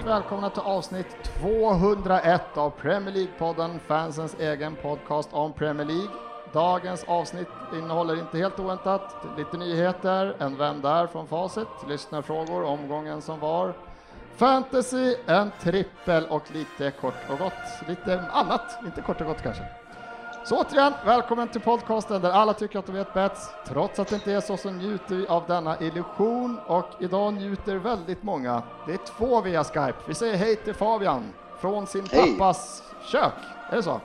[0.00, 6.08] Varmt välkomna till avsnitt 201 av Premier League-podden, fansens egen podcast om Premier League.
[6.52, 13.22] Dagens avsnitt innehåller inte helt oväntat lite nyheter, en Vem där från Facit, lyssnarfrågor, omgången
[13.22, 13.74] som var,
[14.36, 19.79] fantasy, en trippel och lite kort och gott, lite annat, inte kort och gott kanske.
[20.50, 23.50] Så återigen, välkommen till podcasten där alla tycker att de vet bäst.
[23.68, 27.76] Trots att det inte är så så njuter vi av denna illusion och idag njuter
[27.76, 28.62] väldigt många.
[28.86, 29.94] Det är två via Skype.
[30.08, 32.32] Vi säger hej till Fabian från sin Hej.
[32.38, 33.32] pappas kök.
[33.70, 34.00] Är det så?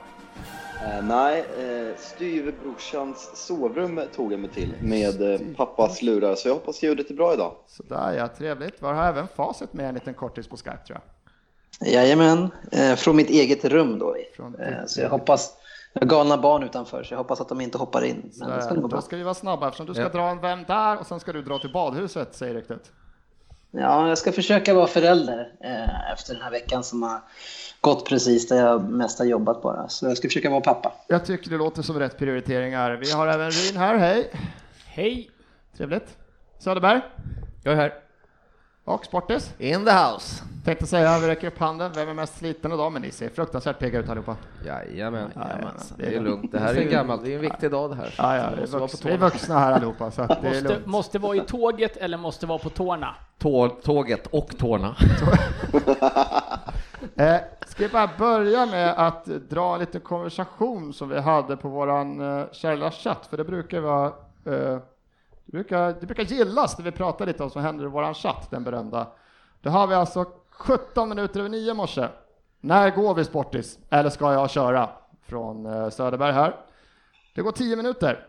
[0.84, 6.54] Eh, nej, eh, styvbrorsans sovrum tog jag mig till med eh, pappas lurar, så jag
[6.54, 7.52] hoppas ljudet är bra idag.
[7.66, 8.74] Sådär ja, trevligt.
[8.82, 11.02] Vi har även facit med en liten kortis på Skype tror jag.
[11.80, 14.16] Jajamän, eh, från mitt eget rum då.
[14.36, 15.52] Från Eh, så jag hoppas,
[16.00, 18.30] galna barn utanför så jag hoppas att de inte hoppar in.
[18.40, 18.98] Men det ska nog gå bra.
[18.98, 20.08] Då ska vi vara snabba eftersom du ska Ja.
[20.08, 22.92] dra en Vem där och sen ska du dra till badhuset, säger ryktet.
[23.70, 27.20] Ja, jag ska försöka vara förälder eh, efter den här veckan som har
[27.80, 29.88] gått precis där jag mest har jobbat bara.
[29.88, 30.92] Så jag ska försöka vara pappa.
[31.08, 32.90] Jag tycker det låter som rätt prioriteringar.
[32.92, 34.30] Vi har även Rin här, hej!
[34.86, 35.30] Hej!
[35.76, 36.16] Trevligt.
[36.58, 37.00] Söderberg
[37.64, 37.94] Jag är här.
[38.86, 39.54] Och Sportis.
[39.58, 40.44] In the house.
[40.64, 42.92] Tänkte säga, vi räcker upp handen, vem är mest sliten idag?
[42.92, 44.36] Men ni ser fruktansvärt pigga ut allihopa.
[44.66, 45.30] Jajamän.
[45.36, 45.98] Jajamensan.
[46.00, 46.52] Det är lugnt.
[46.52, 47.24] Det här är ju gammalt.
[47.24, 48.14] Det är en viktig dag det här.
[48.18, 50.28] Ja, ja, vi, är Måste vara vux, på vi är vuxna här allihopa, så att
[50.28, 50.86] det är Måste, lugnt.
[50.86, 53.14] måste vara i tåget eller måste vara på tårna?
[53.38, 54.96] Tå, tåget och tårna.
[57.18, 57.36] Eh,
[57.66, 62.38] ska vi bara börja med att dra en liten konversation som vi hade på våran
[62.38, 64.06] eh, kära chatt, för det brukar vara
[64.44, 64.78] eh,
[65.46, 68.14] det, brukar, det brukar gillas när vi pratar lite om vad som händer i våran
[68.14, 69.06] chatt, den berömda.
[69.60, 72.08] Då har vi alltså 17 minuter över 9 i morse.
[72.60, 73.78] När går vi Sportis?
[73.90, 74.88] Eller ska jag köra?
[75.26, 76.56] Från eh, Söderberg här.
[77.34, 78.26] Det går 10 minuter.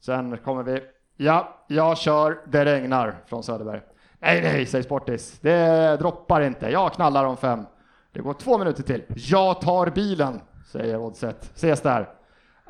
[0.00, 0.82] Sen kommer vi,
[1.16, 3.80] ja, jag kör, det regnar, från Söderberg.
[4.18, 5.38] Nej, nej, säger Sportis.
[5.40, 6.70] Det droppar inte.
[6.70, 7.66] Jag knallar om fem.
[8.12, 9.02] Det går två minuter till.
[9.14, 10.40] Jag tar bilen,
[10.72, 11.50] säger Oddset.
[11.54, 12.08] Ses där.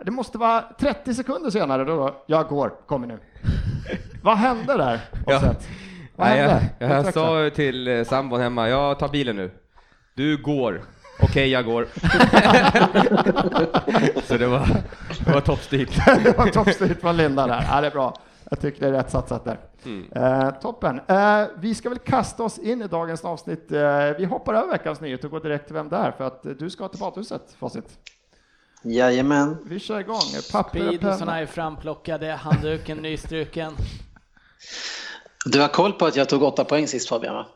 [0.05, 2.25] Det måste vara 30 sekunder senare då.
[2.27, 3.19] Jag går, kommer nu.
[4.23, 5.41] Vad hände där, Ja.
[6.17, 6.63] Vad Nej, hände?
[6.79, 7.21] jag, jag Utveckla.
[7.23, 9.51] sa till eh, sambon hemma, jag tar bilen nu.
[10.15, 10.83] Du går.
[11.23, 11.87] Okej, jag går.
[14.25, 14.67] Så det var,
[15.25, 16.07] det var toppstyrt.
[16.25, 17.65] det var toppstyrt från Linda där.
[17.71, 18.15] Ja, det är bra.
[18.51, 19.59] Jag tycker det är rätt satsat där.
[19.85, 20.13] Mm.
[20.13, 21.01] Eh, toppen.
[21.07, 23.73] Eh, vi ska väl kasta oss in i dagens avsnitt.
[23.73, 23.81] Eh,
[24.19, 26.53] vi hoppar över veckans nyhet och går direkt till vem det är för att eh,
[26.53, 27.99] du ska till badhuset, Facit.
[28.85, 29.57] Jajamän.
[29.67, 30.21] Vi kör igång.
[30.53, 33.73] Papper är framplockade, handduken nystruken.
[35.47, 37.47] Du har koll på att jag tog åtta poäng sist Fabian va?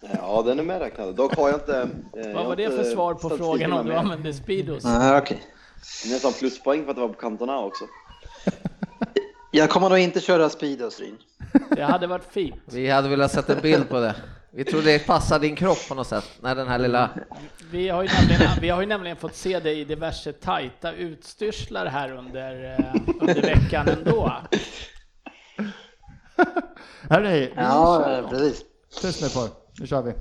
[0.00, 1.14] Ja, den är medräknad.
[1.16, 1.88] Dock har jag inte...
[2.16, 4.84] eh, Vad var det för svar på frågan om du använde Speedos?
[4.84, 5.42] Ah, Okej.
[6.10, 7.84] Nästan pluspoäng för att det var på kanterna också.
[9.50, 11.16] Jag kommer nog inte köra Speedos Ryn.
[11.70, 12.54] Det hade varit fint.
[12.64, 14.14] Vi hade velat sett en bild på det.
[14.50, 17.10] Vi tror det passar din kropp på något sätt, när den här lilla...
[17.70, 21.86] Vi har ju nämligen, vi har ju nämligen fått se dig i diverse tajta utstyrslar
[21.86, 24.32] här under, eh, under veckan ändå.
[27.10, 28.64] Hörni, vi Ja, precis.
[29.00, 29.48] Tyst nu på.
[29.80, 30.12] Nu kör vi.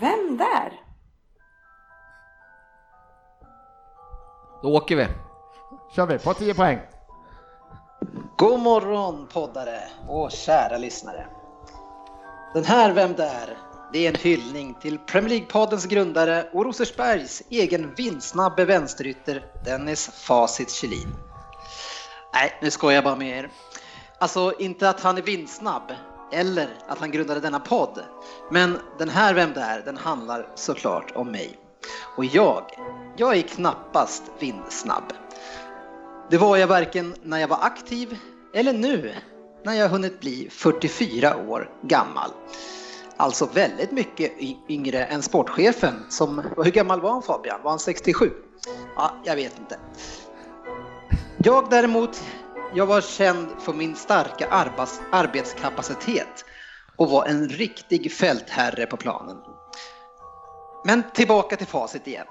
[0.00, 0.87] Vem där?
[4.62, 5.06] Då åker vi.
[5.92, 6.78] Kör vi på 10 poäng.
[8.36, 11.26] God morgon poddare och kära lyssnare.
[12.54, 13.58] Den här Vem där?
[13.92, 20.70] Det är en hyllning till Premier League-poddens grundare och Rosersbergs egen vindsnabbe vänsterytter Dennis Facit
[20.70, 21.14] Kjellin.
[22.34, 23.50] Nej, nu skojar jag bara med er.
[24.18, 25.92] Alltså inte att han är vindsnabb
[26.32, 28.00] eller att han grundade denna podd.
[28.50, 29.82] Men den här Vem där?
[29.84, 31.67] Den handlar såklart om mig.
[32.16, 32.64] Och jag,
[33.16, 35.12] jag är knappast vindsnabb.
[36.30, 38.18] Det var jag varken när jag var aktiv
[38.54, 39.14] eller nu
[39.64, 42.30] när jag hunnit bli 44 år gammal.
[43.16, 44.32] Alltså väldigt mycket
[44.68, 47.60] yngre än sportchefen som, hur gammal var han Fabian?
[47.62, 48.32] Var han 67?
[48.96, 49.78] Ja, jag vet inte.
[51.38, 52.24] Jag däremot,
[52.74, 56.44] jag var känd för min starka arbets, arbetskapacitet
[56.96, 59.36] och var en riktig fältherre på planen.
[60.88, 62.26] Men tillbaka till facit igen.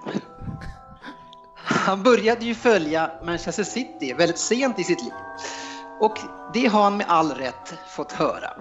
[1.56, 5.14] Han började ju följa Manchester City väldigt sent i sitt liv.
[6.00, 6.20] Och
[6.54, 8.54] det har han med all rätt fått höra.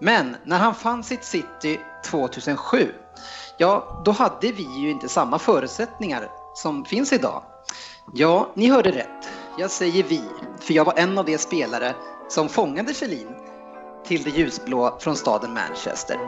[0.00, 2.92] Men när han fann sitt City 2007,
[3.58, 7.42] ja, då hade vi ju inte samma förutsättningar som finns idag.
[8.14, 9.28] Ja, ni hörde rätt.
[9.58, 10.22] Jag säger vi,
[10.60, 11.94] för jag var en av de spelare
[12.28, 13.28] som fångade Kjellin
[14.04, 16.18] till det ljusblå från staden Manchester.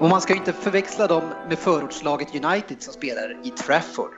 [0.00, 4.10] Och man ska ju inte förväxla dem med förortslaget United som spelar i Trafford.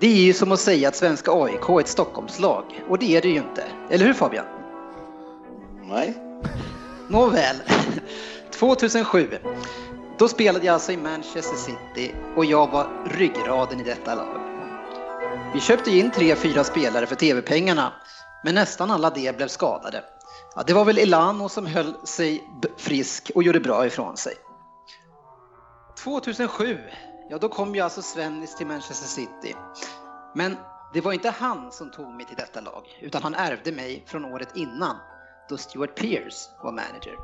[0.00, 3.22] Det är ju som att säga att svenska AIK är ett Stockholmslag, och det är
[3.22, 3.64] det ju inte.
[3.90, 4.44] Eller hur Fabian?
[5.82, 6.14] Nej.
[7.08, 7.56] Nåväl,
[8.50, 9.28] 2007.
[10.18, 14.40] Då spelade jag alltså i Manchester City och jag var ryggraden i detta lag.
[15.54, 17.92] Vi köpte in tre, fyra spelare för tv-pengarna,
[18.44, 20.04] men nästan alla de blev skadade.
[20.54, 22.44] Ja, det var väl Elano som höll sig
[22.76, 24.34] frisk och gjorde bra ifrån sig.
[26.04, 26.78] 2007,
[27.28, 29.56] ja då kom ju alltså Svennis till Manchester City.
[30.34, 30.56] Men
[30.92, 34.24] det var inte han som tog mig till detta lag, utan han ärvde mig från
[34.24, 34.96] året innan,
[35.48, 37.18] då Stuart Pearce var manager.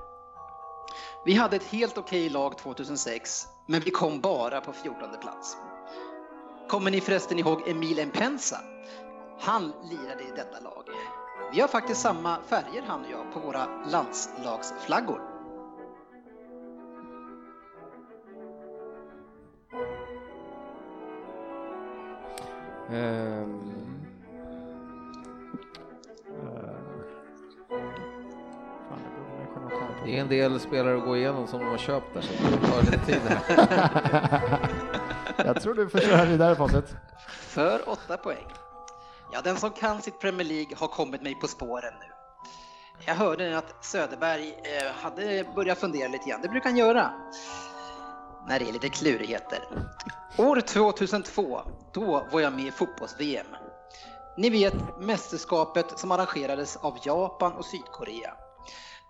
[1.25, 5.56] Vi hade ett helt okej lag 2006, men vi kom bara på 14 plats.
[6.69, 8.61] Kommer ni förresten ihåg Emil Mpensa?
[9.41, 10.85] Han lirade i detta lag.
[11.53, 15.34] Vi har faktiskt samma färger han och jag på våra landslagsflaggor.
[22.89, 23.61] Fan,
[30.05, 32.67] det är en del spelare att gå igenom som de har köpt där, så det
[32.67, 34.59] tar lite tid här.
[35.45, 36.91] Jag tror du får köra vidare Pontus.
[37.29, 38.47] För åtta poäng.
[39.33, 42.07] Ja, den som kan sitt Premier League har kommit mig på spåren nu.
[43.07, 46.43] Jag hörde att Söderberg eh, hade börjat fundera lite grann.
[46.43, 47.11] Det brukar han göra
[48.49, 49.58] när det är lite klurigheter.
[50.38, 51.61] År 2002,
[51.93, 53.46] då var jag med i fotbolls-VM.
[54.37, 58.35] Ni vet mästerskapet som arrangerades av Japan och Sydkorea.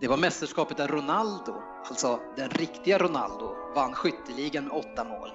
[0.01, 1.55] Det var mästerskapet där Ronaldo,
[1.89, 5.31] alltså den riktiga Ronaldo, vann skytteligan med åtta mål.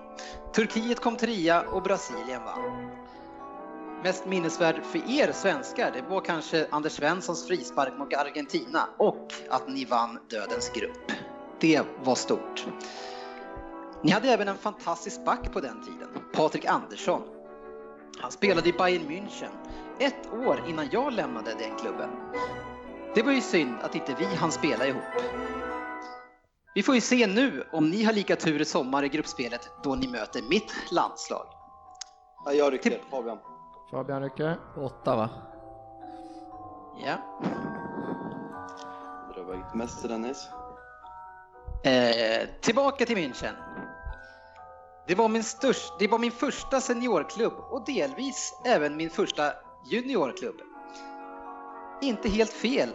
[0.56, 2.92] Turkiet kom trea och Brasilien vann.
[4.04, 9.68] Mest minnesvärd för er svenskar, det var kanske Anders Svenssons frispark mot Argentina och att
[9.68, 11.12] ni vann Dödens grupp.
[11.60, 12.66] Det var stort.
[14.02, 17.22] Ni hade även en fantastisk back på den tiden, Patrik Andersson.
[18.22, 19.52] Han spelade i Bayern München
[20.00, 22.10] ett år innan jag lämnade den klubben.
[23.16, 25.04] Det var ju synd att inte vi hann spela ihop.
[26.76, 29.96] Vi får ju se nu om ni har lika tur i sommar i gruppspelet då
[29.96, 31.46] ni möter mitt landslag.
[32.46, 33.02] Ja, jag rycker.
[33.12, 33.38] Fabian.
[33.92, 34.58] Fabian rycker.
[34.78, 35.30] Åtta va?
[37.06, 37.18] Ja.
[39.34, 40.48] Dra iväg till mäster Dennis.
[41.84, 43.54] Eh, tillbaka till München.
[45.10, 49.54] Det var, min störst, det var min första seniorklubb och delvis även min första
[49.86, 50.56] juniorklubb.
[52.02, 52.90] Inte helt fel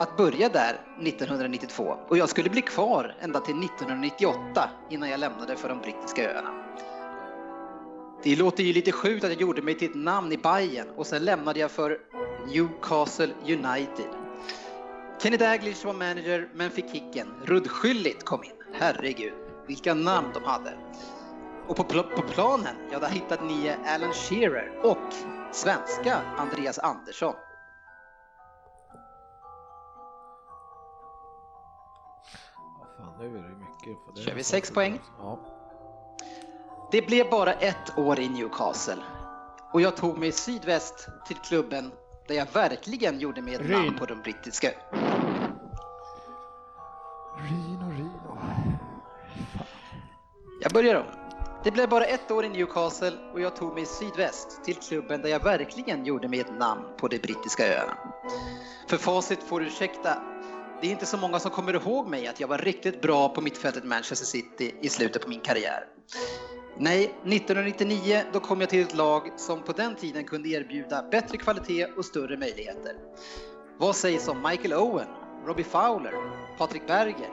[0.00, 5.56] att börja där 1992 och jag skulle bli kvar ända till 1998 innan jag lämnade
[5.56, 6.50] för de brittiska öarna.
[8.22, 11.06] Det låter ju lite sjukt att jag gjorde mig till ett namn i Bayern och
[11.06, 11.98] sen lämnade jag för
[12.46, 14.10] Newcastle United.
[15.22, 17.28] Kenny Daglish var manager men fick kicken.
[17.44, 18.52] Rudd Schüllit kom in.
[18.72, 19.32] Herregud,
[19.66, 20.72] vilka namn de hade.
[21.68, 25.12] Och på, pl- på planen, ja där hittade ni Alan Shearer och
[25.52, 27.34] svenska Andreas Andersson.
[32.96, 34.04] Fan, nu är det mycket.
[34.04, 35.00] För det Kör vi sex poäng?
[35.18, 35.38] Ja.
[36.90, 39.02] Det blev bara ett år i Newcastle
[39.72, 41.92] och jag tog mig sydväst till klubben
[42.28, 44.68] där jag verkligen gjorde mig ett namn på de brittiska
[47.38, 48.38] Rino, Rino.
[50.62, 51.25] Jag börjar om.
[51.66, 55.28] Det blev bara ett år i Newcastle och jag tog mig sydväst till klubben där
[55.28, 57.98] jag verkligen gjorde mig ett namn på de brittiska öarna.
[58.88, 60.22] För facit får du ursäkta,
[60.80, 63.40] det är inte så många som kommer ihåg mig att jag var riktigt bra på
[63.40, 65.84] mittfältet Manchester City i slutet på min karriär.
[66.78, 71.38] Nej, 1999 då kom jag till ett lag som på den tiden kunde erbjuda bättre
[71.38, 72.92] kvalitet och större möjligheter.
[73.78, 75.08] Vad sägs om Michael Owen,
[75.46, 76.12] Robbie Fowler,
[76.58, 77.30] Patrik Berger,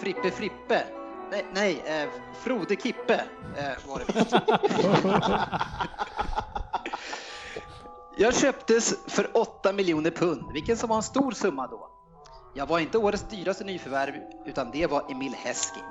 [0.00, 0.99] Frippe Frippe,
[1.30, 3.14] nej, nej eh, Frode Kippe
[3.56, 4.26] eh, var det.
[8.16, 11.88] Jag köptes för 8 miljoner pund, vilken som var en stor summa då.
[12.54, 14.14] Jag var inte årets dyraste nyförvärv,
[14.46, 15.82] utan det var Emil Heskey.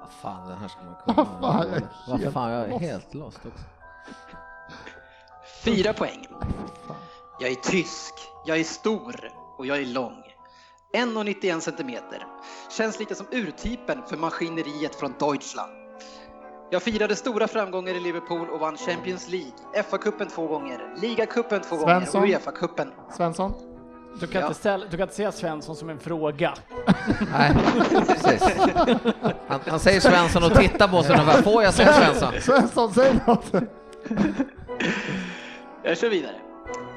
[0.00, 1.40] Vad fan, den här ska man Vad kunna.
[1.40, 3.64] fan, jag är Vad helt fan, jag är helt lost också.
[5.64, 6.26] Fyra poäng.
[7.40, 8.14] Jag är tysk,
[8.46, 10.29] jag är stor och jag är lång.
[10.92, 12.26] 1,91 centimeter.
[12.70, 15.70] Känns lite som urtypen för maskineriet från Deutschland.
[16.70, 19.52] Jag firade stora framgångar i Liverpool och vann Champions League,
[19.90, 22.20] FA-cupen två gånger, ligacupen två Svensson.
[22.20, 22.88] gånger och Uefa-cupen.
[23.16, 23.52] Svensson?
[24.20, 24.46] Du kan, Ja.
[24.46, 26.54] inte ställa, du kan inte säga Svensson som en fråga.
[27.32, 27.56] Nej,
[28.06, 28.42] precis.
[29.48, 31.42] Han, han säger Svensson och tittar på sig ungefär.
[31.42, 32.32] Får jag säga Svensson?
[32.40, 33.52] Svensson, säg något!
[35.82, 36.36] Jag kör vidare.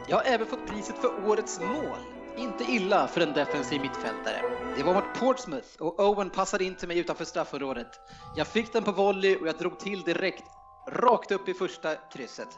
[0.07, 1.97] Jag har även fått priset för årets mål.
[2.35, 4.41] Inte illa för en defensiv mittfältare.
[4.75, 7.87] Det var mot Portsmouth och Owen passade in till mig utanför straffområdet.
[8.35, 10.43] Jag fick den på volley och jag drog till direkt,
[10.89, 12.57] rakt upp i första krysset.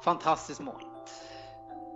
[0.00, 0.82] Fantastiskt mål.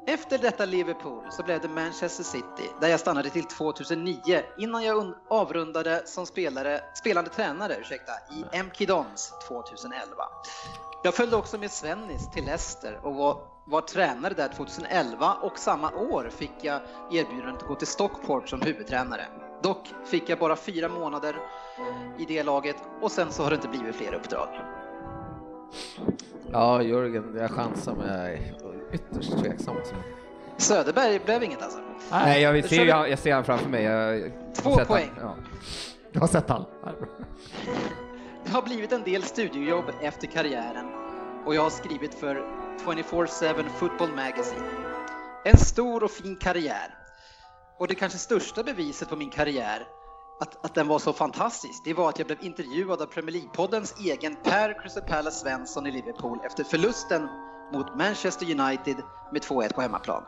[0.07, 5.15] Efter detta Liverpool så blev det Manchester City där jag stannade till 2009 innan jag
[5.31, 10.07] avrundade som spelare, spelande tränare ursäkta, i MK Dons 2011.
[11.03, 15.91] Jag följde också med Svennis till Leicester och var, var tränare där 2011 och samma
[15.91, 19.23] år fick jag erbjudandet att gå till Stockport som huvudtränare.
[19.63, 21.37] Dock fick jag bara fyra månader
[22.19, 24.49] i det laget och sen så har det inte blivit fler uppdrag.
[26.53, 28.41] Ja, Jörgen, jag chansar men jag är
[28.93, 29.77] ytterst tveksam.
[29.77, 29.95] också.
[30.57, 31.79] Söderberg blev inget alltså.
[32.11, 33.83] Nej, jag, ser, jag, jag ser han framför mig.
[33.85, 35.11] Jag, Två poäng.
[35.21, 35.35] Han, ja.
[36.13, 36.65] Jag har sett han.
[38.45, 40.87] Det har blivit en del studiojobb efter karriären
[41.47, 44.63] och jag har skrivit för 24-7 Football Magazine.
[45.45, 46.95] En stor och fin karriär.
[47.79, 49.87] Och det kanske största beviset på min karriär,
[50.41, 53.95] att, att den var så fantastisk, det var att jag blev intervjuad av Premier League-poddens
[54.07, 57.29] egen Per Crystal Svensson i Liverpool efter förlusten
[57.73, 58.97] mot Manchester United
[59.33, 60.23] med 2-1 på hemmaplan.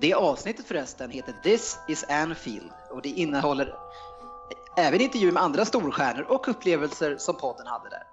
[0.00, 3.74] Det avsnittet förresten heter This is Anfield och det innehåller
[4.76, 8.09] även intervjuer med andra storstjärnor och upplevelser som podden hade där.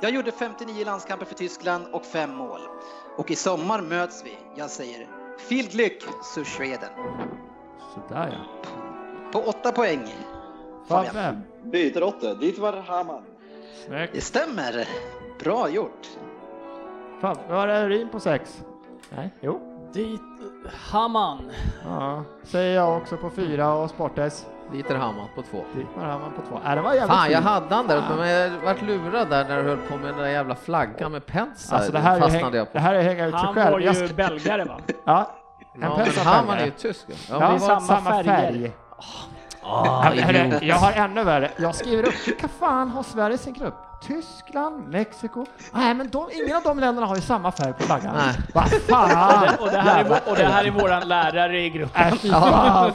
[0.00, 2.60] Jag gjorde 59 landskamper för Tyskland och fem mål.
[3.16, 4.38] Och i sommar möts vi.
[4.54, 5.06] Jag säger
[5.48, 6.02] viel Glück
[6.34, 6.90] zu Schweden.
[7.94, 8.70] Sådär ja.
[9.32, 10.14] På åtta poäng.
[10.88, 11.42] Fabian.
[11.62, 13.22] Byter Otte, dit var Haman.
[13.86, 14.12] Snyggt.
[14.14, 14.88] Det stämmer.
[15.38, 16.08] Bra gjort.
[17.20, 18.64] Fabbe, var är Rin på sex?
[19.10, 19.60] Nej, jo.
[19.92, 20.20] Dit,
[20.90, 21.50] Haman.
[21.84, 24.46] Ja, säger jag också på fyra och Sportes.
[24.72, 25.64] Dieter Hamann på två.
[25.74, 26.60] Dit var han på två.
[26.68, 29.44] Äh, det var jävligt Fan, jag hade han där uppe, men jag vart lurad där
[29.48, 31.76] när du höll på med den där jävla flaggan med Pensa.
[31.76, 32.72] Alltså det här, häng, jag på.
[32.72, 33.72] det här är hänga ut sig Han själv.
[33.72, 34.78] var Jag ju belgare va?
[35.04, 35.30] ja,
[35.74, 37.06] en Ja, men Hamann är ju tysk.
[37.08, 38.24] Ja, Ja, det är var samma samma färger.
[38.24, 38.72] färg.
[39.68, 41.50] Ah, Ja, hörru, jag har ännu värre.
[41.56, 43.74] Jag skriver upp, vilka fan har Sverige sin grupp?
[44.02, 45.46] Tyskland, Mexiko?
[45.72, 48.14] Nej, men de, ingen av de länderna har ju samma färg på flaggan.
[48.16, 48.34] Nej.
[48.54, 49.48] Vad fan!
[49.60, 52.02] Och det, här är, vår- och det här är våran lärare i gruppen.
[52.06, 52.92] Äh, fy fan.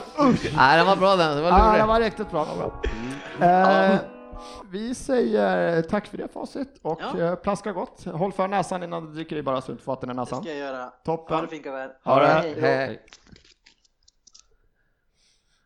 [0.58, 1.36] Nej, den var bra den.
[1.36, 1.82] Det var Ja, lurig.
[1.82, 2.46] det var riktigt bra.
[2.46, 2.72] Det var
[3.40, 3.92] bra.
[3.94, 4.00] Eh,
[4.72, 7.20] vi säger tack för det facit och Ja.
[7.24, 8.06] eh, plaska gott.
[8.06, 10.20] Håll för näsan innan du dricker i bara så du inte får vatten i Det
[10.20, 10.42] näsan.
[10.44, 10.86] ska jag göra.
[11.06, 11.36] Toppen.
[11.36, 11.90] Ha det fint grabbar.
[12.04, 12.28] Ha det.
[12.28, 12.56] Hej.
[12.62, 13.02] Hej.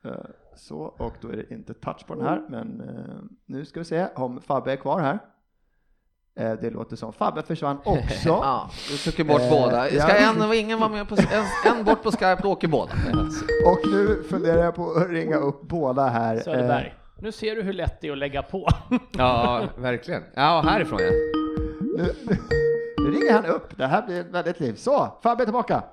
[0.06, 0.12] Eh,
[0.58, 3.86] Så, och då är det inte touch på den här, men eh, nu ska vi
[3.86, 5.20] se om Fabbe är kvar här.
[6.40, 8.30] Eh, det låter som Fabbe försvann också.
[8.30, 9.86] Ja, du tog ju bort Eh, båda.
[9.86, 10.34] Ska ja.
[10.44, 12.92] en, ingen vara med på, en, en bort på Skype, då åker båda.
[13.66, 16.36] Och nu funderar jag på att ringa upp båda här.
[16.36, 16.94] Eh, Söderberg.
[17.20, 18.68] Nu ser du hur lätt det är att lägga på.
[19.18, 20.24] ja, verkligen.
[20.36, 21.12] Ja, härifrån ja.
[21.98, 22.14] nu,
[22.98, 23.78] nu, ringer han upp.
[23.78, 24.76] Det här blir ett väldigt liv.
[24.76, 25.84] Så, Fabbe är tillbaka.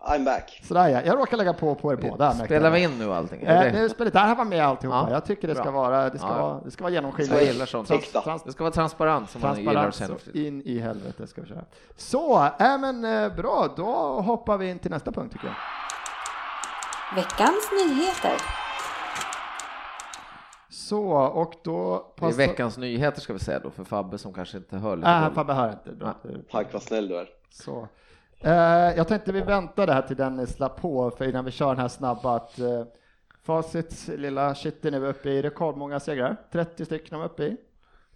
[0.00, 0.60] I'm back.
[0.64, 2.32] Sådär ja, jag råkar lägga på på er båda.
[2.32, 3.42] Spelar vi in nu allting?
[3.42, 5.06] Eh, det- nu spelar det här var med alltihopa.
[5.08, 5.70] Ja, jag tycker det ska bra.
[5.72, 7.34] vara, det ska Ja, vara, det ska vara genomskinligt.
[7.34, 7.88] Jag gillar sånt.
[7.88, 10.46] Trans, trans, Det ska vara transparent som man gillar transparent så för tiden.
[10.54, 11.64] in i helvete ska vi köra.
[11.96, 13.84] Så, äh, men eh, bra, då
[14.20, 15.54] hoppar vi in till nästa punkt tycker jag.
[17.16, 18.32] Veckans nyheter.
[20.68, 22.36] Så, och då Det är passar...
[22.38, 25.32] veckans nyheter ska vi säga då, för Fabbe som kanske inte hör lite Äh.
[25.32, 25.92] Fabbe hör inte.
[25.92, 26.14] Bra.
[26.50, 27.28] Tack vad snäll du är.
[27.50, 27.88] Så.
[28.40, 31.68] Eh, jag tänkte vi väntar det här till Dennis slapp på, för innan vi kör
[31.68, 32.84] den här snabba att eh,
[33.42, 36.36] Facits lilla är nu uppe i rekordmånga segrar.
[36.52, 37.56] 30 stycken de är uppe i.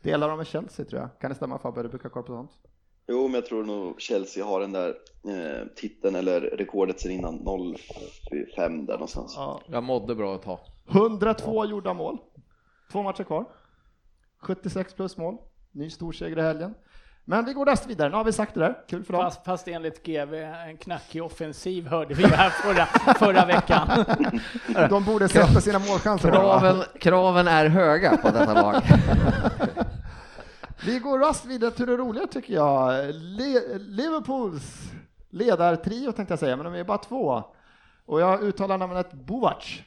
[0.02, 1.20] Delar de med Chelsea tror jag.
[1.20, 1.82] Kan det stämma Fabbe?
[1.82, 2.50] Du brukar ha koll på sånt.
[3.08, 4.88] Jo, men jag tror nog Chelsea har den där
[5.28, 7.44] eh, titeln eller rekordet sen innan
[8.56, 9.34] 05 där någonstans.
[9.36, 9.60] Ja.
[9.66, 10.58] Jag mådde bra ett tag.
[10.88, 12.18] 102 gjorda mål.
[12.92, 13.44] Två matcher kvar.
[14.38, 15.36] 76 plus mål.
[15.72, 16.74] Ny storseger i helgen.
[17.24, 18.08] Men vi går raskt vidare.
[18.08, 18.76] Nu har vi sagt det där.
[18.88, 19.22] Kul för dem.
[19.22, 23.88] Fast, fast enligt GV en knackig offensiv hörde vi här förra, förra veckan.
[24.90, 26.30] De borde sätta sina målchanser.
[26.30, 28.82] Kraven, kraven är höga på detta lag.
[30.86, 33.14] Vi går raskt vidare till det roliga tycker jag.
[33.14, 34.90] Le- Liverpools
[35.30, 37.42] ledartrio tänkte jag säga, men de är bara två.
[38.06, 39.82] Och jag uttalar namnet Bovac.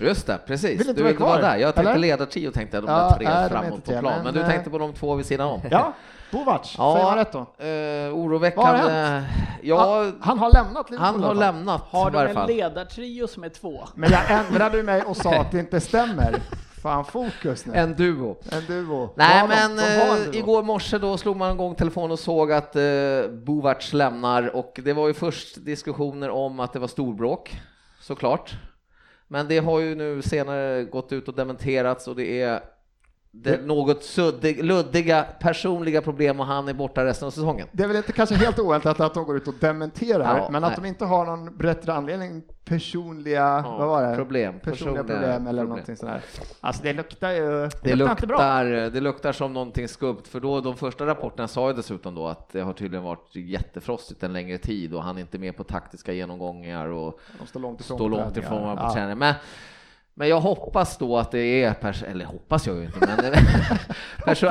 [0.00, 0.80] Just det, precis.
[0.80, 1.56] Vill inte du vill inte vara kvar, där.
[1.56, 2.00] Jag tänkte eller?
[2.00, 4.02] ledartrio tänkte jag, de Ja, där tre nej, framåt på plan.
[4.14, 5.60] men, Men du eh, tänkte på de två vid sidan om.
[5.70, 5.92] Ja,
[6.32, 6.92] Bovac, Ja.
[6.94, 7.38] säger man rätt då?
[7.38, 9.22] Eh, Vad har oroväckande.
[9.62, 12.48] Ja, han, han har lämnat Liverpool han har lämnat Har de en fall.
[12.48, 13.88] ledartrio som är två?
[13.94, 16.34] Men jag ändrade mig och sa att det inte stämmer.
[16.82, 17.74] fan fokus nu.
[17.74, 18.36] En duo.
[18.52, 19.10] En duo.
[19.16, 19.48] Nej de?
[19.48, 20.34] men De en eh, duo.
[20.34, 22.82] igår morse då slog man igång telefon och såg att eh,
[23.46, 27.60] Bovac lämnar och det var ju först diskussioner om att det var storbråk,
[28.00, 28.54] såklart.
[29.28, 32.60] Men det har ju nu senare gått ut och dementerats och det är
[33.42, 37.68] det något suddig, luddiga personliga problem och han är borta resten av säsongen.
[37.72, 40.64] Det är väl inte kanske helt oväntat att de går ut och dementerar, Ja, men
[40.64, 40.78] att nej.
[40.82, 44.16] de inte har någon bättre anledning, personliga, vad var det?
[44.16, 45.68] problem, Personliga personliga problem eller problem.
[45.68, 46.20] någonting sådär.
[46.60, 48.62] Alltså det luktar ju, Det luktar inte bra.
[48.64, 52.48] det luktar som någonting skumt, för då de första rapporterna sa ju dessutom då att
[52.52, 56.12] det har tydligen varit jättefrostigt en längre tid och han är inte med på taktiska
[56.12, 58.88] genomgångar och De står långt ifrån står långt ifrån varandra Ja.
[58.88, 59.18] på träning.
[59.18, 59.34] Men,
[60.18, 63.34] men jag hoppas då att det är, pers- eller hoppas jag ju inte, men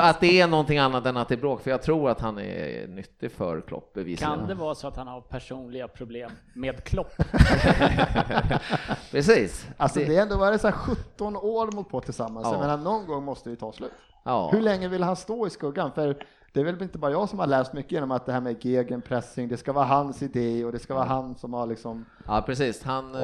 [0.00, 2.38] att det är någonting annat än att det är bråk, för jag tror att han
[2.38, 4.38] är nyttig för Klopp bevisligen.
[4.38, 7.12] Kan det vara så att han har personliga problem med Klopp?
[9.10, 9.66] Precis.
[9.76, 12.52] Alltså Det- det är ändå, det, så här 17 år mot på tillsammans, Ja.
[12.52, 13.92] jag menar någon gång måste det ju ta slut.
[14.24, 14.48] ja.
[14.52, 15.92] Hur länge vill han stå i skuggan?
[15.92, 16.16] För
[16.56, 18.64] det är väl inte bara jag som har läst mycket genom att det här med
[18.64, 22.42] gegenpressing, det ska vara hans idé och det ska vara han som har liksom Ja
[22.46, 23.20] precis, han, eh,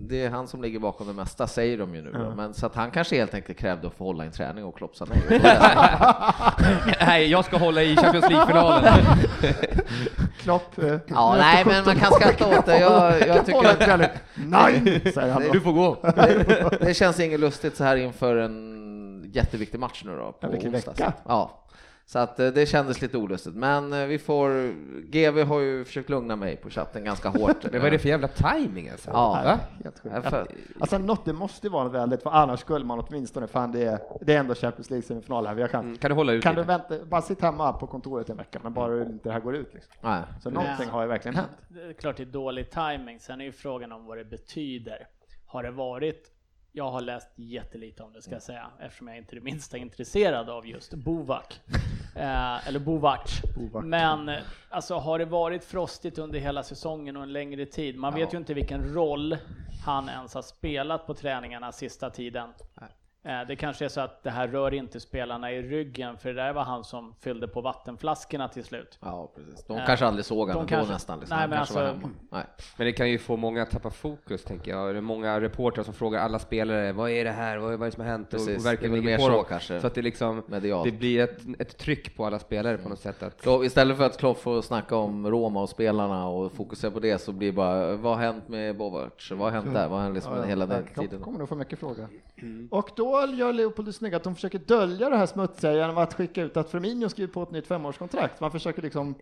[0.00, 2.12] det är han som ligger bakom det mesta säger de ju nu.
[2.12, 2.34] då.
[2.36, 4.96] Men så att han kanske helt enkelt krävde att få hålla en träning och Klopp
[4.96, 5.40] sa nej.
[7.06, 8.94] Nej, jag ska hålla i Champions League-finalen.
[10.38, 10.78] Klopp.
[10.78, 12.78] eh, Ja, nej men man 17 kan skratta åt det.
[12.78, 14.10] Jag, jag tycker att.
[14.34, 15.52] Nej, säger han då.
[15.52, 15.96] Du får gå.
[16.02, 20.32] det, det känns inget lustigt så här inför en jätteviktig match nu då.
[20.32, 21.12] På Ja, vilken vecka.
[21.28, 21.64] Ja.
[22.10, 23.54] Så att eh, det kändes lite olustigt.
[23.54, 24.72] Men eh, vi får,
[25.02, 27.62] GV har ju försökt lugna mig på chatten ganska hårt.
[27.72, 29.10] Men vad är det för jävla timing alltså?
[29.10, 29.58] Ja.
[29.84, 30.46] Ja, för-
[30.80, 33.98] Alltså något, det måste ju vara väldigt, för annars skulle man åtminstone, fan det är,
[34.20, 36.54] det är ändå Champions League semifinal här, jag kan, Mm, Kan du hålla ut kan
[36.54, 36.68] du lite?
[36.68, 39.74] vänta, bara sitta hemma på kontoret en vecka, men bara inte det här går ut
[39.74, 39.92] liksom.
[40.00, 40.22] Nej.
[40.42, 40.88] Så någonting Nej.
[40.88, 41.50] har ju verkligen hänt.
[41.68, 43.20] Det är klart det är dålig timing.
[43.20, 45.06] Sen är ju frågan om vad det betyder.
[45.46, 46.30] Har det varit
[46.78, 49.78] jag har läst jättelite om det ska jag säga, eftersom jag inte är det minsta
[49.78, 51.60] intresserad av just Bovak.
[52.16, 53.42] Eh, eller Bovac.
[53.56, 53.84] Bovac.
[53.84, 54.30] Men
[54.70, 57.96] alltså har det varit frostigt under hela säsongen och en längre tid?
[57.96, 59.36] Man vet ju inte vilken roll
[59.84, 62.52] han ens har spelat på träningarna sista tiden.
[62.80, 62.86] Eh,
[63.22, 66.52] Det kanske är så att det här rör inte spelarna i ryggen, för det där
[66.52, 68.98] var han som fyllde på vattenflaskorna till slut.
[69.00, 69.64] Ja, precis.
[69.64, 71.18] De Eh, kanske aldrig såg honom kanske- då nästan.
[71.20, 71.36] Liksom.
[71.38, 72.00] Nej, men alltså-.
[72.30, 72.44] Nej.
[72.76, 74.94] Men det kan ju få många att tappa fokus, tänker jag.
[74.94, 77.90] Det är många reportrar som frågar alla spelare, vad är det här, vad är det
[77.90, 78.30] som har hänt?
[78.30, 79.44] Precis, och, verkligen det mer på så dem.
[79.48, 80.84] kanske, Så att det liksom, medialt.
[80.84, 83.22] det blir ett, ett tryck på alla spelare på något sätt.
[83.22, 87.00] Att, Så istället för att Klopp får snacka om Roma och spelarna och fokusera på
[87.00, 89.30] det så blir det bara, vad har hänt med Bovac?
[89.30, 89.88] Vad har hänt där?
[89.88, 91.20] Vad har hänt liksom hela den De tiden?
[91.20, 92.06] kommer nog få mycket frågor.
[92.42, 92.68] Mm.
[92.70, 96.14] Och då gör Leopold det snygga att de försöker dölja det här smutsiga genom att
[96.14, 98.40] skicka ut att Firmino skriver på ett nytt femårskontrakt.
[98.40, 99.14] Man försöker liksom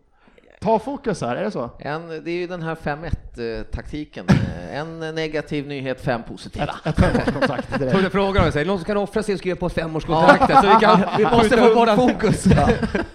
[0.60, 1.70] ta fokus här, är det så?
[1.78, 4.26] En, det är ju den här 5-1 taktiken.
[4.72, 6.74] En negativ nyhet, fem positiva.
[6.84, 8.02] Ett femårskontrakt Tog direkt.
[8.02, 10.60] jag frågan om sig, någon som kan offra sig och skriva på ett femårskontrakt så
[10.60, 12.46] vi kan Vi måste få bort fokus.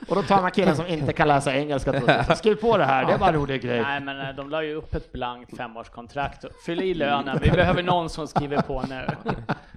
[0.08, 1.94] Och då tar man killen som inte kan läsa engelska.
[2.36, 3.82] Skriv på det här, det är bara en rolig grej.
[3.82, 6.46] Nej, men eh, de la ju upp ett blankt femårskontrakt.
[6.66, 9.08] Fyll i lönen, vi behöver någon som skriver på nu.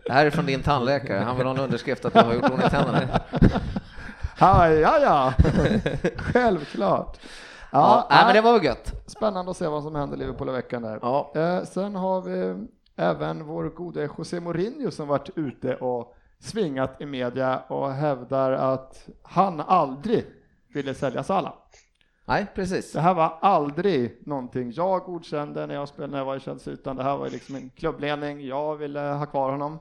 [0.07, 1.19] Det här är från din tandläkare.
[1.19, 3.01] Han vill ha en underskrift att du har gjort ordning tänderna.
[4.39, 5.33] Ja, ja, ja.
[6.17, 7.19] Självklart.
[7.75, 8.93] Ja, nej, men det var väl gött.
[9.07, 10.99] Spännande att se vad som händer i Liverpool i veckan där.
[11.03, 11.33] Ja.
[11.35, 17.07] Eh, sen har vi även vår gode José Mourinho som varit ute och svingat i
[17.07, 20.27] media och hävdar att han aldrig
[20.69, 21.53] ville sälja Salah.
[22.25, 22.93] Nej, precis.
[22.93, 26.73] Det här var aldrig någonting jag godkände när jag spelade när jag var i Chelsea,
[26.73, 28.47] utan det här var liksom en klubbledning.
[28.47, 29.79] Jag ville ha kvar honom.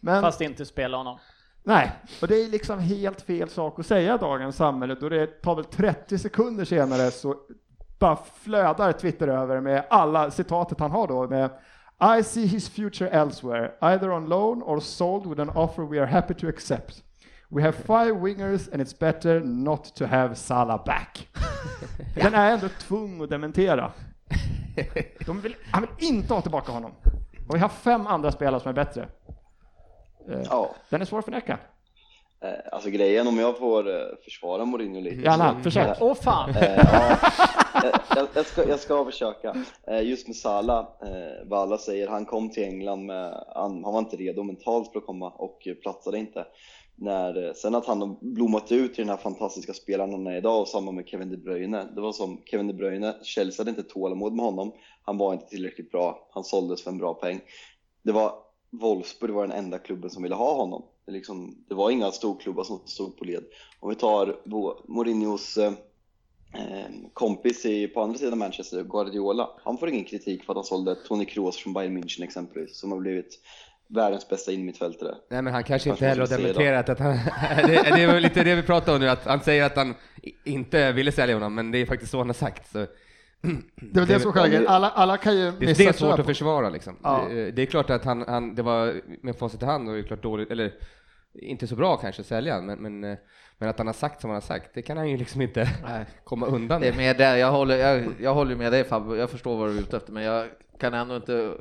[0.00, 1.18] Men Fast inte spela honom.
[1.64, 5.54] Nej, och det är liksom helt fel sak att säga dagens samhälle då det tar
[5.54, 7.36] väl 30 sekunder senare så
[7.98, 11.50] bara flödar Twitter över med alla citatet han har då med
[12.18, 16.06] I see his future elsewhere, either on loan or sold with an offer we are
[16.06, 17.02] happy to accept.
[17.48, 21.28] We have five wingers and it's better not to have Salah back.
[22.14, 23.92] Den är ändå tvungen att dementera.
[25.26, 26.92] De vill, han vill inte ha tillbaka honom.
[27.48, 29.08] Och vi har fem andra spelare som är bättre.
[30.28, 31.58] Eh, Ja, Den är svår att förneka.
[32.40, 35.16] eh, alltså grejen om jag får eh, försvara Mourinho lite.
[35.22, 35.96] Gärna, försök.
[36.00, 36.50] Åh fan!
[36.60, 37.16] Ja,
[37.84, 39.56] Eh, jag, jag, ska, jag ska försöka.
[40.02, 40.86] Just med Salah,
[41.44, 44.98] vad alla säger, han kom till England med, han, han var inte redo mentalt för
[44.98, 46.46] att komma och platsade inte.
[46.96, 50.60] När, sen att han har blommat ut i den här fantastiska spelaren han är idag
[50.60, 51.84] och samma med Kevin De Bruyne.
[51.94, 54.72] Det var som Kevin De Bruyne, Chelsea hade inte tålamod med honom.
[55.02, 57.40] Han var inte tillräckligt bra, han såldes för en bra peng.
[58.02, 58.32] Det var
[58.72, 60.82] Wolfsburg var den enda klubben som ville ha honom.
[61.06, 63.44] Det, liksom, det var inga storklubbar som stod på led.
[63.80, 64.36] Om vi tar
[64.86, 65.72] Mourinhos eh,
[66.54, 70.64] eh, kompis i, på andra sidan Manchester, Guardiola, han får ingen kritik för att han
[70.64, 73.38] sålde Toni Kroos från Bayern München exempelvis, som har blivit
[73.86, 75.14] världens bästa innermittfältare.
[75.28, 77.12] Nej men han kanske inte heller har dementerat att han,
[77.56, 79.94] det, det väl lite det vi pratar om nu, att han säger att han
[80.44, 82.72] inte ville sälja honom, men det är faktiskt så han har sagt.
[82.72, 82.86] Så.
[83.42, 84.68] Det är väl det som grejen.
[84.68, 86.96] Alla, alla kan ju Det, det är svårt att försvara liksom.
[87.02, 87.26] Ja.
[87.30, 90.00] Det, det är klart att han, han det var med facit i hand och det
[90.00, 90.72] är klart dåligt, eller
[91.34, 93.18] inte så bra kanske att sälja, men, men, eh,
[93.58, 95.68] men att han har sagt som han har sagt, det kan han ju liksom inte
[95.88, 96.04] Nej.
[96.24, 97.16] komma undan Det är med.
[97.18, 99.96] det, jag håller, jag, jag håller med dig Fabbe, jag förstår vad du är ute
[99.96, 101.54] efter, men jag kan ändå inte,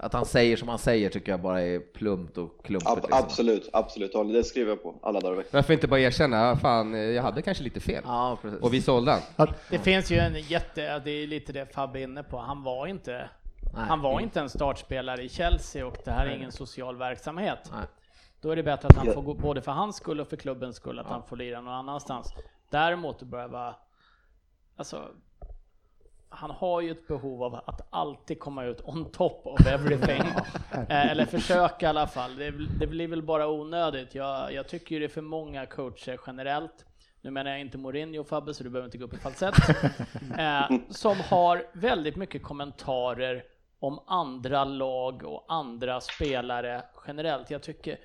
[0.00, 2.90] att han säger som han säger tycker jag bara är plumpt och klumpigt.
[2.90, 3.18] Ab liksom.
[3.18, 4.12] Absolut, absolut.
[4.32, 5.50] Det skriver jag på alla dagar i veckan.
[5.52, 8.02] Varför inte bara erkänna, "Ah, fan, eh, jag hade kanske lite fel.
[8.06, 8.60] Ja, precis.
[8.60, 9.48] Och vi sålde han.
[9.70, 12.86] Det finns ju en jätte, det är lite det Fabbe är inne på, han var
[12.86, 13.12] inte
[13.74, 13.84] Nej.
[13.88, 17.58] han var inte en startspelare i Chelsea och det här är ingen social verksamhet.
[17.72, 17.82] Nej.
[18.44, 19.12] Då är det bättre att han Ja.
[19.12, 21.74] får gå, både för hans skull och för klubbens skull, att han får lira någon
[21.74, 22.34] annanstans.
[22.70, 23.74] Däremot vara,
[24.76, 25.08] alltså,
[26.28, 30.22] han har ju ett behov av att alltid komma ut on top of everything.
[30.88, 32.36] Eh, Eller försöka i alla fall.
[32.36, 34.14] Det, det blir väl bara onödigt.
[34.14, 36.84] Jag, jag tycker ju det är för många coacher generellt.
[37.20, 39.54] Nu menar jag inte Mourinho Fabbe, så du behöver inte gå upp i falsett.
[40.38, 43.44] Eh, som har väldigt mycket kommentarer
[43.78, 47.50] om andra lag och andra spelare generellt.
[47.50, 47.98] Jag tycker,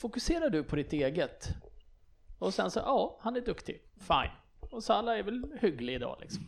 [0.00, 1.48] fokuserar du på ditt eget?
[2.38, 3.82] Och sen så, ja, han är duktig.
[3.98, 4.30] Fine.
[4.60, 6.42] Och Salah är väl hygglig idag liksom.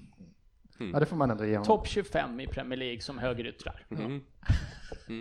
[0.92, 1.66] Ja, det får man ändå ge honom.
[1.66, 3.86] Topp 25 i Premier League som högeryttrar.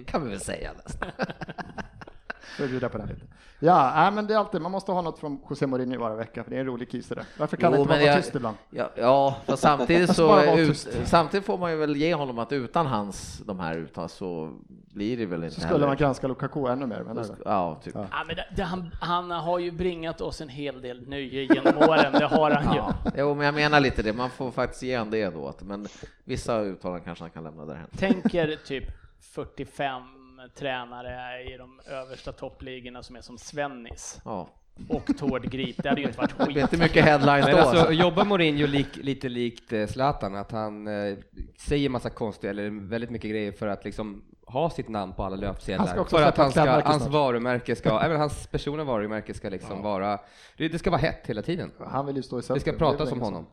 [0.06, 1.12] kan vi väl säga nästan.
[2.58, 3.22] Får bjuda på den lite.
[3.64, 6.44] Ja, nej, men det är alltid, man måste ha något från José Mourinho varje vecka,
[6.44, 7.26] för det är en rolig kis det där.
[7.38, 8.58] Varför kan Jo, det inte men vara jag- tyst ibland?
[8.70, 12.86] Ja, ja fast samtidigt så, ut, samtidigt får man ju väl ge honom att utan
[12.88, 14.54] hans, de här uttal så
[14.94, 17.30] blir det väl inte Så skulle man granska Lukaku ännu mer, menar du?
[17.46, 17.96] Ja, typ.
[17.96, 18.06] Ja.
[18.12, 21.78] Ja, men det, det, han, han har ju bringat oss en hel del nöje genom
[21.90, 22.80] åren, det har han ju.
[22.80, 25.88] Ja, jo, men jag menar lite det, man får faktiskt ge honom det då, men
[26.24, 27.88] vissa uttalanden kanske han kan lämna därhen.
[27.98, 28.84] Tänker typ
[29.22, 30.02] 45
[30.50, 34.50] tränare i de översta toppligorna som är som Svennis Ja.
[34.90, 35.84] och Tord Grip.
[35.84, 36.64] Det hade ju inte varit Det blir skit.
[36.64, 37.58] inte mycket headlines då.
[37.58, 41.18] alltså, jobbar Mourinho lik, lite likt eh, Zlatan, att han eh,
[41.60, 45.36] säger massa konstiga, eller väldigt mycket grejer för att liksom ha sitt namn på alla
[45.36, 45.86] Han löpsedlar.
[45.86, 49.82] ska också För att han ska, hans varumärke ska, även hans personliga varumärke ska liksom
[49.82, 50.20] vara,
[50.58, 51.72] det, det ska vara hett hela tiden.
[51.80, 52.62] Han vill ju stå i Det centrum.
[52.62, 53.48] ska är pratas om honom.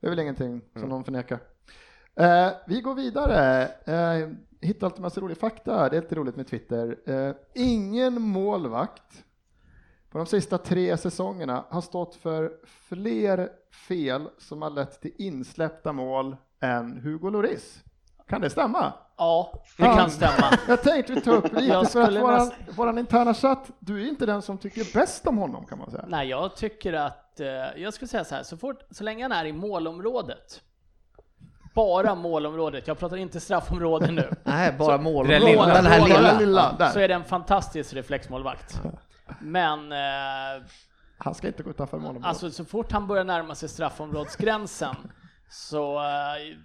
[0.00, 1.38] Det är väl ingenting som någon förnekar.
[2.20, 3.62] Eh, vi går vidare.
[3.84, 4.28] Eh,
[4.60, 5.88] hittar alltid massa rolig fakta.
[5.88, 6.98] Det är lite roligt med Twitter.
[7.06, 9.24] Eh, ingen målvakt
[10.10, 12.52] på de sista tre säsongerna har stått för
[12.88, 13.50] fler
[13.88, 17.82] fel som har lett till insläppta mål än Hugo Lloris.
[18.28, 18.92] Kan det stämma?
[19.16, 20.58] Ja, det kan stämma.
[20.68, 24.26] Jag tänkte vi tar upp lite för att våran, våran interna chatt, du är inte
[24.26, 26.04] den som tycker bäst om honom kan man säga.
[26.08, 29.32] Nej, jag tycker att, eh, jag skulle säga så här, så fort, så länge han
[29.32, 30.62] är i målområdet,
[31.76, 35.26] bara målområdet, jag pratar inte straffområde nu, Nej, bara mål.
[35.26, 35.66] Det där lilla.
[35.66, 36.22] Den här lilla.
[36.22, 36.90] den lilla där.
[36.90, 38.80] så är det en fantastisk reflexmålvakt.
[39.40, 40.64] Men eh,
[41.18, 42.28] Han ska inte gå utanför målområdet.
[42.28, 44.94] Alltså så fort han börjar närma sig straffområdesgränsen
[45.50, 46.56] så eh,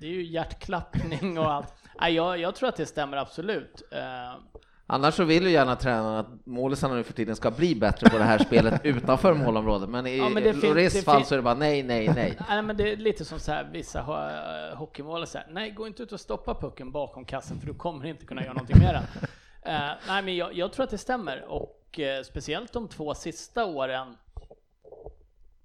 [0.00, 1.74] det är ju hjärtklappning och allt.
[2.00, 3.82] Nej, jag, jag tror att det stämmer absolut.
[3.92, 4.40] Eh,
[4.86, 8.18] Annars så vill ju gärna tränaren att målisarna nu för tiden ska bli bättre på
[8.18, 9.88] det här spelet utanför målområdet.
[9.88, 12.38] Men i Ja, men Loris fall så är det bara nej, nej, nej.
[12.48, 15.86] nej, men det är lite som så här, vissa uh, hockeymål så här, nej gå
[15.86, 18.94] inte ut och stoppa pucken bakom kassen för du kommer inte kunna göra någonting med
[18.94, 19.28] den.
[19.66, 23.64] Eh, nej men jag, jag tror att det stämmer och eh, speciellt de två sista
[23.64, 24.16] åren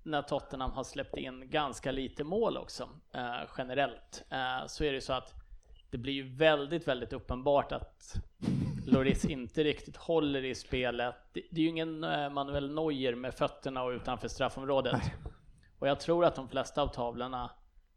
[0.03, 4.23] när Tottenham har släppt in ganska lite mål också eh, generellt
[4.67, 5.38] så är det så att
[5.91, 8.15] det blir ju väldigt, väldigt uppenbart att
[8.85, 11.15] Loris inte riktigt håller i spelet.
[11.33, 15.01] Det, det är ju ingen eh, Manuel Neuer med fötterna och utanför straffområdet.
[15.79, 17.51] Och jag tror att de flesta av tavlorna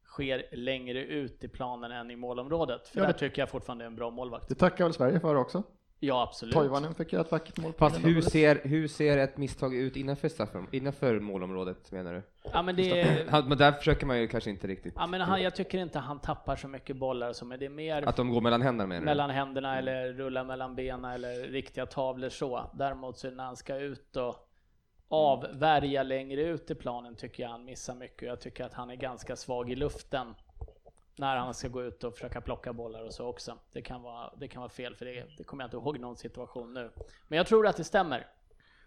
[0.05, 2.89] sker längre ut i planen än i målområdet.
[2.89, 4.49] För Ja, där tycker jag fortfarande är en bra målvakt.
[4.49, 5.63] Det tackar väl Sverige för också.
[6.05, 6.55] Ja, absolut.
[6.55, 7.73] Toivonen fick göra ett vackert mål.
[7.73, 12.23] Fast hur ser, hur ser ett misstag ut innanför, straffen, innanför målområdet menar du?
[12.53, 15.21] Ja, men det är, Han- Men där försöker man ju kanske inte riktigt, ja, men
[15.21, 18.17] han, jag tycker inte han tappar så mycket bollar som är det är mer att
[18.17, 19.05] de går mellan händerna menar du?
[19.05, 22.71] mellan händerna eller rullar mellan benen eller riktiga tavlor så.
[22.75, 24.35] Däremot så när han ska ut och
[25.09, 28.29] avvärja längre ut i planen tycker jag han missar mycket.
[28.29, 30.35] Jag tycker att han är ganska svag i luften
[31.17, 33.59] när han ska gå ut och försöka plocka bollar och så också.
[33.73, 36.17] Det kan vara, det kan vara fel för det, det kommer jag inte ihåg någon
[36.17, 36.91] situation nu.
[37.29, 38.27] Men jag tror att det stämmer.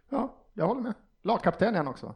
[0.10, 0.94] Ja, jag håller med.
[1.22, 2.16] Lagkapten är han också.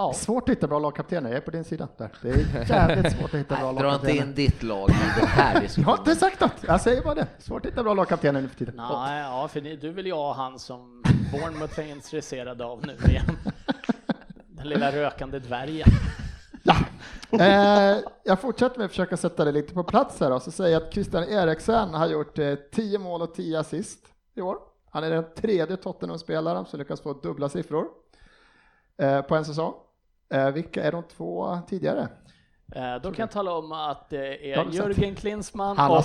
[0.00, 2.10] Ja, Svårt att hitta bra lagkaptener, jag är på din sida där.
[2.22, 2.36] Det är
[2.70, 4.22] jävligt svårt att hitta bra Dra inte lagkaptener.
[4.22, 5.98] in ditt lag i den här Jag har diskussionen.
[5.98, 7.26] inte sagt något, jag säger bara det.
[7.38, 8.74] Svårt att hitta bra lagkaptener nu för tiden.
[8.76, 13.10] Nej, ja, för ni, du vill ju ha han som Bournemouth är intresserad av nu
[13.10, 13.24] igen.
[14.48, 15.88] Den lilla rökande dvärgen.
[17.40, 20.72] Eh, jag fortsätter med att försöka sätta det lite på plats här och så säger
[20.72, 24.56] jag att Christian Eriksen har gjort eh, 10 mål och 10 assist i år.
[24.90, 27.84] Han är den tredje Tottenham-spelaren som lyckas få dubbla siffror
[29.02, 29.74] eh, på en säsong.
[30.34, 32.08] Eh, vilka är de två tidigare?
[32.74, 34.64] Eh, Då kan jag tala om att det är?
[34.70, 36.04] Jörgen Klinsmann och.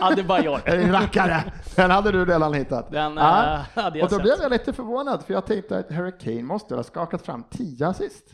[0.00, 0.60] Adebayor.
[0.64, 1.52] En rackare!
[1.76, 2.90] Den hade du redan hittat.
[2.90, 3.54] Den Ja.
[3.54, 4.22] eh, hade jag Och då sett.
[4.22, 7.86] blev jag lite förvånad, för jag tänkte att Harry Kane måste ha skakat fram 10
[7.86, 8.24] assist.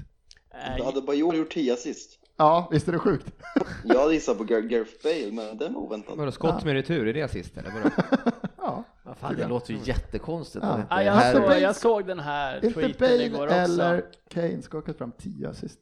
[0.66, 2.18] Eh, Då hade Bajor gjort 10 assist.
[2.37, 3.27] Ja, visst är det sjukt?
[3.85, 6.16] Jag hade gissat på Gar- Gareth Bale, men den var oväntad.
[6.18, 7.71] Vadå, skott med retur, är det assist eller?
[7.71, 7.90] Vadå?
[8.61, 8.85] Ja.
[9.03, 10.64] Vad fan, det låter ju jättekonstigt.
[10.64, 10.81] Ja.
[10.90, 13.73] Ja, jag, Harry- såg, jag såg den här Inte tweeten igår Bale också.
[13.73, 15.79] eller Kane skakat fram 10 assist.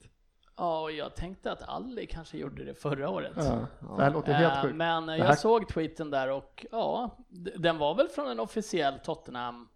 [0.57, 3.33] Ja, och jag tänkte att Ali kanske gjorde det förra året.
[3.37, 3.67] Ja.
[3.97, 4.77] Det här låter helt Eh, sjukt.
[4.77, 7.19] Men jag här- såg tweeten där och ja,
[7.57, 9.69] den var väl från en officiell Tottenham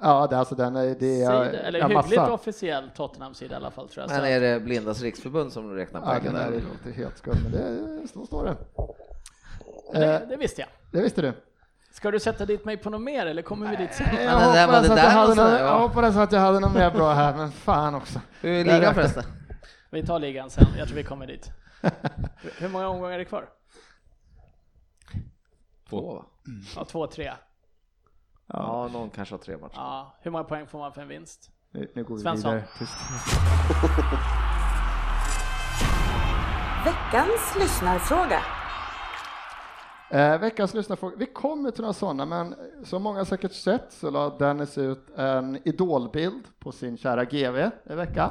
[0.00, 2.32] Ja, det, är alltså den är, det sida, är eller en hyggligt massa.
[2.32, 4.22] officiell Tottenham-sida i alla fall tror jag.
[4.22, 6.60] Men är det Blindas riksförbund som räknar Ja, poängen den där där?
[6.60, 8.56] låter helt skumt, men det, så står det.
[9.92, 10.68] det, Eh, det visste jag.
[10.92, 11.32] det visste du.
[11.92, 14.06] Ska du sätta dit mig på något mer eller kommer vi dit sen?
[14.24, 15.78] Jag det hoppades, det att jag, hade ja.
[15.78, 18.20] hoppades att jag hade något mer bra här, men fan också.
[18.40, 18.94] Hur är är ligan det.
[18.94, 19.24] förresten?
[19.90, 21.50] Vi tar ligan sen, jag tror vi kommer dit.
[22.58, 23.48] Hur många omgångar är det kvar?
[25.88, 26.24] Två?
[26.76, 27.32] Ja, två, tre.
[28.46, 29.74] Ja, någon kanske har tre matcher.
[29.76, 31.50] Ja, hur många poäng får man för en vinst?
[31.70, 32.54] Nu, nu går vi Svensson.
[32.54, 32.68] vidare.
[32.78, 32.92] Tyst.
[36.84, 38.40] Veckans lyssnarfråga.
[40.10, 41.16] Eh, veckans lyssnarfråga.
[41.18, 42.54] Vi kommer till några sådana, men
[42.84, 47.94] som många säkert sett så la Dennis ut en idolbild på sin kära GV i
[47.94, 48.30] veckan.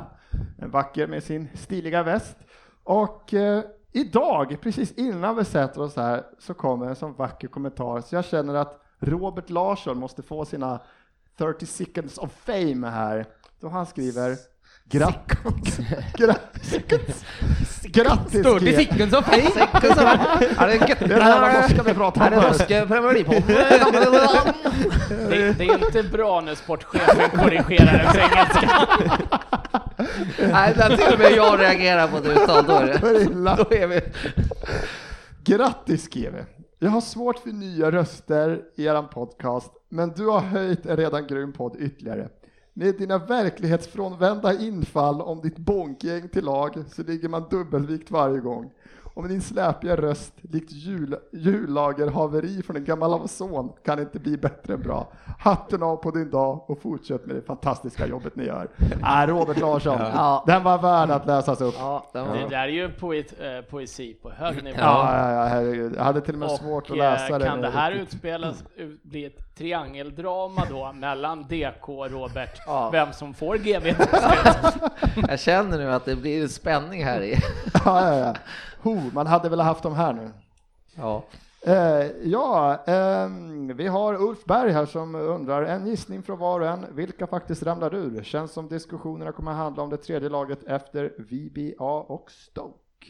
[0.57, 2.37] En vacker med sin stiliga väst.
[2.83, 8.01] Och eh, idag, precis innan vi sätter oss här, så kommer en sån vacker kommentar
[8.01, 10.79] så jag känner att Robert Larsson måste få sina
[11.37, 13.25] 30 seconds of fame här.
[13.59, 14.37] Då han skriver.
[17.83, 18.77] Grattis Störde GV!
[18.77, 19.53] sicken som fejk!
[19.55, 20.99] Ja, det är gött.
[20.99, 21.41] Det är den här
[21.79, 21.87] om
[22.33, 22.85] är norska
[23.23, 24.53] Premier.
[25.29, 28.87] Det, det är inte bra när sportchefen korrigerar ens engelska.
[30.51, 32.65] Nej, där till och med jag reagerar på ett uttal.
[32.67, 33.21] Då är det.
[33.21, 33.57] Illa.
[33.71, 34.03] Är.
[35.43, 36.35] Grattis GV!
[36.79, 41.27] Jag har svårt för nya röster i eran podcast, men du har höjt en redan
[41.27, 42.29] grym podd ytterligare.
[42.73, 48.71] Med dina verklighetsfrånvända infall om ditt bonkgäng till lag så ligger man dubbelvikt varje gång.
[49.15, 54.19] Och med din släpiga röst, likt jul, jullagerhaveri från en gammal Amazon, kan det inte
[54.19, 55.11] bli bättre än bra.
[55.39, 58.67] Hatten av på din dag och fortsätt med det fantastiska jobbet ni gör.
[59.03, 60.43] Äh, Robert Larsson, Ja.
[60.47, 61.75] den var värd att läsas upp.
[61.77, 62.49] Ja, den Det var...
[62.49, 64.77] där är ju poet, eh, poesi på hög nivå.
[64.79, 65.93] Ja, ja, ja, herregud.
[65.97, 67.45] Jag hade till och med svårt att Och läsa eh, det.
[67.45, 72.61] kan det här utspelas, ut- bli ett triangeldrama då mellan DK och Robert?
[72.65, 72.89] Ja.
[72.89, 73.85] Vem som får GV?
[75.27, 77.37] Jag känner nu att det blir spänning här i.
[77.85, 78.35] Ja, ja, ja.
[78.81, 80.31] Ho, man hade väl haft dem här nu.
[80.95, 81.23] Ja.
[81.61, 86.67] Eh, ja, ehm, vi har Ulf Berg här som undrar, en gissning från var och
[86.67, 88.23] en, vilka faktiskt ramlar ur?
[88.23, 93.07] Känns som diskussionerna kommer att handla om det tredje laget efter VBA och Stoke.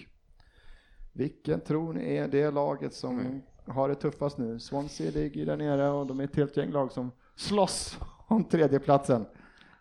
[1.13, 4.59] Vilken tror ni är det laget som har det tuffast nu?
[4.59, 7.97] Swansea ligger där nere och de är ett helt gäng lag som slåss
[8.27, 9.25] om tredjeplatsen.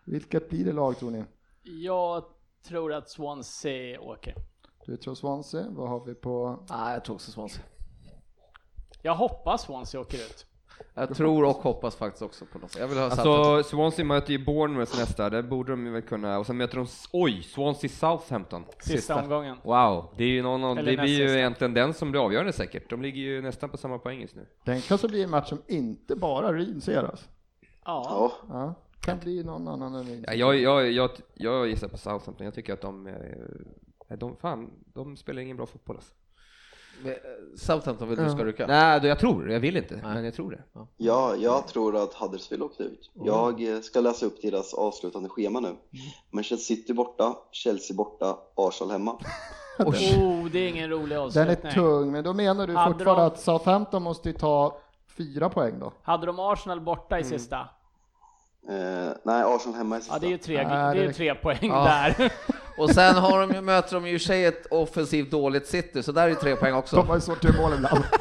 [0.03, 1.23] Vilket blir det lag tror ni?
[1.63, 2.23] Jag
[2.67, 4.35] tror att Swansea åker.
[4.85, 6.65] Du tror Swansea, vad har vi på?
[6.69, 7.63] Nej, jag tror också Swansea.
[9.01, 10.45] Jag hoppas Swansea åker ut.
[10.93, 12.77] Jag tror och hoppas faktiskt också på något.
[12.79, 13.05] Jag vill ha.
[13.05, 16.77] Alltså Swansea möter ju Bournemouth nästa, det borde de ju väl kunna, och sen möter
[16.77, 18.63] de, oj, Swansea Southampton.
[18.79, 19.57] Sista, omgången.
[19.63, 21.37] Wow, det är ju någon, Eller det blir ju sista.
[21.39, 22.89] egentligen den som blir avgörande säkert.
[22.89, 24.45] De ligger ju nästan på samma poäng just nu.
[24.63, 27.25] Den kanske blir en match som inte bara Ryn ser alltså.
[27.85, 28.05] Ja.
[28.09, 30.25] Ja, Ja, kan bli någon annan än Ryn.
[30.27, 34.69] Ja, jag, jag, jag, jag gissar på Southampton, jag tycker att de, eh, de, fan,
[34.93, 36.13] de spelar ingen bra fotboll alltså.
[37.57, 38.67] Southampton vill du ska rycka?
[38.67, 40.63] Nej, då jag tror, jag vill inte, men jag tror det.
[40.97, 43.11] ja, jag tror att Huddersfield åkte ut.
[43.13, 45.75] Jag eh, ska läsa upp deras avslutande schema nu.
[46.31, 49.19] Manchester City borta, Chelsea borta, Arsenal hemma.
[49.79, 51.57] Oh, det är ingen rolig Den avslutning.
[51.65, 54.77] är tung, men då menar du Hade fortfarande de- att Southampton måste ta
[55.17, 55.93] fyra poäng då?
[56.03, 57.69] Hade de Arsenal borta i sista?
[58.69, 60.15] Eh, nej, Arsenal hemma i sista.
[60.15, 61.83] Ja, det är ju tre, Nej, det är det ju tre poäng Ja.
[62.17, 62.31] där.
[62.77, 66.03] Och sen har de ju, möter de ju i och sig ett offensivt dåligt City,
[66.03, 67.01] så där är ju tre poäng De också.
[67.01, 68.03] har ju svårt att göra mål ibland.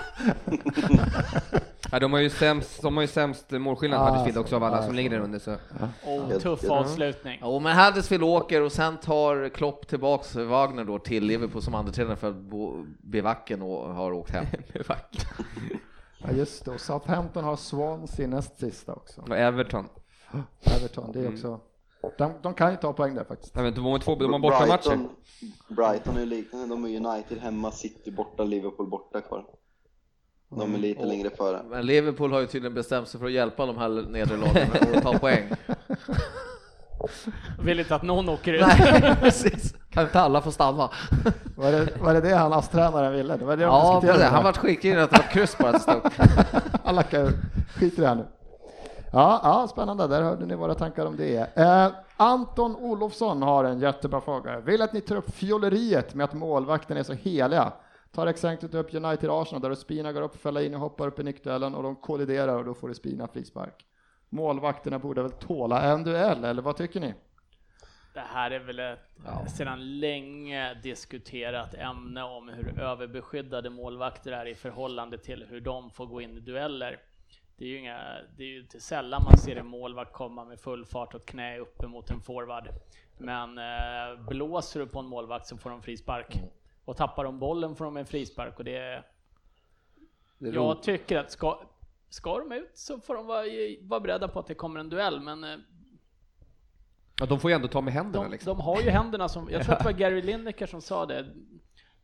[1.93, 4.77] Ja, de har ju sämst, de har ju sämst målskillnad, Ah, Huddersfield också av alla
[4.79, 4.97] ah, som så.
[4.97, 5.57] ligger där under så.
[6.07, 7.39] Oh, tuff avslutning.
[7.41, 11.93] Ja, men Huddersfield åker och sen tar Klopp tillbaks Wagner då till Liverpool som andra
[11.93, 14.47] tränare för att Bo- Bevacken och har åkt hem.
[16.19, 19.21] Ja just det, och Southampton har Swansea näst sista också.
[19.21, 19.89] Och Everton.
[20.65, 21.61] Everton, det är också...
[22.19, 23.55] De, de kan ju ta poäng där faktiskt.
[23.55, 24.89] Nej, men de har två, de har bortamatcher.
[24.89, 25.09] Brighton,
[25.69, 29.45] Brighton är ju liknande, de är United hemma, City borta, Liverpool borta kvar.
[30.49, 31.63] De är lite Och- längre före.
[31.71, 35.03] Men Liverpool har ju tydligen bestämt sig för att hjälpa de här nedre lagen att
[35.03, 35.45] ta poäng.
[37.59, 38.61] Vill inte att någon åker ut.
[38.67, 39.75] Nej, precis.
[39.91, 40.91] Kan inte alla få stanna?
[41.57, 43.37] Var det, var det det han ASS-tränaren ville?
[43.37, 44.33] Det var det de Ja, diskuterade precis.
[44.35, 45.81] han vart skickig att det var kryss bara.
[46.85, 47.33] Han lackar ur.
[47.77, 48.27] Skit i det här nu.
[49.15, 50.07] Ja, ja, spännande.
[50.07, 51.57] Där hörde ni våra tankar om det.
[51.57, 54.61] Eh, Anton Olofsson har en jättebra fråga.
[54.61, 57.73] Vill att ni tar upp fjolleriet med att målvakten är så heliga.
[58.13, 61.23] Tar exemplet upp United Arsenal där Spina går upp, fäller in och hoppar upp i
[61.23, 63.87] nickduellen och de kolliderar och då får Spina frispark.
[64.29, 67.15] Målvakterna borde väl tåla en duell, eller vad tycker ni?
[68.15, 74.55] Det här är väl ett sedan länge diskuterat ämne om hur överbeskyddade målvakter är i
[74.55, 76.99] förhållande till hur de får gå in i dueller.
[77.57, 80.61] Det är ju, inga, det är ju inte sällan man ser en målvakt komma med
[80.61, 82.69] full fart och knä uppe mot en forward.
[83.19, 86.41] Men eh, blåser du på en målvakt så får de frispark.
[86.85, 89.05] Och tappar de bollen får de en frispark och det.
[90.39, 91.61] Det är Jag tycker att ska,
[92.09, 93.45] ska de ut så får de vara,
[93.83, 95.57] vara beredda på att det kommer en duell, men eh,
[97.21, 98.57] Ja, de får ju ändå ta med händerna de, liksom.
[98.57, 101.27] de har ju händerna som, jag tror att det var Gary Lineker som sa det.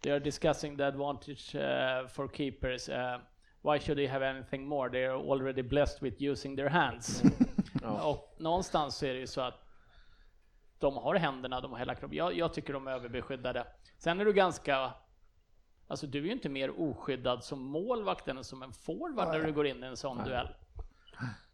[0.01, 2.89] They are discussing the advantage uh, for keepers.
[2.89, 3.17] Uh,
[3.63, 4.91] why should they have anything more?
[4.91, 7.23] They are already blessed with using their hands.
[7.83, 9.65] Och någonstans så är det ju så att
[10.79, 12.17] de har händerna, de har hela kroppen.
[12.17, 13.67] Jag, jag tycker de är överbeskyddade.
[13.99, 14.93] Sen är du ganska
[15.91, 19.53] Alltså du är ju inte mer oskyddad som målvakt än som en forward när du
[19.53, 20.49] går in i en sån duell.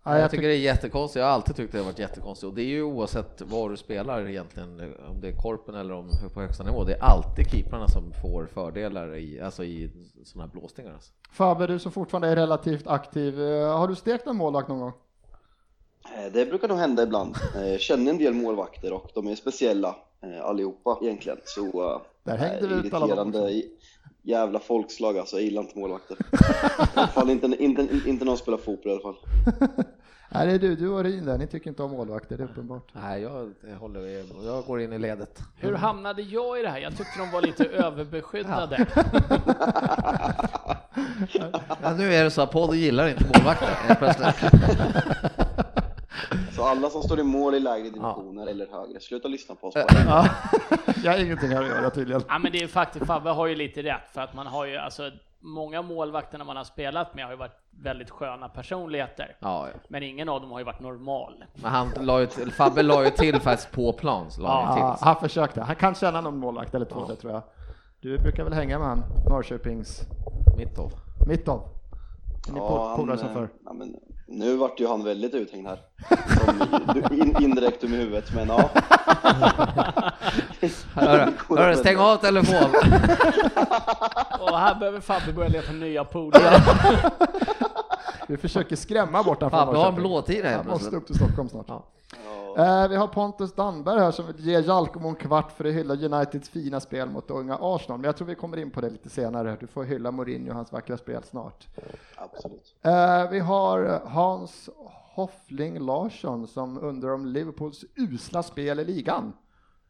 [0.06, 2.54] Ja, Jag tycker det är jättekonstigt, jag har alltid tyckt det har varit jättekonstigt och
[2.54, 6.40] det är ju oavsett var du spelar egentligen, om det är korpen eller om på
[6.40, 9.90] högsta nivå, det är alltid keeprarna som får fördelar i, alltså i
[10.24, 10.92] sådana här blåsningar.
[10.92, 11.12] Alltså.
[11.32, 14.92] Fabbe, du som fortfarande är relativt aktiv, eh, har du stekt en målvakt någon gång?
[16.16, 17.36] Eh, Det brukar nog hända ibland.
[17.56, 19.96] Eh, Jag känner en del målvakter och de är speciella
[20.42, 21.38] allihopa egentligen.
[21.44, 23.62] Så Där hängde vi ut alla dem irriterande
[24.26, 25.36] jävla folkslag alltså.
[25.36, 26.16] Jag gillar inte målvakter.
[26.32, 29.16] I alla fall inte, inte, inte någon spelar fotboll i alla fall.
[30.28, 32.44] Nej, det är du, du och Ryn där, ni tycker inte om målvakter, det är
[32.44, 32.88] uppenbart.
[32.92, 33.30] Nej, jag,
[33.80, 35.38] håller med, jag går in i ledet.
[35.56, 36.78] Hur hamnade jag i det här?
[36.78, 38.86] Jag tyckte de var lite överbeskyddade.
[41.82, 44.52] Ja, nu är det så att podden gillar inte målvakter plötsligt.
[46.52, 49.74] Så alla som står i mål i lägre divisioner eller högre, sluta lyssna på oss
[49.74, 49.86] bara.
[50.06, 50.28] Ja,
[51.04, 52.22] jag har ingenting här att göra tydligen.
[52.28, 54.76] Ja men det är faktiskt, Fabbe har ju lite rätt för att man har ju
[54.76, 59.36] alltså Många målvakter man har spelat med har ju varit väldigt sköna personligheter.
[59.40, 59.78] Ja, ja.
[59.88, 61.44] Men ingen av dem har ju varit normal.
[61.54, 64.30] Men han la ju till, Fabbe la ju till faktiskt på plan.
[64.30, 65.04] Så la han Ja, till.
[65.06, 65.60] han försökte.
[65.62, 67.42] Han kan känna någon målvakt eller två, det tror jag.
[68.00, 70.00] Du brukar väl hänga med han, Norrköpings
[70.58, 70.92] Mitt av.
[71.28, 71.62] Mitov?
[72.48, 73.42] Är ni Ja, ja, polare han, som förr?
[73.42, 73.94] eh, ja, men
[74.28, 75.78] nu vart ju han väldigt uthängd här.
[76.38, 78.70] Som in, indirekt dum i huvudet, men ja.
[80.94, 82.74] Hörru, hörru, stäng av telefon.
[84.40, 86.62] Och här behöver Fabbe börja leta nya polare.
[88.28, 90.08] Vi försöker skrämma bort honom Fabbe har en Norrköping.
[90.08, 91.66] blåtira Han måste upp till Stockholm snart.
[91.68, 91.84] Ja.
[92.56, 95.94] Eh, vi har Pontus Danberg här som vill ge Jalkomo en kvart för att hylla
[95.94, 97.98] Uniteds fina spel mot unga Arsenal.
[97.98, 99.56] Men jag tror vi kommer in på det lite senare.
[99.60, 101.68] Du får hylla Mourinho och hans vackra spel snart.
[102.16, 102.74] Absolut.
[102.82, 104.70] Eh, vi har Hans
[105.14, 109.32] Hoffling Larsson som undrar om Liverpools usla spel i ligan.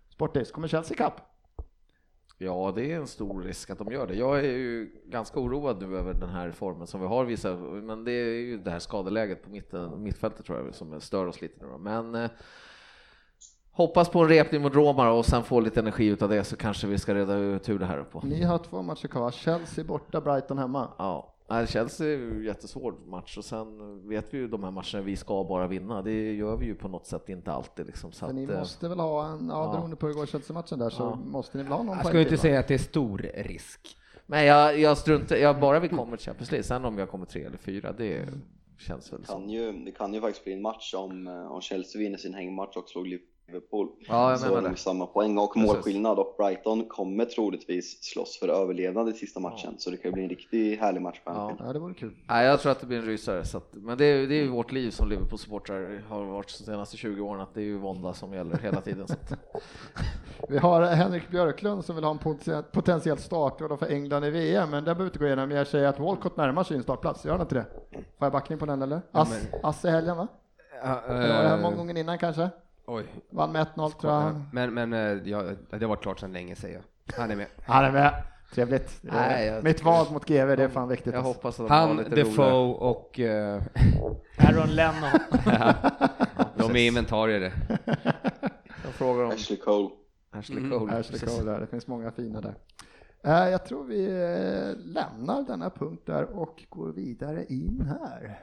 [0.09, 1.15] Sportis, kommer Chelsea Cup?
[2.39, 4.15] Ja, det är en stor risk att de gör det.
[4.15, 8.05] Jag är ju ganska oroad nu över den här formen som vi har visat, men
[8.05, 11.65] det är ju det här skadeläget på mitten, mittfältet tror jag som stör oss lite
[11.65, 11.79] nu då.
[11.79, 12.31] Men eh,
[13.71, 16.87] hoppas på en repning mot Roma och sen få lite energi utav det så kanske
[16.87, 18.27] vi ska reda ut hur det här uppe.
[18.27, 19.31] Ni har två matcher kvar.
[19.31, 20.89] Chelsea borta, Brighton hemma.
[20.99, 23.69] Ja, Nej, det känns ju jättesvår match och sen
[24.09, 26.03] vet vi ju de här matcherna vi ska bara vinna.
[26.03, 28.13] Det gör vi ju på något sätt inte alltid liksom.
[28.13, 29.73] Så Så ni att, eh, måste väl ha en, ja, ja.
[29.73, 31.15] beroende på hur det går Chelsea-matchen där så Ja.
[31.15, 32.41] måste ni väl ha någon Jag ju inte va?
[32.41, 33.97] säga att det är stor risk.
[34.27, 37.27] Men jag, jag struntar, jag bara vi kommer till Champions League, sen om jag kommer
[37.27, 38.29] tre eller fyra, det
[38.79, 41.61] känns väl Det kan ju, det kan ju faktiskt bli en match om, eh, om
[41.61, 43.09] Chelsea vinner sin hängmatch och slår
[43.49, 43.89] Liverpool.
[44.09, 44.77] Ja, jag så menar de det.
[44.77, 49.75] samma poäng och målskillnad och Brighton kommer troligtvis slåss för överlevnad i sista matchen.
[49.79, 51.35] Så det kan ju bli en riktigt härlig match på Ja.
[51.51, 51.69] Anfield.
[51.69, 52.15] Ja, det vore kul.
[52.29, 54.43] Nej, jag tror att det blir en rysare, så att, men det är, det är
[54.43, 57.79] ju vårt liv som Liverpool-supportrar har varit de senaste 20 åren, att det är ju
[57.79, 59.09] vånda som gäller hela tiden.
[59.09, 59.33] Så att,
[60.49, 64.71] Vi har Henrik Björklund som vill ha en poten- potentiell startroll för England i VM,
[64.71, 65.51] men det behöver vi inte gå igenom.
[65.51, 67.65] Jag säger att Walcott närmar sig en startplats, gör han inte det?
[67.93, 69.01] Får jag backning på den eller?
[69.13, 70.29] Ass, men- Ass i helgen va?
[70.83, 72.51] Ja, Eller var det här eh, många gånger innan kanske?
[72.87, 73.05] Oj.
[73.31, 74.43] Vann med 1-0 tror jag.
[74.53, 77.17] Men, men eh, ja, det har varit klart sedan länge säger jag.
[77.19, 77.47] Han är med.
[77.67, 78.23] Han är med.
[78.55, 78.99] Trevligt.
[79.03, 81.15] Nej, jag Mitt val mot GV, det är fan viktigt.
[81.15, 81.33] jag alltså.
[81.33, 83.63] hoppas att de Han, Defoe och eh,
[84.39, 85.11] Aaron Lennon.
[86.57, 87.53] de är inventarier.
[88.85, 89.89] Jag frågar om Ashley Cole.
[90.31, 90.79] Ashley Mm.
[90.79, 90.93] Cole.
[90.93, 91.39] Ashley precis.
[91.39, 92.55] Cole där, det finns många fina där.
[93.25, 98.39] Eh, Jag tror vi eh, lämnar denna punkt där och går vidare in här.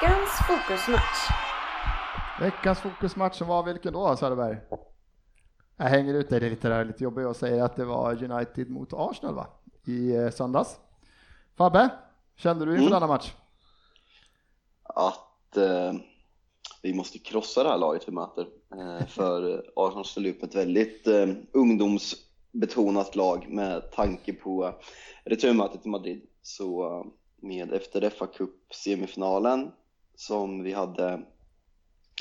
[0.00, 1.30] Veckans fokusmatch.
[2.40, 4.56] Veckans fokusmatch var vilken då Söderberg?
[5.76, 8.92] Jag hänger ut dig lite där, lite jobbigt och säger att det var United mot
[8.92, 9.46] Arsenal va?
[9.86, 10.78] I eh, söndags.
[11.56, 11.88] Fabbe,
[12.36, 12.92] kände du inför Mm.
[12.92, 13.32] denna match?
[14.82, 15.92] Att eh,
[16.82, 18.46] vi måste krossa det här laget vi möter.
[18.76, 24.74] Eh, för Arsenal ställer upp ett väldigt eh, ungdomsbetonat lag med tanke på
[25.24, 26.22] returmötet i Madrid.
[26.42, 27.04] Så eh,
[27.42, 29.70] med efter fa Cup semifinalen
[30.20, 31.20] som vi hade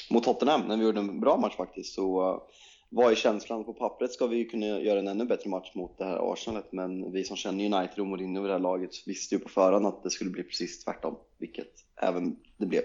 [0.10, 2.42] mot Tottenham när vi gjorde en bra match faktiskt så eh,
[2.90, 5.72] vad var ju känslan på pappret ska vi ju kunna göra en ännu bättre match
[5.76, 8.92] mot det här Arsenalet men vi som känner United och Mourinho i det här laget
[9.06, 12.82] visste ju på förhand att det skulle bli precis tvärtom vilket även det blev.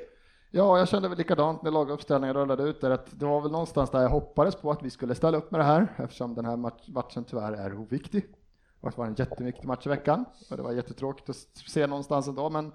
[0.50, 3.90] Ja, jag kände väl likadant när laguppställningen rullade ut där att det var väl någonstans
[3.90, 6.56] där jag hoppades på att vi skulle ställa upp med det här eftersom den här
[6.92, 8.26] matchen tyvärr är oviktig.
[8.80, 11.36] Det var en jätteviktig match i veckan och det var jättetråkigt att
[11.68, 12.72] se någonstans ändå men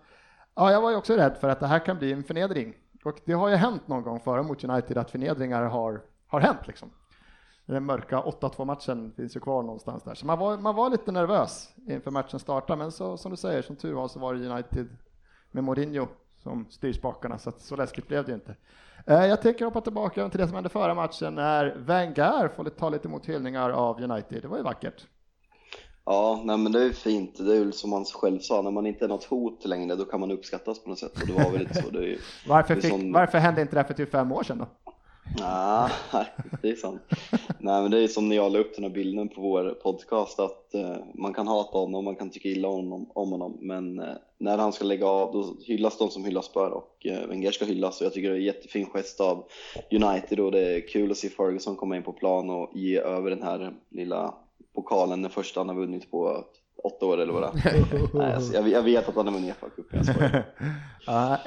[0.55, 3.19] ja, jag var ju också rädd för att det här kan bli en förnedring och
[3.25, 6.89] det har ju hänt någon gång före mot United att förnedringar har, har hänt liksom.
[7.65, 11.11] Den mörka 8-2 matchen finns ju kvar någonstans där så man var, man var lite
[11.11, 14.49] nervös inför matchen starta men så som du säger som tur var så var det
[14.49, 14.87] United
[15.51, 18.55] med Mourinho som styr spakarna så att så läskigt blev det ju inte.
[19.05, 22.89] Eh, Jag tänker hoppa tillbaka till det som hände förra matchen när Wenger får ta
[22.89, 24.41] lite emot hyllningar av United.
[24.41, 25.07] Det var ju vackert.
[26.05, 27.37] Ja, nej men det är ju fint.
[27.37, 30.19] Det är som han själv sa, när man inte är något hot längre då kan
[30.19, 32.01] man uppskattas på något sätt och det var väl lite så.
[32.01, 34.65] Ju, Varför, fick, som- varför hände inte det här för typ fem år sedan då?
[36.13, 36.25] nej,
[36.61, 37.01] det är sant.
[37.59, 40.39] Nej men det är som när jag la upp den här bilden på vår podcast
[40.39, 43.99] att eh, man kan hata honom, man kan tycka illa om honom, om honom men
[43.99, 44.05] eh,
[44.37, 47.65] när han ska lägga av då hyllas de som hyllas bör och eh, Wenger ska
[47.65, 49.43] hyllas och jag tycker det är en jättefin gest av
[49.91, 53.29] United och det är kul att se Ferguson komma in på plan och ge över
[53.29, 54.33] den här lilla
[54.75, 56.45] pokalen, den första han har vunnit på
[56.83, 58.13] åtta år eller vad det är.
[58.17, 60.45] Nej, alltså, jag, jag vet att han har vunnit FA-cupen, jag skojar.
[61.05, 61.37] Ja,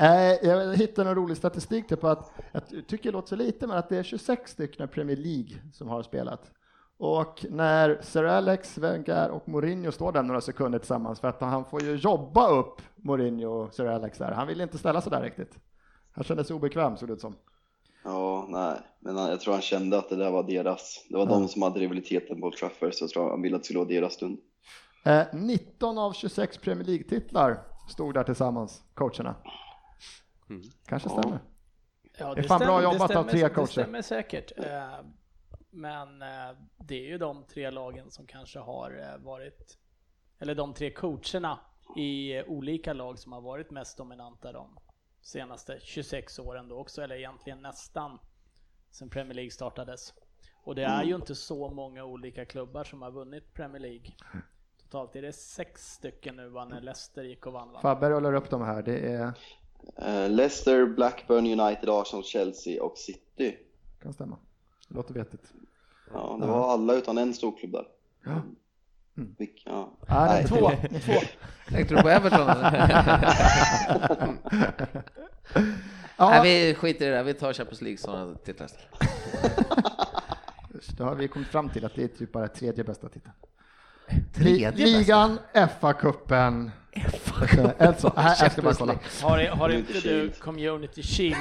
[0.42, 3.76] jag hittade en rolig statistik där på att, jag tycker det låter så lite, men
[3.76, 6.50] att det är 26 stycken i Premier League som har spelat.
[6.98, 11.64] Och när Sir Alex, Wenger och Mourinho står där några sekunder tillsammans, för att han
[11.64, 14.32] får ju jobba upp Mourinho och Sir Alex där.
[14.32, 15.58] Han ville inte ställa sig där riktigt.
[16.12, 17.34] Han kände sig obekväm såg det ut som.
[18.04, 21.06] Ja, nej, men jag tror han kände att det där var deras.
[21.08, 23.62] Det var de som hade rivaliteten på Old Trafford, så jag tror han ville att
[23.62, 24.38] det skulle vara deras stund.
[25.04, 29.34] Eh, 19 av 26 Premier League-titlar stod där tillsammans, coacherna.
[30.86, 31.18] Kanske Ja.
[31.20, 31.38] stämmer.
[32.18, 33.66] Ja, Det är fan bra stämmer- jobbat det av stämmer- tre coacher.
[33.66, 34.52] Det stämmer säkert.
[34.58, 34.94] Eh,
[35.74, 39.78] Men eh, det är ju de tre lagen som kanske har eh, varit,
[40.40, 41.58] eller de tre coacherna
[41.96, 44.78] i eh, olika lag som har varit mest dominanta de
[45.22, 48.18] senaste 26 åren då också, eller egentligen nästan
[48.90, 50.14] sen Premier League startades.
[50.64, 54.12] Och det är ju inte så många olika klubbar som har vunnit Premier League.
[54.82, 57.80] Totalt är det sex stycken nu va, när Leicester gick och vann va?
[57.80, 58.82] Fabbe rullar upp de här.
[58.82, 59.32] Det är,
[59.96, 63.58] Eh, Leicester, Blackburn, United, Arsenal, Chelsea och City.
[64.02, 64.38] kan stämma.
[64.88, 65.52] Det låter vettigt.
[66.12, 67.88] Ja, det var alla utan en storklubb där.
[68.24, 68.42] Ja.
[69.16, 69.34] Mm.
[69.38, 69.92] Vilk, ja.
[70.08, 70.44] Ja, det är Nej.
[70.44, 70.70] två.
[71.06, 71.20] två.
[71.68, 72.70] Tänkte du på Everton eller?
[72.70, 72.90] Nej,
[76.16, 78.68] Ja, vi skiter i det där, vi tar Champions League som titlar.
[80.96, 83.34] då har vi kommit fram till att det är typ bara tredje bästa titeln.
[84.34, 86.70] Tredje Li- Ligan, FA-cupen.
[87.78, 88.94] Alltså, här, ska bara kolla.
[89.22, 90.30] Har, har Community inte du.
[90.30, 91.36] Community Shield?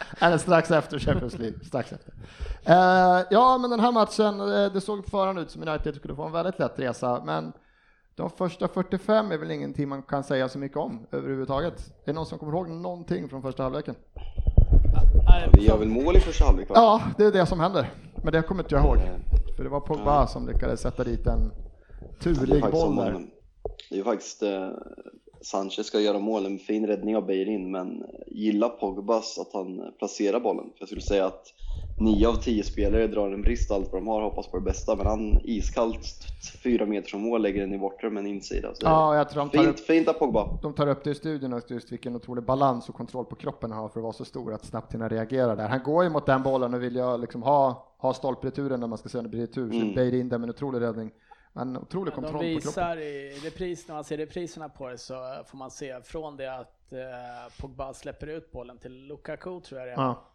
[0.20, 1.58] Eller strax efter Champions League.
[1.64, 2.12] Strax efter.
[2.64, 6.14] Eh, ja, men den här matchen, eh, det såg på förhand ut som United skulle
[6.14, 7.52] få en väldigt lätt resa, men
[8.14, 11.80] de första 45 är väl ingenting man kan säga så mycket om överhuvudtaget.
[11.80, 13.94] Är det någon som kommer ihåg någonting från första halvleken?
[15.52, 16.68] Vi gör väl mål i första halvlek?
[16.74, 17.90] Ja, det är det som händer.
[18.24, 18.96] Men det kommer inte jag ihåg.
[18.96, 21.52] Eh, För det var Pogba som lyckades sätta dit en
[22.22, 23.12] turlig boll där.
[23.88, 24.42] Det är ju faktiskt
[25.44, 30.40] Sanchez ska göra mål, en fin räddning av Beirin, men gilla Pogbas att han placerar
[30.40, 30.64] bollen.
[30.64, 31.46] För jag skulle säga att
[31.98, 34.96] 9 av 10 spelare drar en brist allt vad de har, hoppas på det bästa,
[34.96, 36.00] men han iskallt
[36.62, 38.68] fyra meter från mål lägger den i bortre med en insida.
[38.74, 40.46] Så Ja, jag tror de tar, upp, fint, fint av Pogba.
[40.62, 43.70] de tar upp det i studion, och just vilken otrolig balans och kontroll på kroppen
[43.70, 45.68] han har för att vara så stor att snabbt hinna reagera där.
[45.68, 48.98] Han går ju mot den bollen och vill ju liksom ha, ha stolpreturen när man
[48.98, 49.94] ska se blir retur, så Mm.
[49.94, 51.10] böjer in den med en otrolig räddning.
[51.52, 52.54] Men otrolig De kontroll på kroppen.
[52.56, 56.54] visar i repris, när man ser repriserna på det så får man se från det
[56.54, 56.98] att eh,
[57.60, 59.96] Pogba släpper ut bollen till Lukaku tror jag det är.
[59.96, 60.26] Ja.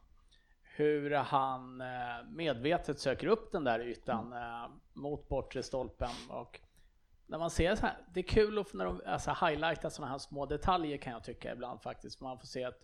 [0.63, 1.87] Hur han eh,
[2.29, 4.63] medvetet söker upp den där ytan Mm.
[4.63, 6.59] eh, mot bortre stolpen och
[7.27, 10.17] när man ser så här, det är kul att när de alltså, highlighta sådana här
[10.17, 12.21] små detaljer kan jag tycka ibland faktiskt.
[12.21, 12.81] Man får se att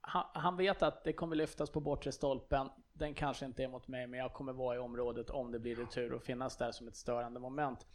[0.00, 2.68] han, han, vet att det kommer lyftas på bortre stolpen.
[2.98, 5.76] Den kanske inte är mot mig, men jag kommer vara i området om det blir
[5.76, 7.86] retur och finnas där som ett störande moment.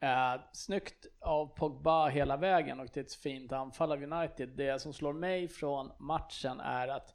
[0.00, 4.48] Eh, snyggt av Pogba hela vägen och det är ett fint anfall av United.
[4.48, 7.14] Det som slår mig från matchen är att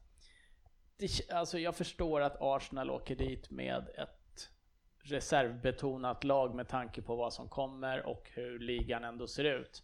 [0.98, 4.50] det, alltså jag förstår att Arsenal åker dit med ett
[5.04, 9.84] reservbetonat lag med tanke på vad som kommer och hur ligan ändå ser ut.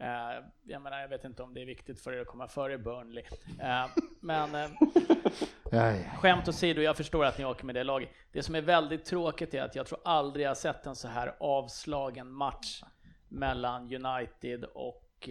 [0.00, 2.78] Uh, jag menar, jag vet inte om det är viktigt för er att komma före
[2.78, 3.24] Burnley.
[3.62, 3.86] Uh,
[4.20, 8.08] men uh, skämt åsido, jag förstår att ni åker med det laget.
[8.32, 11.36] Det som är väldigt tråkigt är att jag tror aldrig jag sett en så här
[11.40, 12.82] avslagen match
[13.28, 15.28] mellan United och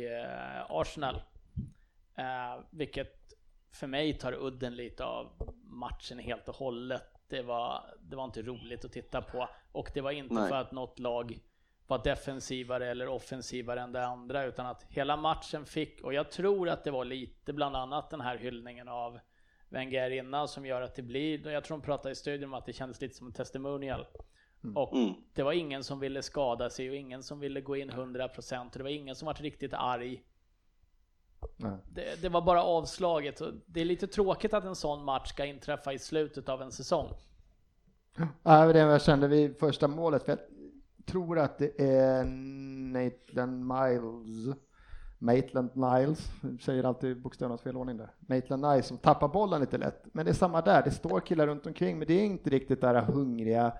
[0.69, 1.21] Arsenal.
[2.69, 3.33] vilket
[3.71, 7.03] för mig tar udden lite av matchen helt och hållet.
[7.27, 10.49] Det var, det var inte roligt att titta på och det var inte Nej.
[10.49, 11.39] för att något lag
[11.87, 16.69] var defensivare eller offensivare än det andra utan att hela matchen fick, och jag tror
[16.69, 19.19] att det var lite bland annat den här hyllningen av
[19.69, 22.65] Wenger innan som gör att det blir, jag tror de pratade i studion om att
[22.65, 24.05] det kändes lite som en testimonial.
[24.63, 24.77] Mm.
[24.77, 25.13] Och mm.
[25.33, 28.77] det var ingen som ville skada sig och ingen som ville gå in 100% och
[28.77, 30.23] det var ingen som var riktigt arg.
[31.93, 33.41] Det, det, var bara avslaget.
[33.65, 37.09] Det är lite tråkigt att en sån match ska inträffa i slutet av en säsong.
[38.17, 40.23] Ja, det var det jag kände vid första målet.
[40.23, 40.37] För
[41.07, 42.23] tror att det är
[42.93, 44.55] Nathan Miles,
[45.19, 46.31] Maitland Niles,
[46.61, 48.11] säger alltid bokstävernas fel ordning där.
[48.19, 50.03] Maitland Niles som tappar bollen lite lätt.
[50.11, 52.81] Men det är samma där, det står killar runt omkring, men det är inte riktigt
[52.81, 53.73] där hungriga.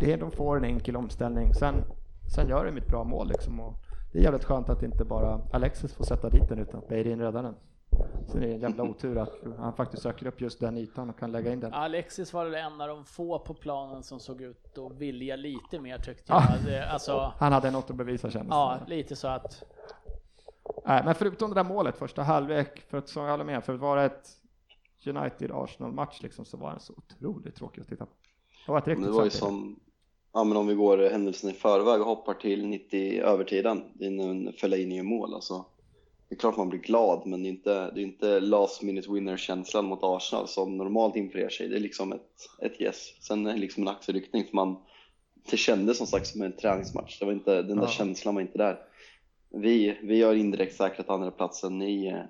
[0.00, 1.54] Det är, de får en enkel omställning.
[1.54, 1.74] Sen,
[2.34, 3.60] sen gör de ett bra mål liksom.
[3.60, 3.74] Och
[4.12, 7.20] det är jävligt skönt att inte bara Alexis får sätta dit den utan att Beirin
[7.20, 7.54] räddar den.
[8.34, 11.32] Är det en jävla otur att han faktiskt söker upp just den ytan och kan
[11.32, 11.74] lägga in den.
[11.74, 15.78] Alexis var väl en av de få på planen som såg ut att vilja lite
[15.78, 16.42] mer tyckte jag.
[16.42, 19.62] Ah, alltså, han hade något att bevisa kändes Ja, lite så att.
[20.86, 23.74] Nej, men förutom det där målet första halvlek, för att, som jag håller med, för
[23.74, 24.28] att vara ett
[25.06, 28.12] United-Arsenal-match liksom, så var den så otroligt tråkig att titta på.
[28.66, 29.80] Det var, ett det var ju som,
[30.32, 34.30] ja men om vi går händelsen i förväg och hoppar till 90 övertiden, det är
[34.30, 35.64] en Fellaini mål alltså
[36.34, 39.12] det är klart man blir glad, men det är inte, det är inte last minute
[39.12, 41.68] winner-känslan mot Arsenal som normalt infriar sig.
[41.68, 43.14] Det är liksom ett, ett yes.
[43.20, 44.76] Sen är det liksom en axelryckning, för man,
[45.50, 47.18] det kändes som sagt som en träningsmatch.
[47.18, 47.88] Det var inte, den där ja.
[47.88, 48.78] känslan var inte där.
[49.50, 52.22] Vi, vi har indirekt säkrat andra platsen i eh,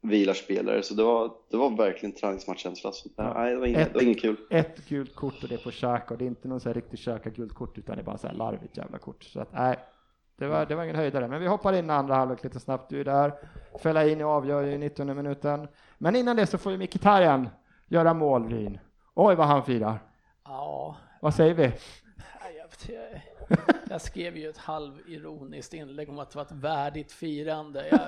[0.00, 2.92] vilar spelare, så det var, det var verkligen träningsmatchkänsla.
[2.92, 3.34] Så, ja.
[3.34, 4.36] nej, det var, inget, ett, det var inget kul.
[4.50, 6.74] Ett gult kort och det är på Xhaka och det är inte någon så här
[6.74, 9.24] riktigt Xhaka gult kort utan det är bara så här larvigt jävla kort.
[9.24, 9.78] Så att, nej,
[10.38, 12.90] det var, det var ingen höjdare, men vi hoppar in i andra halvlek lite snabbt.
[12.90, 13.34] Du är där.
[13.78, 15.68] Fellaini avgör i 19 minuten.
[15.98, 17.48] Men innan det så får ju Mkhitaryan
[17.86, 18.78] göra mål, Ryn.
[19.14, 19.98] Oj, vad han firar.
[20.44, 20.96] Ja.
[21.20, 21.72] Vad säger vi?
[22.58, 22.98] Jag,
[23.90, 27.88] jag skrev ju ett halvironiskt inlägg om att det var ett värdigt firande.
[27.88, 28.00] Jag,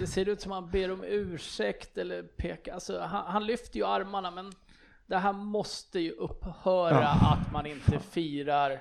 [0.00, 2.74] det ser ut som han ber om ursäkt eller pekar.
[2.74, 4.52] Alltså, han, han lyfter ju armarna, men
[5.06, 7.32] det här måste ju upphöra ja.
[7.32, 8.80] att man inte firar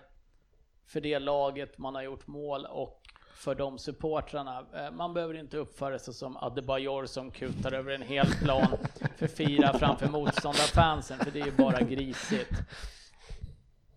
[0.87, 3.01] för det laget man har gjort mål och
[3.35, 4.65] för de supportrarna.
[4.73, 8.77] Eh, man behöver inte uppföra sig som Adebayor som kutar över en hel plan
[9.17, 12.51] för fira framför motståndarfansen, för det är ju bara grisigt.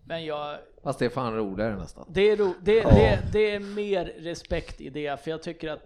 [0.05, 0.59] Men jag...
[0.83, 2.05] Fast det är fan roligare nästan.
[2.09, 5.83] Det är, ro, det, det, det är mer respekt i det, för jag tycker att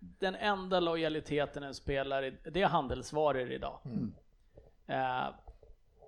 [0.00, 3.78] den enda lojaliteten en spelare, det är handelsvaror idag.
[3.84, 4.14] Mm.
[4.90, 5.34] Uh,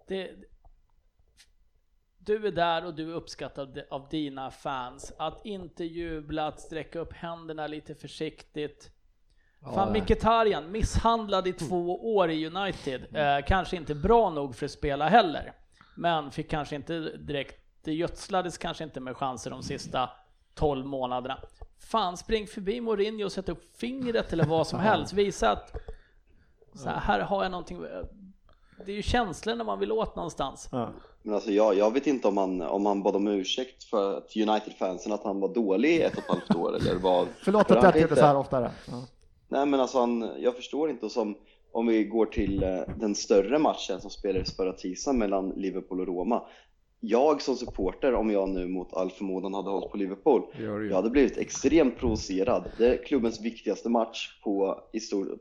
[0.08, 0.30] det,
[2.26, 5.12] du är där och du är uppskattad av dina fans.
[5.18, 8.90] Att inte jubla, att sträcka upp händerna lite försiktigt.
[9.60, 13.16] Ja, Fan, Mkhitaryan misshandlad i två år i United.
[13.16, 15.52] Eh, kanske inte bra nog för att spela heller.
[15.96, 20.10] Men fick kanske inte direkt, det gödslades kanske inte med chanser de sista
[20.54, 21.38] 12 månaderna.
[21.78, 25.12] Fan, spring förbi Mourinho och sätt upp fingret eller vad som helst.
[25.12, 25.76] Visa att
[26.74, 27.86] så här, här har jag någonting
[28.84, 30.68] det är ju känslor när man vill åt någonstans.
[30.72, 30.92] Ja.
[31.26, 35.12] Men alltså jag, jag vet inte om han, om han bad om ursäkt för United-fansen
[35.12, 37.28] att han var dålig i ett och ett halvt år eller vad.
[37.44, 38.70] Förlåt att jag inte gjorde så här oftare.
[38.86, 39.04] Ja.
[39.48, 41.36] Nej men alltså han, jag förstår inte och som
[41.72, 46.06] om vi går till eh, den större matchen som spelades förra tisdagen mellan Liverpool och
[46.06, 46.42] Roma.
[47.00, 50.42] Jag som supporter, om jag nu mot all förmodan hade hållit på Liverpool,
[50.88, 52.64] jag hade blivit extremt provocerad.
[52.78, 54.80] Det är klubbens viktigaste match på,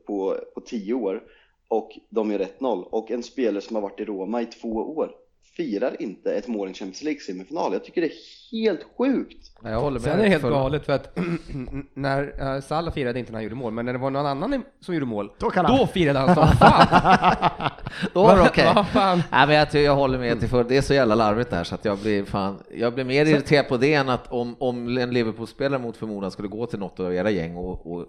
[0.06, 1.22] på, på tio år
[1.68, 5.12] och de gör 1-0 och en spelare som har varit i Roma i två år
[5.56, 7.72] firar inte ett mål i Champions League-semifinal.
[7.72, 8.12] Jag tycker det är
[8.52, 9.50] helt sjukt.
[9.62, 10.02] Jag håller med.
[10.02, 10.50] Sen är det helt för...
[10.50, 11.18] galet för att
[11.94, 14.62] när uh, Salah firade inte när han gjorde mål, men när det var någon annan
[14.80, 17.70] som gjorde mål, då, då firade han som fan.
[18.14, 18.70] då var det okej.
[18.70, 19.22] Okay.
[19.30, 21.74] Nej, men jag, jag håller med till för det är så jävla larvigt där så
[21.74, 25.10] att jag blir fan, jag blir mer irriterad på det än att om, om en
[25.10, 28.06] Liverpool-spelare mot förmodan skulle gå till något av era gäng och, och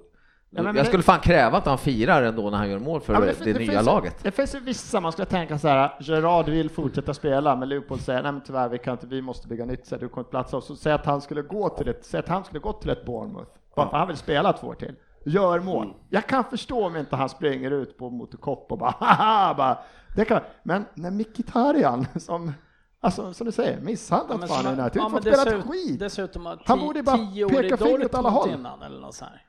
[0.49, 3.01] Ja, men jag det- skulle fan kräva att han firar ändå när han gör mål
[3.01, 4.23] för Ja, men det, fin- nya finns, laget.
[4.23, 8.01] Det finns ju vissa man skulle tänka så här, Gerard vill fortsätta spela, men Leopold
[8.01, 10.21] säger nej men tyvärr, vi kan inte, vi måste bygga nytt, så här, du kommer
[10.21, 10.65] inte platsa oss.
[10.67, 13.05] Så säg att han skulle gå till ett, säg att han skulle gå till ett
[13.05, 14.95] Bournemouth, bara för han vill spela två år till.
[15.25, 15.93] Gör mål.
[16.09, 19.77] Jag kan förstå om inte han springer ut på mot Kopp och bara haha, bara,
[20.15, 22.53] det kan, men när Mkhitaryan som
[22.99, 25.71] Alltså som du säger, misshandlat men fan i United, ja, fått men spela ett dessutom-
[25.71, 25.99] skit.
[25.99, 28.49] Dessutom har Han borde bara peka finger åt alla håll.
[28.49, 29.41] innan eller något så här.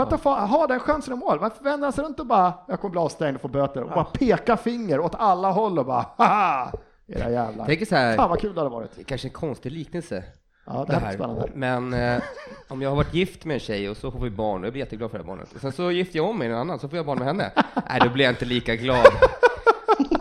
[0.00, 2.80] Att få ha den chansen i mål, varför vänder han sig runt och bara, jag
[2.80, 6.06] kommer bli avstängd och få böter, och bara peka finger åt alla håll och bara,
[6.16, 6.72] haha,
[7.06, 7.66] era jävlar.
[7.66, 9.06] Tänk så här, Fan vad kul det hade varit.
[9.06, 10.24] kanske en konstig liknelse.
[10.66, 11.50] Ja, det det här är spännande.
[11.54, 12.22] Men eh,
[12.68, 14.72] om jag har varit gift med en tjej och så får vi barn, och jag
[14.72, 15.52] blir jätteglad för det här barnet.
[15.54, 17.26] Och sen så gifter jag om mig med en annan, så får jag barn med
[17.26, 17.52] henne.
[17.90, 19.06] Nej, då blir jag inte lika glad.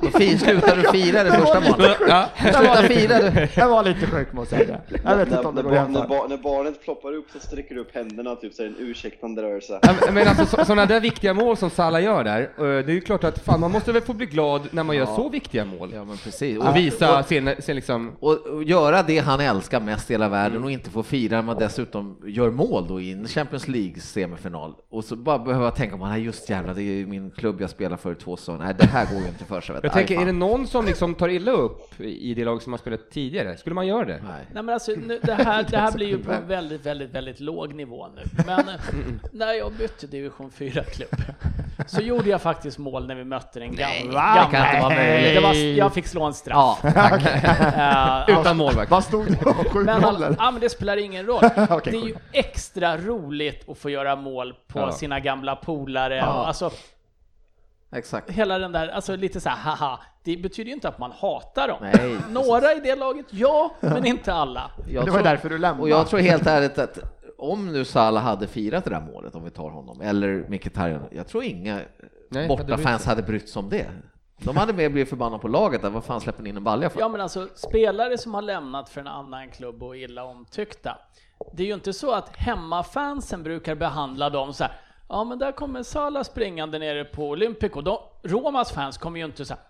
[0.02, 1.98] Och slutar du fira det första målet?
[2.08, 2.30] Ja.
[2.38, 3.50] Sluta fira det.
[3.56, 4.80] Det var lite sjukt måste jag säga.
[5.04, 7.40] Jag vet inte När, om det när, går när, bar, när barnet ploppar upp så
[7.40, 9.80] sträcker du upp händerna typ så är det en ursäktande rörelse.
[9.82, 12.96] Ja, men alltså så, sådana där viktiga mål som Salah gör där, eh, det är
[12.96, 15.66] ju klart att fan man måste väl få bli glad när man gör så viktiga
[15.66, 15.92] mål.
[15.96, 16.58] Ja men precis.
[16.58, 20.64] Och visa sin, sin liksom, Och, och göra det han älskar mest i hela världen
[20.64, 24.74] och inte få fira när man dessutom gör mål då i en Champions League semifinal.
[24.92, 27.98] Och så bara behöva tänka nej just jävlar, det är ju min klubb jag spelar
[27.98, 28.64] för två säsonger.
[28.66, 29.76] Nej, det här går ju inte för sig.
[29.98, 32.78] Jag tänker, är det någon som liksom tar illa upp i det lag som har
[32.78, 33.58] spelat tidigare?
[33.58, 34.14] Skulle man göra det?
[34.24, 34.46] Nej.
[34.54, 37.40] Nej men alltså, nu, det, här, det här blir ju på en väldigt, väldigt, väldigt
[37.40, 38.22] låg nivå nu.
[38.46, 38.76] Men eh,
[39.32, 41.10] när jag bytte division 4-klubb
[41.88, 44.14] så gjorde jag faktiskt mål när vi mötte den gamla.
[44.14, 44.48] Va?
[44.52, 45.36] Det kan inte vara möjligt.
[45.36, 46.80] Det var, jag fick slå en straff.
[46.84, 47.18] Ja,
[48.30, 48.92] Eh, Utan målvakt.
[48.92, 49.38] Vad stod det?
[49.86, 51.44] Men, all, ja, men det spelar ingen roll.
[51.70, 54.92] Okej, det är ju extra roligt att få göra mål på Ja.
[54.92, 56.22] sina gamla polare.
[56.22, 56.72] Och Alltså,
[57.92, 58.30] exakt.
[58.30, 60.00] hela den där, alltså lite så här, haha.
[60.24, 61.78] Det betyder ju inte att man hatar dem.
[61.82, 62.18] Nej.
[62.30, 64.72] Några i det laget, ja, men inte alla.
[64.88, 65.82] Jag Det var tror- därför du lämnade.
[65.82, 67.00] Och jag tror helt ärligt att
[67.38, 71.28] om nu Salah hade firat det där målet, om vi tar honom, eller Mkhitaryan, jag
[71.28, 71.80] tror inga
[72.30, 73.86] Nej, hade bortafans hade brytt sig om det.
[74.38, 76.90] De hade mer blivit förbannade på laget, där, vad fan släpper ni in en balja
[76.90, 77.00] för?
[77.00, 80.98] Ja men alltså spelare som har lämnat för en annan klubb och illa omtyckta.
[81.54, 84.74] Det är ju inte så att hemmafansen brukar behandla dem så här.
[85.10, 87.82] Ja men där kommer Salah springande nere på Olympico.
[87.82, 89.64] De, Romas fans kommer ju inte så här,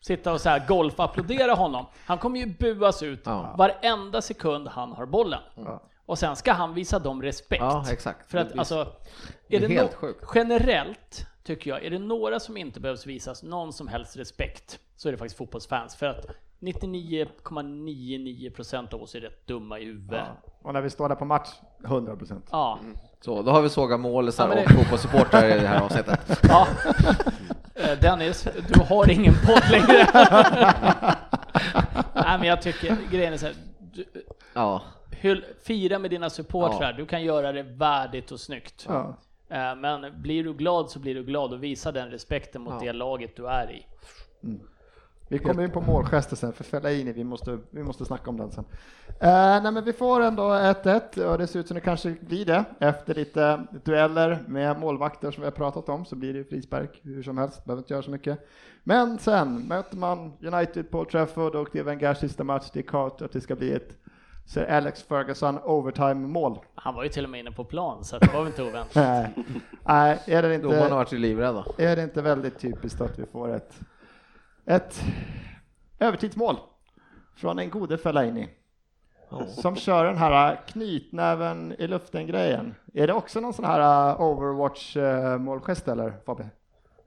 [0.00, 1.86] sitta och så här golfapplådera honom.
[2.06, 3.54] Han kommer ju buas ut Ja.
[3.58, 5.40] varenda sekund han har bollen.
[6.06, 7.60] Och sen ska han visa dem respekt.
[7.62, 8.30] Ja, exakt.
[8.30, 8.92] För att alltså,
[9.48, 10.24] Det är det helt no- sjukt.
[10.34, 15.08] generellt tycker jag, är det några som inte behövs visas någon som helst respekt så
[15.08, 15.96] är det faktiskt fotbollsfans.
[15.96, 16.26] För att
[16.60, 20.20] 99,99% av oss är rätt dumma i huvudet.
[20.26, 20.36] Ja.
[20.62, 21.48] Och när vi står där på match,
[21.84, 22.48] 100 procent.
[23.20, 26.40] Så, då har vi sågat målisar Ja, men och det- fotbollssupportrar i det här avsnittet.
[26.48, 26.66] ja.
[27.74, 30.06] Eh, Dennis, du har ingen podd längre.
[32.14, 34.04] Nej men jag tycker, grejen är så här, du,
[34.54, 38.86] Ja, hyll, fira med dina supportrar, du kan göra det värdigt och snyggt.
[38.88, 39.16] Ja.
[39.48, 42.80] Eh, Men blir du glad så blir du glad och visa den respekten mot Ja.
[42.86, 43.86] det laget du är i.
[45.30, 48.50] Vi kommer in på målgester sen för Fellaini, vi måste, vi måste snacka om den
[48.50, 48.64] sen.
[49.08, 52.44] Eh, nej men vi får ändå 1-1 och det ser ut som det kanske blir
[52.44, 57.00] det efter lite dueller med målvakter som vi har pratat om så blir det frispark
[57.02, 58.48] hur som helst, behöver inte göra så mycket.
[58.84, 62.84] Men sen möter man United på Trafford och det är Wengers sista match, det är
[62.84, 63.96] klart att det ska bli ett
[64.46, 66.58] Sir Alex Ferguson overtime mål.
[66.74, 68.94] Han var ju till och med inne på plan så det var väl inte oväntat.
[69.84, 71.64] Nej, är det domarna har inte, varit ju livrädda.
[71.78, 73.80] är det inte väldigt typiskt att vi får ett,
[74.66, 75.00] ett
[75.98, 76.56] övertidsmål
[77.36, 78.48] från en gode Fellaini?
[79.48, 82.74] Som kör den här knytnäven i luften-grejen.
[82.94, 86.50] Är det också någon sån här uh, Overwatch-målgest eller Fabbe?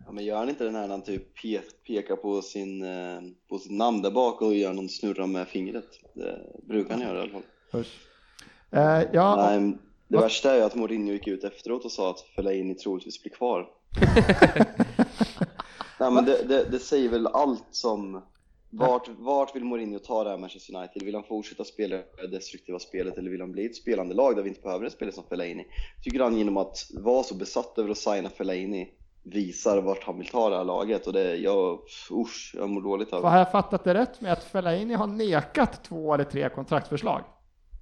[0.06, 3.22] Ja, men gör han inte den här när han typ pe pekar på, sin, eh,
[3.50, 5.86] på sitt namn där bak och gör någon snurra med fingret?
[6.14, 7.86] Det brukar han göra i alla fall.
[8.72, 9.78] Eh, ja, Nej,
[10.08, 13.34] det värsta är ju att Mourinho gick ut efteråt och sa att Fellaini troligtvis blir
[13.34, 13.68] kvar.
[16.04, 18.22] Nej, men det, det, det säger väl allt som...
[18.70, 21.04] Vart, vart vill Mourinho ta det här Manchester United?
[21.04, 24.44] Vill han fortsätta spela det destruktiva spelet eller vill han bli ett spelande lag där
[24.44, 25.66] vi inte behöver en spelare som Fellaini?
[26.04, 28.90] Tycker han genom att vara så besatt över att signa Fellaini
[29.24, 31.80] visar vart han vill ta det här laget och det, jag,
[32.12, 33.38] usch, jag mår dåligt av har det.
[33.38, 37.22] jag fattat det rätt med att Fellaini har nekat två eller tre kontraktsförslag?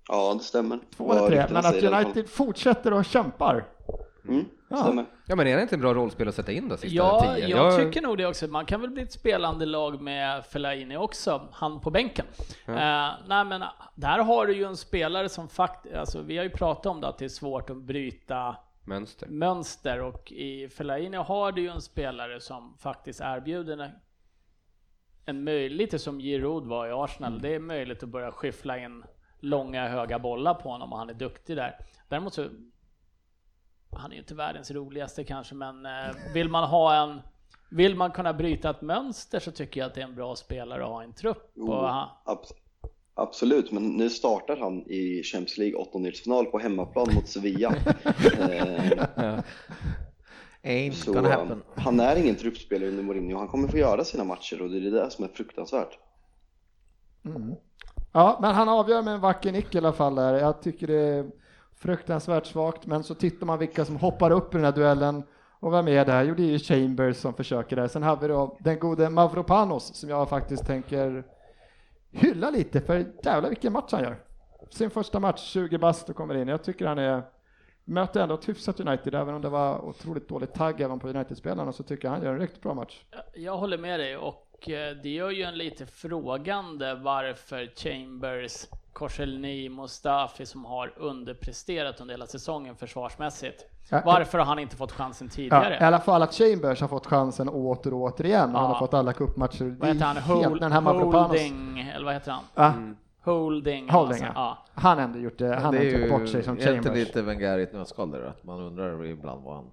[0.07, 0.79] Ja, det stämmer.
[0.97, 1.83] Två eller tre, men att.
[1.83, 3.65] United fortsätter och kämpar.
[4.27, 5.05] Mm, Ja.
[5.25, 7.47] Ja men är det inte en bra rollspel att sätta in då sista Ja, tio?
[7.47, 8.47] jag tycker nog det också.
[8.47, 12.25] Man kan väl bli ett spelande lag med Fellaini också, han på bänken.
[12.67, 12.73] Eh,
[13.27, 13.63] nej men
[13.95, 17.07] där har du ju en spelare som faktiskt, alltså vi har ju pratat om det
[17.07, 18.55] att det är svårt att bryta
[18.85, 19.27] Mönster.
[19.27, 23.91] mönster och i Fellaini har du ju en spelare som faktiskt erbjuder en,
[25.25, 29.03] en möjlighet, lite som Giroud var i Arsenal, det är möjligt att börja skyffla in
[29.39, 31.75] långa höga bollar på honom och han är duktig där.
[32.09, 32.47] Däremot så
[33.93, 37.21] han är ju inte världens roligaste kanske, men eh, vill man ha en
[37.69, 40.83] vill man kunna bryta ett mönster så tycker jag att det är en bra spelare
[40.83, 41.51] att ha i en trupp.
[41.55, 41.87] Jo, Och
[42.25, 42.53] abs-
[43.13, 47.69] absolut, men nu startar han i Champions League åttondelsfinal på hemmaplan mot Sevilla.
[48.39, 49.39] eh,
[50.63, 51.63] Ain't så gonna happen.
[51.75, 54.81] han är ingen truppspelare under Mourinho, han kommer få göra sina matcher och det är
[54.81, 55.97] det där som är fruktansvärt.
[58.11, 60.33] Ja, men han avgör med en vacker nick i alla fall där.
[60.33, 61.31] Jag tycker det är
[61.81, 65.23] fruktansvärt svagt, men så tittar man vilka som hoppar upp i den här duellen.
[65.59, 66.23] Och vem är det?
[66.23, 67.87] Jo, det är ju Chambers som försöker där.
[67.87, 71.23] Sen har vi då den gode Mavropanos som jag faktiskt tänker
[72.11, 74.17] hylla lite, för jävlar vilken match han gör.
[74.69, 76.47] Sin första match, 20 bast och kommer in.
[76.47, 77.23] Jag tycker han är
[77.85, 81.73] möter ändå ett hyfsat United, även om det var otroligt dålig tagg även på United-spelarna,
[81.73, 83.01] så tycker jag han gör en riktigt bra match.
[83.35, 89.69] jag håller med dig och eh, det gör ju en lite frågande varför Chambers, Korselny,
[89.69, 93.65] Mustafi som har underpresterat under hela säsongen försvarsmässigt.
[93.89, 95.77] Ja, Varför har han inte fått chansen Ja, tidigare?
[95.81, 98.39] I alla fall att Chambers har fått chansen åter och återigen.
[98.55, 98.67] Han Ja.
[98.67, 99.75] har fått alla cupmatcher.
[99.79, 100.17] Vad heter han?
[100.17, 102.43] helt- Hold, den här holding, eller vad heter han?
[102.55, 102.73] Ja,
[103.23, 103.89] Holding.
[103.89, 104.57] Holding, alltså, ja.
[104.73, 105.55] Han har ändå gjort det.
[105.55, 106.93] Han har är inte bort sig som är inte Chambers.
[107.07, 109.65] lite Wenger i ett nötskal där, att man undrar ibland vad han,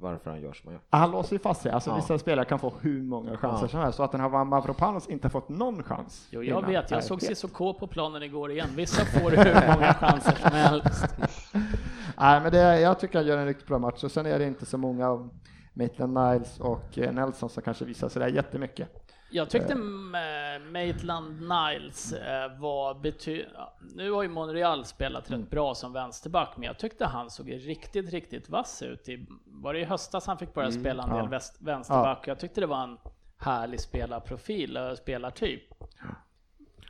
[0.00, 0.82] varför han gör som han gör.
[0.98, 1.72] Han låser ju fast sig.
[1.72, 1.96] Alltså Ja.
[1.96, 3.68] vissa spelare kan få hur många chanser Ja.
[3.68, 3.96] som helst.
[3.96, 6.28] Så att den här Mavropanos inte fått någon chans.
[6.30, 6.90] Jo, jag innan vet.
[6.90, 8.68] Jag såg Cissoko på planen igår igen.
[8.76, 11.04] Vissa får hur många chanser som helst.
[12.18, 14.04] Nej, men det, jag tycker han gör en riktigt bra match.
[14.04, 15.30] Och sen är det inte så många av
[15.72, 18.88] Maitland Niles och eh, Nelson som kanske visar sig där jättemycket.
[19.30, 23.44] Jag tyckte äh, Maitland Niles eh, var bety...
[23.54, 27.52] ja, Nu har ju Monreal spelat rätt bra som vänsterback, men jag tyckte han såg
[27.52, 29.08] riktigt, riktigt vass ut.
[29.08, 31.40] I, var det i höstas han fick börja spela en del ja.
[31.58, 32.28] vänsterback?
[32.28, 32.98] Jag tyckte det var en
[33.36, 35.62] härlig spelarprofil och spelartyp.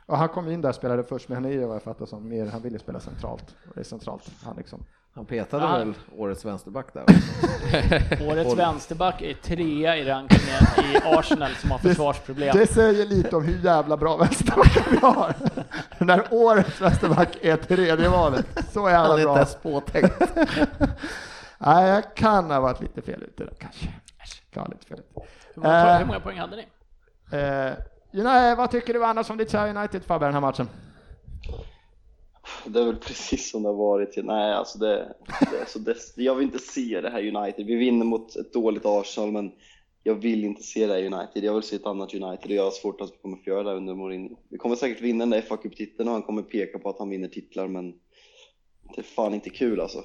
[0.05, 2.05] Och han kom in där och spelade först, men han är ju vad jag fattar
[2.05, 3.55] som mer, han ville spela centralt.
[3.67, 4.31] Och det är centralt.
[4.43, 4.85] Han liksom.
[5.19, 5.77] Han petade Ja.
[5.77, 7.03] väl årets vänsterback där.
[8.31, 10.63] Årets vänsterback är trea i rankingen
[10.93, 12.57] i Arsenal som har försvarsproblem.
[12.57, 15.33] Det säger lite om hur jävla bra vänsterbackar vi har.
[15.97, 18.45] När årets vänsterback är tredje valet.
[18.73, 19.35] Så Han jävla är inte bra.
[19.35, 20.21] ens påtänkt.
[21.57, 23.87] Nej, jag kan ha varit lite fel ute där kanske.
[24.53, 25.27] Kan ha lite fel ute.
[25.55, 26.67] Hur många, poäng, Eh, hur många poäng hade ni?
[27.37, 27.73] Eh,
[28.23, 30.69] nej, vad tycker du annars om ditt United Fabbe, den här matchen?
[32.69, 34.25] Det är väl precis som det har varit.
[34.25, 35.15] Nej, alltså det,
[35.51, 37.65] det, alltså det, jag vill inte se det här United.
[37.65, 39.51] Vi vinner mot ett dåligt Arsenal, men
[40.03, 41.43] jag vill inte se det här United.
[41.43, 43.63] Jag vill se ett annat United och jag har svårt att vi kommer få göra
[43.63, 44.37] det under Mourinho.
[44.49, 47.09] Vi kommer säkert vinna den där FA Cup-titeln och han kommer peka på att han
[47.09, 47.91] vinner titlar, men
[48.95, 50.03] det är fan inte kul alltså.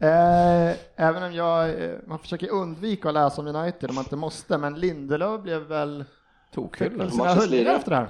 [0.00, 4.16] Eh, även om jag, eh, man försöker undvika att läsa om United om man inte
[4.16, 6.04] måste, men Lindelöf blev väl,
[6.54, 7.12] Tokhyllad.
[7.12, 7.30] sina
[7.76, 8.08] efter det här.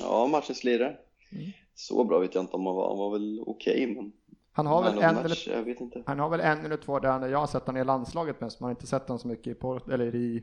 [0.00, 0.96] Ja, matchens lirare.
[1.32, 1.52] Mm.
[1.88, 2.88] Så bra vet jag inte om han var.
[2.88, 4.12] Han var väl okej, men
[4.52, 6.02] Han har, väl en match, eller, jag vet inte.
[6.06, 8.66] han har väl en eller två där jag har sett honom i landslaget mest, man
[8.68, 10.42] har inte sett honom så mycket i, Port, eller i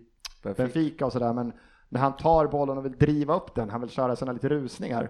[0.58, 1.54] Benfica och sådär, men
[1.90, 5.10] när han tar bollen och vill driva upp den, han vill köra sina lite rusningar.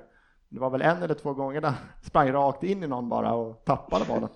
[0.49, 3.33] Det var väl en eller två gånger där han sprang rakt in i någon bara
[3.33, 4.29] och tappade bollen.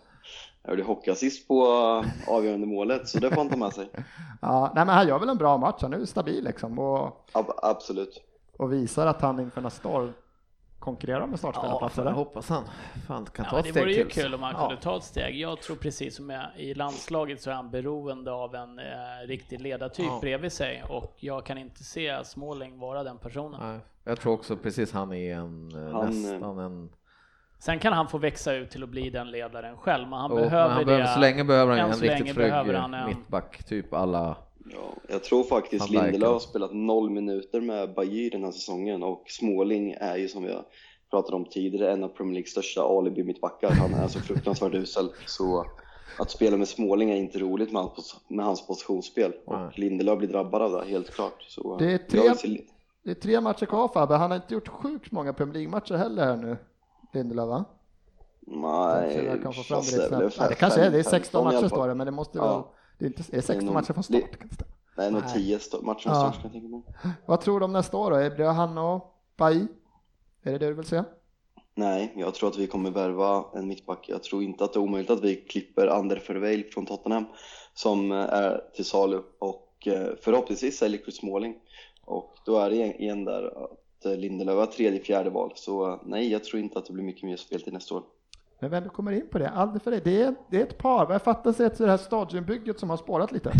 [0.63, 3.89] Jag gjorde hockeyassist på uh, avgörande målet, så det får han ta med sig.
[4.41, 7.25] Ja, nej men han gör väl en bra match, han är ju stabil liksom och,
[7.31, 8.21] Ab- absolut.
[8.57, 10.13] och visar att han inför nästa år
[10.81, 12.01] konkurrerar med Ja, startspelarplatser.
[12.03, 12.15] jag där.
[12.17, 12.63] hoppas han
[13.07, 14.21] fan kan ta Ja, ett det steg vore ju till.
[14.23, 14.67] kul om han Ja.
[14.67, 15.39] kunde ta ett steg.
[15.39, 18.85] Jag tror precis som jag, i landslaget så är han beroende av en eh,
[19.27, 20.17] riktig ledartyp Ja.
[20.21, 23.59] bredvid sig och jag kan inte se Småling vara den personen.
[23.71, 26.89] Nej, jag tror också precis han är en, eh, Han, nästan en...
[27.59, 30.35] Sen kan han få växa ut till att bli den ledaren själv, men han Oh,
[30.35, 30.85] men behöver han det.
[30.85, 34.35] behöver, så länge behöver han en riktigt trygg eh, mittback, typ alla...
[34.73, 39.23] Ja, jag tror faktiskt Lindelöf har spelat noll minuter med Bajir den här säsongen och
[39.27, 40.63] Småling är ju som jag
[41.09, 43.69] pratade om tidigare en av Premier Leagues största alibi mittbackar.
[43.71, 45.65] Han är så fruktansvärt usel så
[46.19, 49.71] att spela med Småling är inte roligt med hans, med hans positionsspel och Nej.
[49.75, 51.43] Lindelöf blir drabbad av det helt klart.
[51.47, 52.63] Så Det är tre- vill se-
[53.03, 56.25] Det är tre matcher kvar Fabbe, han har inte gjort sjukt många Premier League-matcher heller
[56.25, 56.57] här nu,
[57.13, 57.65] Lindelöf va?
[58.47, 61.55] Nej, jag kan få fram det, det kanske är, det är fem- 16 femton i
[61.55, 62.55] alla matcher står det, men det måste Ja.
[62.57, 62.63] väl,
[63.01, 64.39] det är, inte, är det 16 nog- matcher från det- start?
[64.39, 64.71] Kan det stämma?
[64.97, 65.33] Nej, nog Nej.
[65.33, 66.19] 10 st- matcher från Ja.
[66.19, 66.81] start kan jag tänka mig.
[67.25, 68.17] Vad tror du om nästa år då?
[68.17, 69.67] Blir det han och Bailly?
[70.43, 71.03] Är det det du vill se?
[71.75, 74.05] Nej, jag tror att vi kommer värva en mittback.
[74.09, 77.25] Jag tror inte att det är omöjligt att vi klipper Ander Verweil från Tottenham
[77.73, 81.55] som eh, är till salu och eh, förhoppningsvis säljer Chris Smalling.
[82.05, 85.51] Och då är det igen där att eh, Lindelöf är tredje, fjärde val.
[85.55, 88.03] Så nej, jag tror inte att det blir mycket mer spel till nästa år.
[88.61, 90.77] Men vem du kommer in på det, Alder för det, det är, det är ett
[90.77, 93.53] par, vad jag fattar sig till det här stadionbygget som har spårat lite.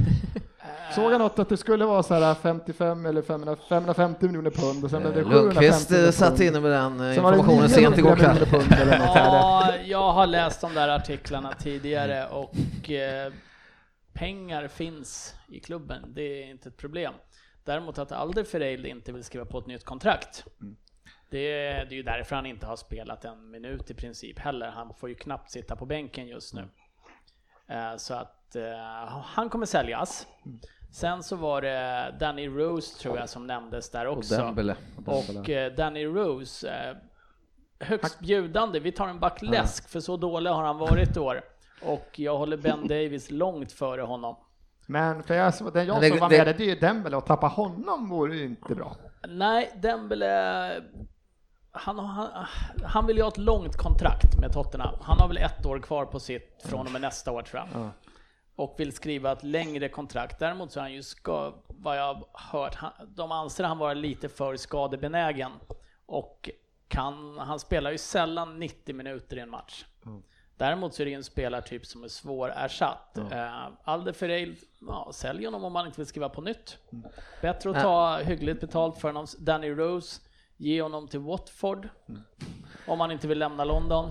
[0.95, 4.83] Såg jag något att det skulle vara så här 55 eller 500, 550 miljoner pund
[4.83, 7.99] och sen blev det Eh, 750 Lundqvist satt inne med den eh, informationen sent 900
[7.99, 8.33] igår kväll.
[8.33, 9.25] miljoner pund eller något här.
[9.25, 13.33] Ja, jag har läst de där artiklarna tidigare och eh,
[14.13, 17.13] pengar finns i klubben, det är inte ett problem.
[17.65, 20.45] Däremot att Alder Ferreil inte vill skriva på ett nytt kontrakt.
[21.32, 24.67] Det, det är ju därför han inte har spelat en minut i princip heller.
[24.71, 26.67] Han får ju knappt sitta på bänken just nu.
[27.67, 28.63] Eh, Så att eh,
[29.23, 30.27] han kommer säljas.
[30.93, 34.38] Sen så var det Danny Rose tror jag som nämndes där Och också.
[34.38, 34.75] Dembele.
[35.05, 36.97] Och eh, Danny Rose,
[37.79, 38.79] högst bjudande.
[38.79, 41.41] Vi tar en back läsk, för så dålig har han varit i år.
[41.82, 44.36] Och jag håller Ben Davis långt före honom.
[44.88, 47.25] Men för jag, den jag det- som var det- med, det är ju Dembele, och
[47.25, 48.95] tappa honom vore ju inte bra.
[49.27, 50.82] Nej, Dembele...
[51.72, 52.45] Han, han,
[52.84, 54.95] han vill ju ha ett långt kontrakt med Tottenham.
[55.01, 57.89] Han har väl ett år kvar på sitt från och med nästa år tror jag.
[58.55, 60.39] Och vill skriva ett längre kontrakt.
[60.39, 63.93] Däremot så är han ju, ska, vad jag har hört, han, de anser han vara
[63.93, 65.51] lite för skadebenägen.
[66.05, 66.49] Och
[66.88, 69.86] kan, han spelar ju sällan 90 minuter i en match.
[70.57, 73.17] Däremot så är det ju en spelartyp som är svårersatt.
[73.17, 74.55] Uh, Alder Ferreil,
[74.88, 76.78] ja, sälj honom om man inte vill skriva på nytt.
[77.41, 79.28] Bättre att ta hyggligt betalt för honom.
[79.39, 80.22] Danny Rose,
[80.62, 81.89] ge honom till Watford.
[82.88, 84.09] Om man inte vill lämna London.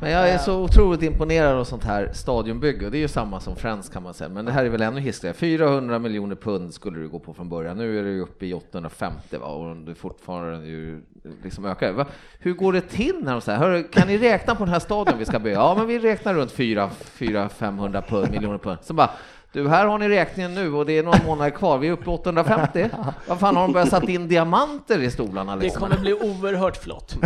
[0.00, 3.40] Men jag är så otroligt imponerad av sånt här stadionbygge och det är ju samma
[3.40, 5.34] som Friends kan man säga, men det här är väl ännu hissigare.
[5.34, 8.54] 400 miljoner pund skulle du gå på från början, nu är det ju uppe i
[8.54, 9.46] 850 va?
[9.46, 11.02] och det fortfarande ju
[11.42, 11.92] liksom ökar.
[11.92, 12.06] Va?
[12.38, 15.24] Hur går det till när de säger, kan ni räkna på den här stadion vi
[15.24, 15.56] ska bygga?
[15.56, 18.78] Ja, men vi räknar runt 400-500 pund, miljoner pund.
[18.82, 19.10] Så bara,
[19.52, 22.10] du, här har ni räkningen nu och det är några månader kvar, vi är uppe
[22.10, 22.88] i 850.
[23.28, 25.82] Vad fan har de börjat sätta in diamanter i stolarna Det liksom?
[25.82, 27.16] kommer bli oerhört flott.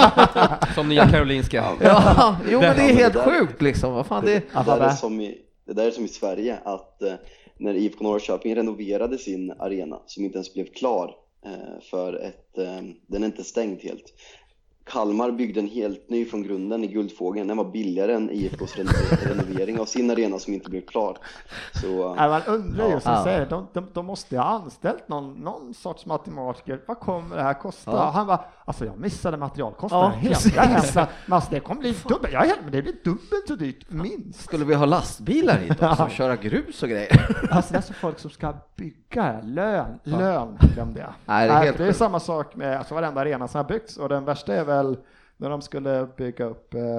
[0.74, 1.64] Som Nya Karolinska.
[1.80, 5.20] Ja, jo men det är helt sjukt liksom, vad fan det Det där är som
[5.20, 7.12] i, det där är som i Sverige, att eh,
[7.56, 11.14] när IFK Norrköping renoverade sin arena, som inte ens blev klar,
[11.46, 14.04] eh, för ett, eh, den är inte stängd helt.
[14.90, 19.28] Kalmar byggde en helt ny från grunden i Guldfågeln, den var billigare än IFKs reno-
[19.28, 21.18] renovering av sin arena som inte blev klar.
[21.74, 23.24] Så, Ja, man undrar ju som Ja.
[23.24, 26.80] säger, de, de, de måste ju ha anställt någon, någon sorts matematiker.
[26.86, 27.90] Vad kommer det här kosta?
[27.90, 28.10] Ja.
[28.14, 30.34] Han bara, alltså jag missade materialkostnaden Ja, helt.
[30.34, 30.56] precis.
[30.56, 33.90] Jag missade, men alltså, det kommer bli dubbelt, ja, men det blir dubbelt så dyrt,
[33.90, 34.40] minst.
[34.44, 37.28] Skulle vi ha lastbilar hit också och köra grus och grejer?
[37.50, 41.12] Alltså det är så folk som ska bygga, lön, lön glömde jag.
[41.26, 43.96] Nej, det är helt det är samma sak med alltså, varenda arena som har byggts
[43.96, 44.77] och den värsta är väl
[45.36, 46.96] när de skulle bygga upp, eh,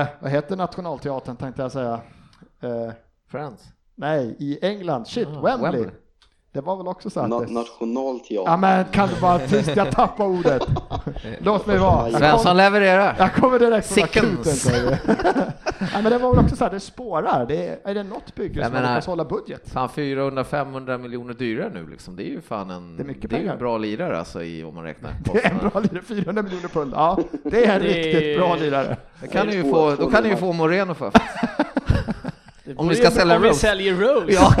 [0.00, 2.00] eh, vad heter nationalteatern tänkte jag säga.
[2.60, 2.92] Eh,
[3.26, 3.64] Friends.
[3.94, 5.70] nej, i England, shit, Ah, Wembley.
[5.72, 5.90] Wembley.
[6.52, 7.52] Det var väl också så att na- det...
[7.52, 8.50] nationalteater.
[8.50, 10.62] Ja men kan du bara tyst, jag tappar ordet.
[11.40, 12.10] Låt mig vara.
[12.10, 13.14] Svensson levererar.
[13.18, 14.66] jag kommer direkt från Sickens.
[14.66, 14.96] akuten
[15.94, 17.46] ja, men det var väl också så här, det spårar.
[17.48, 19.70] Det är, är det något bygge som lyckats hålla budget?
[19.72, 22.16] Fan 400-500 miljoner dyrare nu liksom.
[22.16, 24.64] Det är ju fan en, Det är mycket det är en bra lirare alltså i
[24.64, 26.92] om man räknar Det är en bra lirare, 400 miljoner pund.
[26.96, 28.96] Ja, det är en Det är- riktigt bra lirare.
[29.20, 31.10] Det kan ni ju få, då kan ni ju få Moreno för.
[32.64, 33.58] Det Om vi ska sälja Om vi Rose.
[33.60, 34.32] säljer Rose.
[34.32, 34.54] Ja.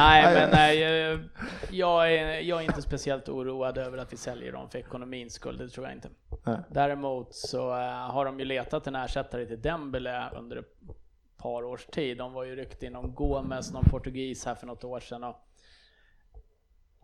[0.00, 0.78] Nej, men nej,
[1.70, 5.56] jag, är, jag är inte speciellt oroad över att vi säljer dem för ekonomins skull,
[5.56, 6.08] det tror jag inte.
[6.44, 6.58] Nej.
[6.68, 10.78] Däremot så eh, har de ju letat en ersättare till Dembele under ett
[11.36, 12.18] par års tid.
[12.18, 15.24] De var ju ryckt in om Gomes, någon portugis här för något år sedan.
[15.24, 15.36] Och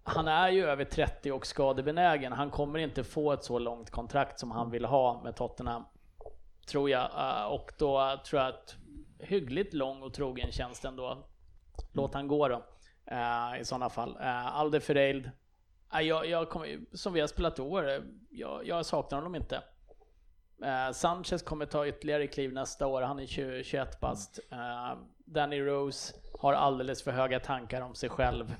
[0.02, 2.32] han är ju över 30 och skadebenägen.
[2.32, 5.84] Han kommer inte få ett så långt kontrakt som han vill ha med Tottenham.
[6.66, 7.10] Tror jag.
[7.18, 8.76] Eh, Och då tror jag att
[9.20, 11.18] hyggligt lång och trogen tjänst ändå.
[11.92, 12.62] Låt han gå då.
[13.10, 14.10] Eh, I sådana fall.
[14.20, 15.30] Uh, Alder Ferreil.
[15.94, 18.00] Uh, jag, jag kommer, som vi har spelat i år, eh,
[18.30, 19.62] jag, jag saknar honom inte.
[20.64, 24.38] Eh, Sanchez kommer ta ytterligare kliv nästa år, han är 20, 21 bast.
[24.52, 28.54] Eh, Danny Rose har alldeles för höga tankar om sig själv.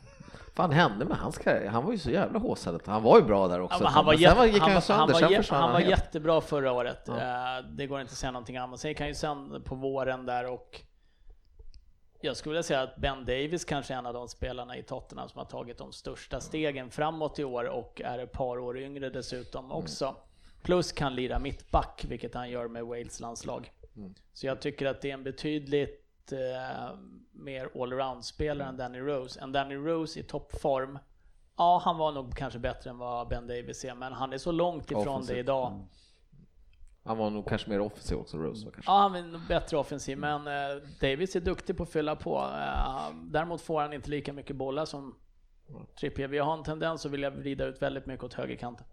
[0.55, 1.69] fan hände med hans karriär?
[1.69, 2.81] Han var ju så jävla håsad.
[2.87, 3.85] Han var ju bra där också.
[3.85, 5.81] Ja, han var, jätte, sen gick han, han, sönder, han, var, jä- försvann han var
[5.81, 7.03] jättebra förra året.
[7.07, 7.59] Ja.
[7.59, 8.81] Eh, det går inte att säga någonting annat.
[8.81, 10.81] Sen gick han ju sen på våren där och
[12.21, 15.29] jag skulle vilja säga att Ben Davis kanske är en av de spelarna i Tottenham
[15.29, 19.11] som har tagit de största stegen framåt i år och är ett par år yngre
[19.11, 19.77] dessutom Mm.
[19.77, 20.17] också.
[20.63, 23.71] Plus kan lira mittback, vilket han gör med Wales landslag.
[23.97, 24.15] Mm.
[24.33, 26.97] Så jag tycker att det är en betydligt eh,
[27.33, 29.41] mer allround-spelare än Danny Rose.
[29.41, 30.99] En Danny Rose i toppform,
[31.57, 34.53] ja han var nog kanske bättre än vad Ben Davis är, men han är så
[34.53, 35.35] långt ifrån Offensivt.
[35.35, 35.87] det idag.
[37.07, 38.65] Han var nog kanske mer offensiv också, Rose.
[38.65, 38.91] var Kanske.
[38.91, 42.39] Ja, han är bättre offensiv, men eh, Davis är duktig på att fylla på.
[42.39, 45.15] Eh, däremot får han inte lika mycket bollar som
[46.01, 46.29] Trippier.
[46.29, 48.87] Vi har en tendens att vilja vrida ut väldigt mycket åt högerkanten.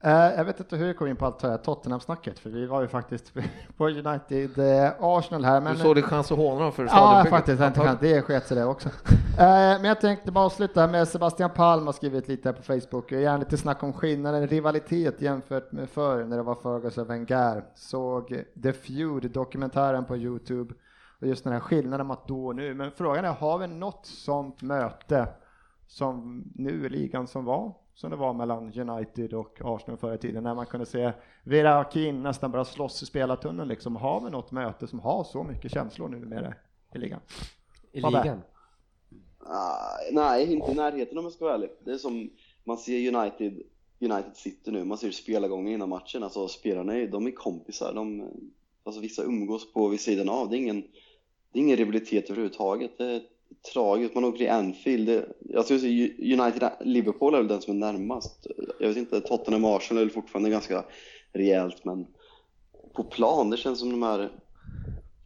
[0.00, 2.66] Eh, jag vet inte hur vi kom in på allt det här Tottenham-snacket, för vi
[2.66, 3.32] var ju faktiskt
[3.76, 5.60] på United eh, Arsenal här.
[5.60, 7.60] Men, Du såg dig chans att håna dem för Ja, faktiskt.
[7.60, 8.00] Jag chans.
[8.00, 8.88] Det sket sig det också.
[9.38, 13.12] Eh, men jag tänkte bara avsluta med Sebastian Palm har skrivit lite här på Facebook.
[13.12, 17.10] Jag gärna lite snack om skillnaden rivalitet jämfört med förr när det var Ferguson och
[17.10, 17.64] Wenger.
[17.74, 20.74] Såg The Feud-dokumentären på Youtube
[21.20, 22.74] och just den här skillnaden mot då och nu.
[22.74, 25.28] Men frågan är, har vi något sånt möte
[25.86, 30.18] som nu i ligan som var som det var mellan United och Arsenal förr i
[30.18, 31.12] tiden när man kunde se
[31.44, 33.96] Vera och Keane nästan bara slåss i spelartunneln liksom.
[33.96, 36.54] Har vi något möte som har så mycket känslor nu med det
[36.94, 37.20] i ligan?
[37.92, 38.22] I Fabbe.
[38.22, 38.42] ligan?
[39.38, 41.70] Ah, nej, inte i närheten om jag ska vara ärlig.
[41.84, 42.30] Det är som
[42.64, 43.62] man ser United,
[44.00, 46.22] United City nu, man ser spelargången innan matchen.
[46.22, 47.94] Alltså spelarna är, de är kompisar.
[47.94, 48.30] De,
[48.82, 50.50] alltså vissa umgås på vid sidan av.
[50.50, 50.80] Det är ingen,
[51.52, 52.98] det är ingen rivalitet överhuvudtaget.
[52.98, 53.22] Det är
[53.72, 54.14] tragiskt.
[54.14, 55.06] Man åker i Anfield.
[55.08, 56.08] Det, jag skulle säga
[56.42, 58.46] United, Liverpool är väl den som är närmast.
[58.80, 60.84] Jag vet inte, Tottenham Arsenal är väl fortfarande ganska
[61.32, 62.06] rejält, men
[62.94, 64.30] på plan, det känns som de här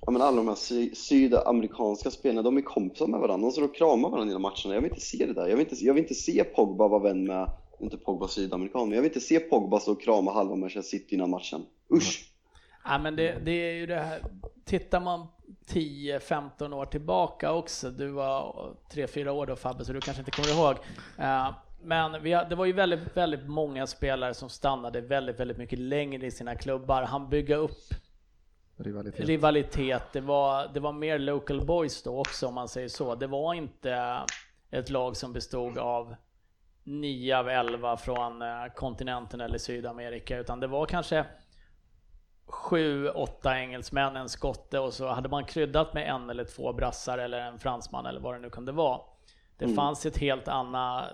[0.06, 3.46] Ja, men alla de här sy- sydamerikanska spelarna, de är kompisar med varandra.
[3.46, 4.74] De står och kramar varandra i matcherna.
[4.74, 5.48] Jag vill inte se det där.
[5.48, 7.50] Jag vill inte, jag vill inte se Pogba vara vän med,
[7.80, 11.14] inte Pogba sydamerikan, men jag vill inte se Pogba stå och krama halva Manchester City
[11.14, 11.62] innan matchen.
[11.94, 12.32] Usch!
[12.84, 14.22] Ja, men det, det är ju det här,
[14.64, 15.26] tittar man
[15.66, 20.48] 10-15 år tillbaka också, du var 3-4 år då Fabbe, så du kanske inte kommer
[20.62, 20.76] ihåg.
[21.18, 25.78] Eh, Men vi, det var ju väldigt, väldigt många spelare som stannade väldigt, väldigt mycket
[25.78, 27.02] längre i sina klubbar.
[27.02, 27.94] Han bygga upp
[28.76, 29.26] Rivalitet.
[29.26, 30.02] rivalitet.
[30.12, 33.14] Det var, det var mer local boys då också om man säger så.
[33.14, 34.20] Det var inte
[34.70, 36.14] ett lag som bestod av
[36.84, 41.24] 9 av 11 från eh, kontinenten eller Sydamerika utan det var kanske
[42.50, 47.38] 7-8 engelsmän, en skotte och så hade man kryddat med en eller två brassar eller
[47.40, 49.00] en fransman eller vad det nu kunde vara.
[49.58, 49.76] Det Mm.
[49.76, 51.04] fanns ett helt annat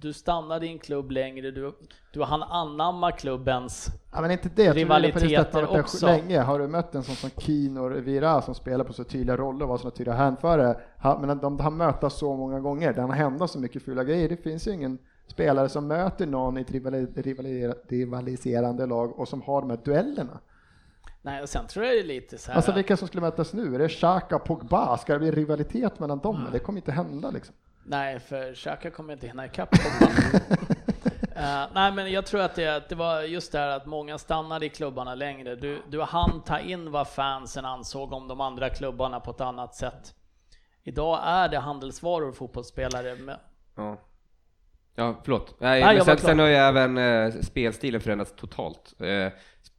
[0.00, 1.72] du stannade i en klubb längre, du,
[2.12, 4.62] du hann anamma klubbens Ja, men inte det.
[4.64, 6.06] Jag tror det också.
[6.06, 6.40] länge.
[6.40, 9.62] Har du mött en sån som Kino och Vira som spelar på så tydliga roller
[9.62, 10.80] och var så tydliga hänförare,
[11.20, 14.28] men de har mötts så många gånger, det har hänt så mycket fula grejer.
[14.28, 19.28] Det finns ju ingen spelare som möter någon i ett rivali- rivali- rivaliserande lag och
[19.28, 20.38] som har de här duellerna.
[21.26, 22.56] Nej, och sen tror jag det är lite så här.
[22.56, 23.74] Alltså vilka som skulle mötas nu?
[23.74, 24.98] Är det Xhaka Pogba?
[24.98, 26.48] Ska det bli rivalitet mellan dem?
[26.52, 27.54] Det kommer inte hända liksom.
[27.84, 30.12] Nej, för Xhaka kommer inte hinna ikapp Pogba.
[31.36, 34.66] Eh, nej, men jag tror att det, det var just det här att många stannade
[34.66, 35.56] i klubbarna längre.
[35.56, 39.74] Du, du hann ta in vad fansen ansåg om de andra klubbarna på ett annat
[39.74, 40.14] sätt.
[40.82, 43.14] Idag är det handelsvaror fotbollsspelare.
[43.14, 43.38] Med,
[43.76, 43.96] Ja.
[44.94, 45.60] Ja, förlåt.
[45.60, 48.94] Nej, jag men sen, sen har ju även eh, spelstilen förändrats totalt.
[49.00, 49.32] Eh,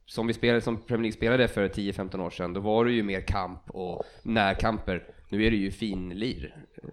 [0.08, 3.02] som vi spelade, som Premier League spelade för 10-15 år sedan, då var det ju
[3.02, 5.04] mer kamp och närkamper.
[5.28, 6.88] Nu är det ju finlir, eh,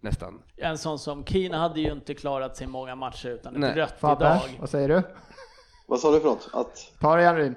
[0.00, 0.42] nästan.
[0.56, 3.74] en sån som Keane hade ju inte klarat sig många matcher utan ett Nej.
[3.74, 4.40] rött Fabbe, idag.
[4.60, 5.02] vad säger du?
[5.86, 6.50] Vad sa du för något?
[6.52, 7.54] Att, Ta det igen Ryn.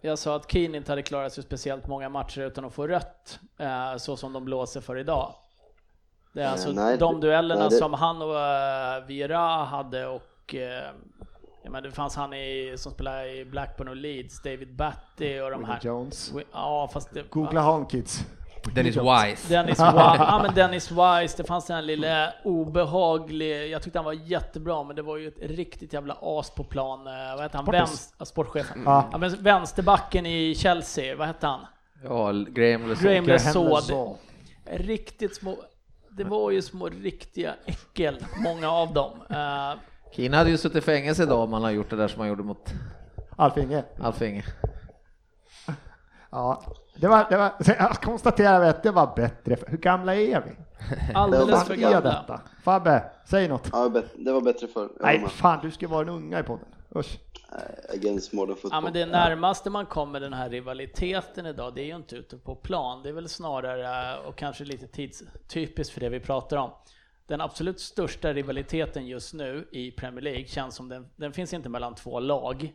[0.00, 3.38] Jag sa att Keane inte hade klarat sig speciellt många matcher utan att få rött,
[3.58, 5.34] eh, så som de blåser för idag.
[6.32, 10.06] Det är Eh, alltså nej, de duellerna nej, det- som han och uh, Vieira hade
[10.06, 10.90] och eh,
[11.64, 15.50] ja, men det fanns han i, som spelade i Blackburn och Leeds, David Batty och
[15.50, 15.80] de Willie här.
[15.82, 16.32] Jones.
[16.32, 18.24] Wi- Ja, fast det, Googla han kids.
[18.74, 19.48] Dennis Wise.
[19.48, 19.80] Dennis Wise,
[20.18, 24.82] ja men Dennis Wise, det fanns den här lilla obehaglig, jag tyckte han var jättebra
[24.84, 27.64] men det var ju ett riktigt jävla as på plan, eh, vad hette han?
[27.66, 28.82] Vänst, ja, sportchefen.
[28.86, 29.08] Ja.
[29.12, 31.60] Ja, men vänsterbacken i Chelsea, vad hette han?
[32.04, 33.04] Ja, Graham Lesson.
[33.06, 33.24] Graham.
[33.26, 33.90] Lesaux.
[34.64, 35.56] Riktigt små,
[36.10, 39.10] det var ju små riktiga äckel, många av dem.
[40.12, 42.20] Eh, Keane hade ju suttit i fängelse idag om han har gjort det där som
[42.20, 42.72] han gjorde mot
[43.36, 43.84] Alf Inge.
[44.00, 44.44] Alf Inge.
[46.30, 46.62] Ja,
[46.96, 49.56] det var, det var, jag konstaterar att det var bättre.
[49.66, 50.56] Hur gamla är vi?
[51.14, 52.00] alldeles för är gamla.
[52.00, 52.40] detta?
[52.62, 53.68] Fabbe, säg något.
[53.72, 54.88] ja, det var bättre förr.
[55.00, 56.66] Nej, fan du ska vara en unga i podden.
[56.96, 57.18] Usch.
[57.52, 58.70] Eh, Against modern football.
[58.72, 62.36] Ja men det närmaste man kommer den här rivaliteten idag, det är ju inte ute
[62.36, 63.02] på plan.
[63.02, 66.70] Det är väl snarare, och kanske lite tidstypiskt för det vi pratar om.
[67.26, 71.68] Den absolut största rivaliteten just nu i Premier League känns som den, den finns inte
[71.68, 72.72] mellan två lag.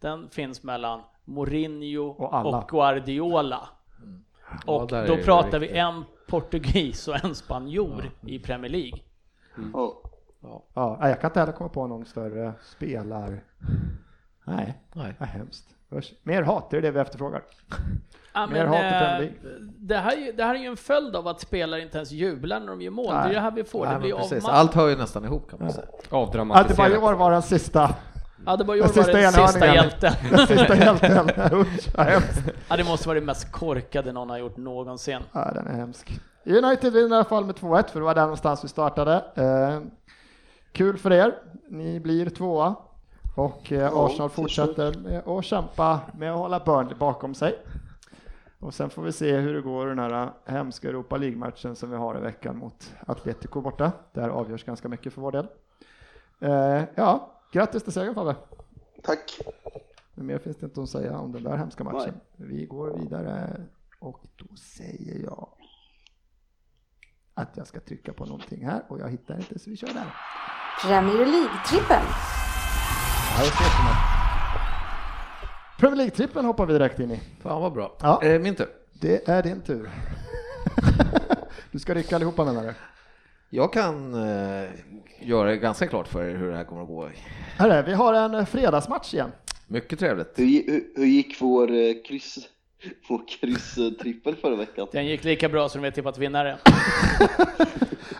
[0.00, 2.68] Den finns mellan Mourinho Och och.
[2.68, 3.68] Guardiola.
[4.66, 8.98] Och där är då pratar vi en portugis och en spanjor i Premier League.
[9.72, 10.02] Ja.
[10.74, 13.44] Ja, nej, jag kan inte heller komma på någon större spelar...
[14.44, 15.14] Nej, Nej.
[15.18, 15.74] vad hemskt.
[16.22, 17.42] Mer hat, det är det vi efterfrågar.
[18.34, 19.28] Ja, Mer men, eh,
[19.78, 22.60] det, här, ju- det här är ju en följd av att spelare inte ens jublar
[22.60, 23.06] när de gör mål.
[23.06, 23.34] Det är Nej.
[23.34, 23.84] det här vi får.
[23.86, 24.44] Nej, det blir precis.
[24.44, 25.86] Allt hör ju nästan ihop kan man säga.
[26.10, 26.80] Avdramatiserat.
[26.80, 27.94] Adebayor var den sista,
[28.46, 29.74] Ja, det var ju den var sista den sista enhörningen.
[29.74, 30.12] hjälten.
[30.30, 31.28] Den sista hjälten.
[31.52, 32.40] Usch, vad hemskt.
[32.68, 35.18] Ja, det måste vara det mest korkade någon har gjort någonsin.
[35.32, 36.20] Ja, den är hemsk.
[36.44, 39.24] United vinner i alla fall med 2-1, för det var där någonstans vi startade.
[39.34, 39.78] Eh,
[40.72, 41.34] kul för er,
[41.70, 42.74] ni blir tvåa.
[43.36, 47.54] Och eh, Ja, Arsenal fortsätter med att kämpa med att hålla Burnley bakom sig.
[48.62, 51.90] Och sen får vi se hur det går i den här hemska Europa League-matchen som
[51.90, 53.92] vi har i veckan mot Atletico borta.
[54.12, 55.46] Där avgörs ganska mycket för vår del.
[56.40, 58.36] Eh, ja, grattis till segern Fabbe.
[59.02, 59.38] Tack.
[60.14, 62.14] Men mer finns det inte att säga om den där hemska matchen.
[62.36, 63.60] Vi går vidare
[64.00, 65.48] och då säger jag
[67.34, 70.14] att jag ska trycka på någonting här och jag hittar inte så vi kör där.
[70.82, 72.02] Premier League-trippen.
[75.82, 77.20] Premier League-trippen hoppar vi direkt in i.
[77.40, 77.96] Fan vad bra.
[78.00, 78.22] Ja.
[78.22, 78.68] Eh, min tur.
[78.92, 79.90] Det är din tur.
[81.72, 82.74] du ska rycka allihopa menar du?
[83.50, 84.70] Jag kan eh,
[85.20, 87.10] göra det ganska klart för er hur det här kommer att gå.
[87.56, 89.30] Hörru, vi har en fredagsmatch igen.
[89.66, 90.38] Mycket trevligt.
[90.38, 92.38] Hur, hur, hur gick vår eh, kryss,
[93.08, 94.88] vår kryss-trippel förra veckan?
[94.92, 96.58] Den gick lika bra som vi har tippat vinnare.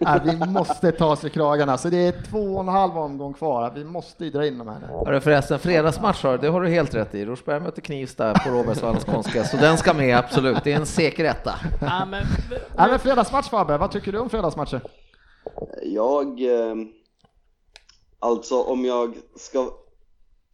[0.00, 3.34] Nej, vi måste ta oss i kragarna, så det är två och en halv omgång
[3.34, 3.72] kvar.
[3.74, 4.86] Vi måste ju dra in de här nu.
[4.86, 7.24] Hörru förresten, fredagsmatch har du, det har du helt rätt i.
[7.24, 10.64] Rosberg möter Knivsta på Råbergsvallens konstgräs, så den ska med absolut.
[10.64, 11.54] Det är en säker etta.
[11.80, 12.06] Ja,
[12.86, 14.80] men fredagsmatch Fabbe, vad tycker du om fredagsmatcher?
[15.82, 16.74] Jag, eh,
[18.18, 19.70] alltså om jag ska,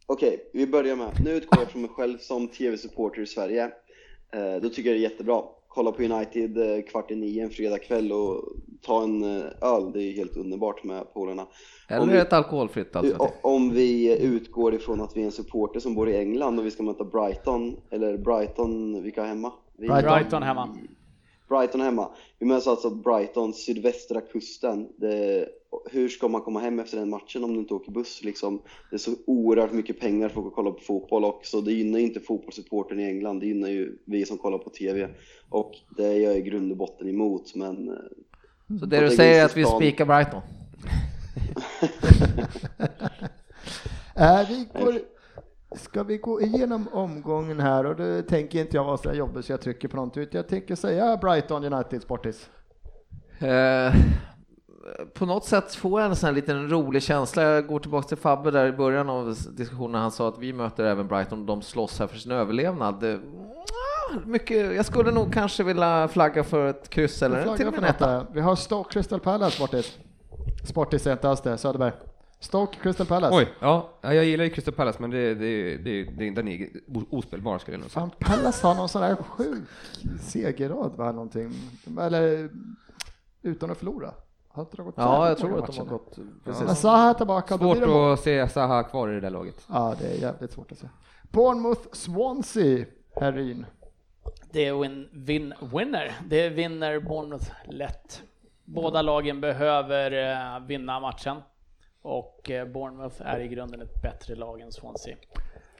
[0.05, 3.71] okej, vi börjar med, nu utgår jag från mig själv som tv-supporter i Sverige.
[4.31, 5.41] Eh, då tycker jag det är jättebra.
[5.67, 8.43] Kolla på United eh, kvart i nio en fredagkväll och
[8.81, 11.41] ta en eh, öl, det är helt underbart med polarna.
[11.41, 11.47] Om
[11.95, 13.21] Eller vi- ett alkoholfritt alternativ.
[13.41, 16.65] O- Om vi utgår ifrån att vi är en supporter som bor i England och
[16.65, 19.51] vi ska möta Brighton, eller Brighton, vilka har hemma?
[19.77, 20.01] Brighton.
[20.13, 20.77] Brighton hemma.
[21.49, 22.11] Brighton hemma.
[22.39, 24.87] Vi möter alltså Brighton, sydvästra kusten.
[24.97, 25.47] Det,
[25.91, 28.23] hur ska man komma hem efter den matchen om du inte åker buss?
[28.23, 28.61] Liksom?
[28.89, 31.61] Det är så oerhört mycket pengar för att kolla på fotboll också.
[31.61, 35.09] Det gynnar ju inte fotbollssupporten i England, det gynnar ju vi som kollar på TV.
[35.49, 39.41] Och det är jag i grund och botten emot, men eh, Så det du säger
[39.41, 40.41] är att vi spikar Brighton?
[44.15, 44.99] Äh, vi går,
[45.75, 49.51] ska vi gå igenom omgången här och då tänker inte jag vara så jobbig så
[49.51, 50.23] jag trycker på någonting.
[50.23, 52.49] utan Jag tänker säga Brighton United Sportis.
[53.39, 53.93] Eh,
[55.13, 57.43] på något sätt får jag en sån här liten rolig känsla.
[57.43, 60.01] Jag går tillbaka till Fabbe där i början av diskussionen.
[60.01, 63.03] Han sa att vi möter även Brighton och de slåss här för sin överlevnad.
[63.03, 63.19] Eh,
[64.25, 67.85] Mycket, jag skulle nog kanske vilja flagga för ett kryss eller till och med en
[67.87, 68.25] något etta.
[68.33, 69.97] Vi har Stoke Crystal Palace Sportis.
[70.63, 71.91] Sportis är inte alls det, Söderberg.
[72.39, 73.35] Stoke Crystal Palace.
[73.35, 76.69] Oj, ja, ja, jag gillar ju Crystal Palace, men det, det, det, det, den är
[77.09, 78.01] ospelbar skulle jag nog säga.
[78.01, 79.63] Fan, Palace har någon sån där sjuk
[80.21, 81.11] segerrad, va?
[81.11, 81.53] Någonting.
[81.99, 82.49] Eller
[83.41, 84.13] utan att förlora.
[84.47, 86.19] Har inte de gått Ja, jag tror att de har gått...
[86.45, 86.63] Precis.
[86.65, 87.57] Men Zaha är tillbaka.
[87.57, 89.65] Svårt det att se Zaha kvar i det där laget.
[89.67, 90.87] Ja, det är jävligt svårt att se.
[91.31, 92.85] Bournemouth Swansea,
[93.15, 93.65] Herrin.
[94.51, 96.15] Det är win, win, winner.
[96.27, 98.21] Det vinner Bournemouth lätt.
[98.65, 101.37] Båda lagen behöver eh, vinna matchen
[102.01, 105.15] och eh, Bournemouth är i grunden ett bättre lag än Swansea.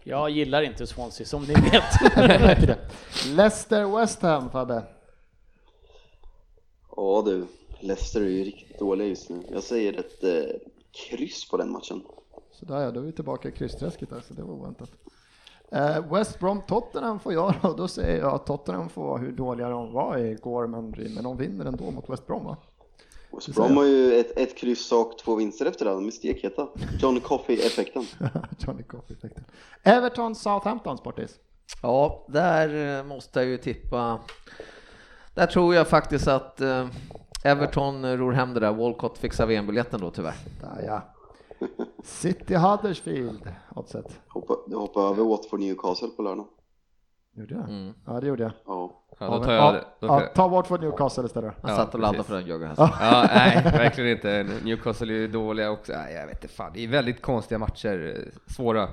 [0.04, 1.84] Jag gillar inte Swansea som ni vet.
[3.28, 4.84] Leicester West Ham, Fabbe.
[6.96, 7.46] ja du,
[7.80, 9.44] Leicester är ju riktigt dåliga just nu.
[9.52, 10.56] Jag säger ett eh,
[10.92, 12.02] kryss på den matchen.
[12.52, 14.90] Så där ja, då är vi tillbaka i kryssträsket där, så det var oväntat.
[15.72, 19.32] Eh, West Brom Tottenham får jag och då säger jag att Tottenham får vara hur
[19.32, 22.58] dåliga de var igår, men, men de vinner ändå mot West Brom va?
[23.32, 26.68] West Brom har ju ett, ett kryss och två vinster efter det, de är stekheta.
[27.00, 28.06] John Coffey-effekten.
[28.60, 29.44] Johnny Coffey-effekten.
[29.84, 31.40] Everton Southampton Sportis.
[31.82, 34.20] Ja, där eh, måste jag ju tippa.
[35.36, 36.88] Där tror jag faktiskt att eh,
[37.44, 38.74] Everton ror hem det där.
[38.74, 40.36] Walcott fixar VM-biljetten då tyvärr.
[40.62, 41.02] Där ja.
[42.04, 44.20] City Huddersfield, oddset.
[44.28, 46.48] Hoppa, du hoppar över Watford Newcastle på lördag.
[47.36, 47.64] Gjorde jag?
[47.64, 47.94] Mm.
[48.06, 48.52] Ja, det gjorde jag.
[48.66, 49.04] Ja.
[49.20, 49.84] Ja, då tar jag det.
[50.00, 50.34] Då ja, tar jag.
[50.34, 51.54] ta Watford Newcastle istället.
[51.62, 52.30] Han Ja, satt och laddade precis.
[52.30, 52.90] för den Jörgen Hellström.
[53.02, 54.46] Ja, nej, verkligen inte.
[54.64, 55.92] Newcastle är ju dåliga också.
[55.94, 56.72] Nej, jag vet inte fan.
[56.74, 58.88] Det är väldigt konstiga matcher, eh, svåra.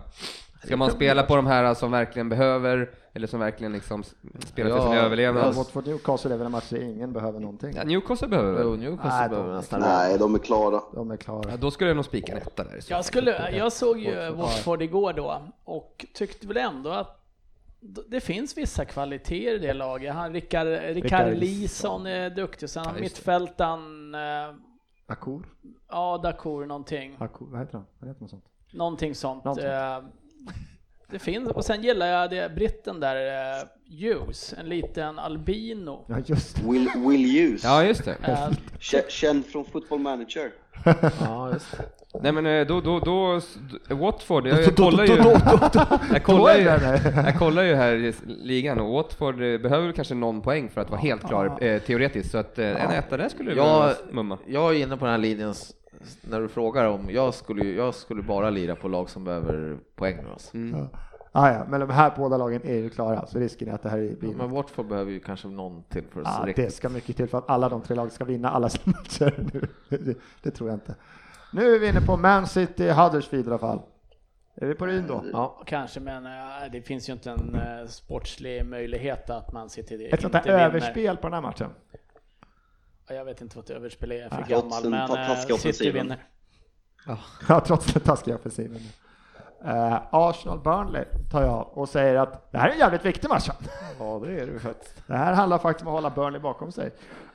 [0.65, 4.15] Ska man spela på de här som verkligen behöver, eller som verkligen liksom s-
[4.47, 5.55] spelar för Ja, sin Ja, överlevnad?
[5.55, 7.73] Watford Newcastle är väl en match där ingen behöver någonting.
[7.77, 8.81] Ja, Newcastle behöver Jo, väl?
[8.81, 10.81] Newcastle Nej, behöver de- nästan Nej, de är klara.
[10.95, 11.51] De är klara.
[11.51, 12.77] Ja, då skulle jag nog spika en etta där.
[12.77, 12.97] i så fall.
[12.97, 17.23] Jag, skulle, jag såg ju Watford igår då och tyckte väl ändå att
[18.09, 20.15] det finns vissa kvaliteter i det laget.
[20.15, 24.55] Han, Rickard, Rickard Rickard Leeson är duktig, sen Ja, mittfältaren, eh,
[25.07, 25.47] Akur?
[25.89, 27.87] ja Dacour någonting, Akur, vad heter han?
[27.99, 28.45] Vad heter man sånt?
[28.73, 29.45] någonting sånt.
[29.45, 29.67] Något sånt.
[29.67, 29.99] Eh,
[31.11, 33.67] Det finns, och sen gillar jag det britten där, eh,
[34.01, 36.05] Hughes, en liten albino.
[36.09, 36.71] Ja, just det.
[36.73, 38.17] Will, Will Hughes, Ja, just det.
[38.81, 40.51] Kä- känd från Football Manager.
[41.21, 41.85] Ja, just det.
[42.23, 43.41] Nej men eh, då, då, då,
[43.95, 45.17] Watford, jag, jag kollar ju,
[46.13, 46.65] jag kollar ju,
[47.25, 50.91] jag kollar ju här i ligan och Watford eh, behöver kanske någon poäng för att
[50.91, 54.39] vara helt klar teoretiskt, så att en etta där skulle du Ja, behöva mumma.
[54.47, 55.55] Jag är inne på den här linjen
[56.23, 60.17] när du frågar om, jag skulle, jag skulle bara lira på lag som behöver poäng
[60.23, 60.57] nu alltså.
[60.57, 60.87] Mm.
[61.33, 63.89] Ah, ja, men de här båda lagen är ju klara, så risken är att det
[63.89, 66.89] här blir Men Watford behöver ju kanske någon till för att Ja, riktigt- det ska
[66.89, 69.69] mycket till för att alla de tre lagen ska vinna alla sina matcher nu.
[69.99, 70.95] Det, det tror jag inte.
[71.53, 73.81] Nu är vi inne på Man City Huddersfield i alla fall.
[74.55, 75.25] Är vi på Ryn då?
[75.33, 76.33] Ja, Kanske, men eh,
[76.73, 80.51] det finns ju inte en eh, sportslig möjlighet att man sitter Ett sånt där inte
[80.53, 80.65] vinner.
[80.65, 81.71] överspel på den här matchen.
[83.09, 85.01] Ja, Jag vet inte vad överspel är, jag är för Ah, gammal, trots den men
[85.11, 86.25] eh, taskiga City vinner.
[87.49, 88.81] Ja, trots den taskiga offensiven.
[89.65, 93.49] Uh, Arsenal-Burnley tar jag och säger att det här är en jävligt viktig match.
[93.99, 95.03] ja det är det ju faktiskt.
[95.07, 96.91] Det här handlar faktiskt om att hålla Burnley bakom sig.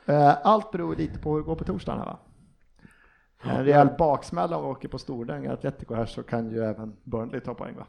[0.06, 2.18] Eh, allt beror lite på hur det går på torsdagen här va?
[3.42, 7.40] En rejäl baksmälla om vi åker på Stordäng Atletico här så kan ju även Burnley
[7.40, 7.86] ta poäng va?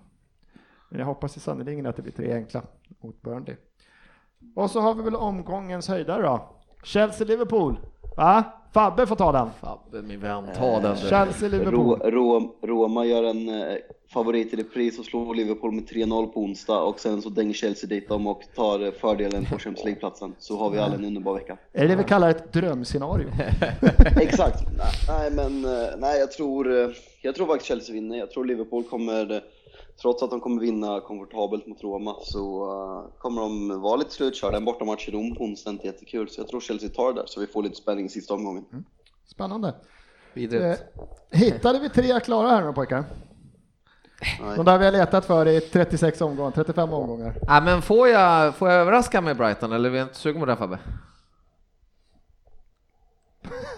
[0.90, 2.62] Men jag hoppas i sannerligen att det blir tre enkla
[3.02, 3.56] mot Burnley.
[4.56, 6.50] Och så har vi väl omgångens höjdare då.
[6.84, 7.76] Chelsea-Liverpool.
[8.18, 8.44] Va?
[8.74, 9.50] Fabbe får ta den.
[9.62, 11.10] Fabbe min vän, ta den du.
[11.10, 12.00] Chelsea-Liverpool.
[12.00, 13.76] Ro, Ro, Roma gör en eh,
[14.14, 17.88] favorit i repris och slår Liverpool med 3-0 på onsdag och sen så dänger Chelsea
[17.90, 20.36] dit dem och tar eh, fördelen på Champions League-platsen.
[20.40, 21.58] Så har vi alla en underbar vecka.
[21.74, 23.28] Är det det vi kallar ett drömscenario?
[24.22, 24.60] Exakt.
[25.08, 26.90] Nej, men eh, nej, jag tror, eh,
[27.22, 28.18] jag tror faktiskt Chelsea vinner.
[28.18, 29.42] Jag tror Liverpool kommer,
[30.02, 34.58] trots att de kommer vinna komfortabelt mot Roma, så eh, kommer de vara lite slutkörda.
[34.58, 37.20] En bortamatch i Rom på onsdag är inte jättekul, så jag tror Chelsea tar det
[37.22, 38.66] där så vi får lite spänning i sista omgången.
[39.26, 39.76] Spännande.
[40.36, 40.76] Eh,
[41.32, 43.04] hittade vi tre klara här nu pojkar?
[44.42, 44.56] Nej.
[44.56, 47.38] De där vi har letat för i 36 omgångar, 35 omgångar.
[47.48, 50.46] Ja, men får jag, får jag överraska med Brighton eller är vi inte sugen på
[50.46, 50.80] det Fabbe?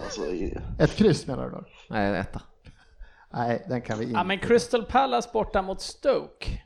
[0.04, 1.64] Alltså, i- Ett kryss menar du då?
[1.90, 2.42] Nej, en etta.
[3.36, 4.16] Nej, den kan vi inte.
[4.18, 6.62] Ja, men Crystal Palace borta mot Stoke.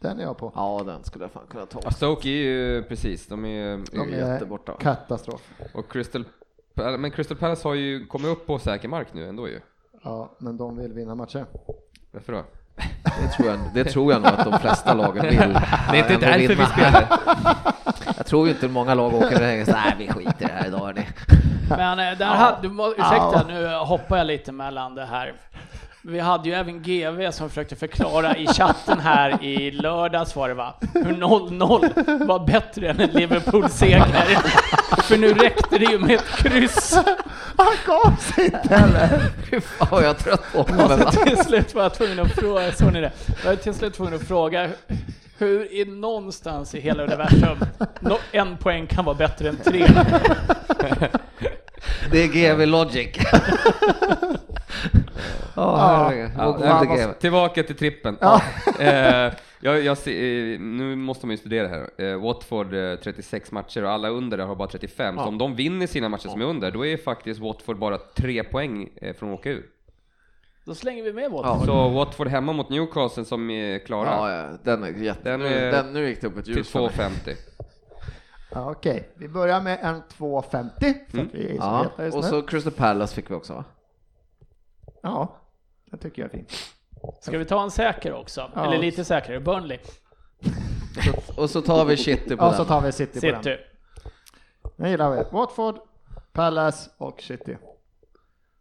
[0.00, 0.52] Den är jag på.
[0.54, 1.80] Ja, den skulle jag fan kunna ta.
[1.84, 4.72] Ja, Stoke är ju precis, de är De ju är jätteborta.
[4.80, 5.50] katastrof.
[5.74, 6.24] och Crystal
[6.98, 9.60] men Crystal Palace har ju kommit upp på säker mark nu ändå ju.
[10.04, 11.46] Ja, men de vill vinna matcher.
[12.12, 12.44] Varför då?
[13.22, 15.38] Det tror, jag, det tror jag nog att de flesta lagen vill.
[15.92, 17.20] Det är inte därför vi spelar.
[18.16, 20.52] Jag tror ju inte många lag åker och hänger så nej vi skiter i det
[20.52, 21.06] här idag hörni.
[21.68, 25.32] Men eh, där hade, ursäkta, nu hoppar jag lite mellan det här.
[26.06, 30.54] Vi hade ju även GV som försökte förklara i chatten här i lördags var det
[30.54, 30.74] va?
[30.94, 34.04] Hur 0-0 var bättre än en Liverpool-seger.
[35.02, 36.98] För nu räckte det ju med ett kryss.
[37.56, 39.20] Han gav sig inte heller!
[39.50, 41.10] Fy fan vad jag är trött på honom.
[41.26, 43.12] till slut var jag tvungen att fråga, såg ni det?
[43.44, 44.68] Jag var till slut tvungen att fråga
[45.38, 47.58] hur i någonstans i hela universum
[48.32, 49.86] en poäng kan vara bättre än tre?
[52.10, 53.08] Det är GV Logic.
[55.56, 56.30] Ja, herregud.
[56.36, 57.12] Ja, men GV.
[57.20, 58.18] tillbaka till trippen.
[58.78, 58.88] Eh,
[59.60, 61.90] jag, jag eh, nu måste man ju studera här.
[61.98, 65.16] Eh, Watford eh, 36 matcher och alla under har bara 35.
[65.16, 68.44] Så om de vinner sina matcher som är under, då är faktiskt Watford bara tre
[68.44, 69.66] poäng eh, från att åka ur.
[70.64, 71.50] Då slänger vi med båten.
[71.50, 71.66] Ja.
[71.66, 75.30] Så Watford hemma mot Newcastle som är klara Ja, ja, den är jätte...
[75.30, 76.82] Den nu, är- den, nu gick det upp ett till ljus mig.
[76.84, 77.10] 2,50.
[78.54, 82.42] Ja, Okej, vi börjar med en 2,50 för att vi är så Ja, och så
[82.42, 83.64] Crystal Palace fick vi också va?
[85.02, 85.36] Ja,
[85.90, 86.52] det tycker jag är fint.
[87.20, 88.50] Ska vi ta en säker också?
[88.54, 88.66] Ja.
[88.66, 89.78] Eller lite säkrare, Burnley.
[91.36, 92.56] Och så tar vi City på Ja, den.
[92.56, 93.42] så tar vi City på den.
[93.42, 93.56] City.
[94.76, 95.22] Den gillar vi.
[95.32, 95.78] Watford,
[96.32, 97.56] Palace och City.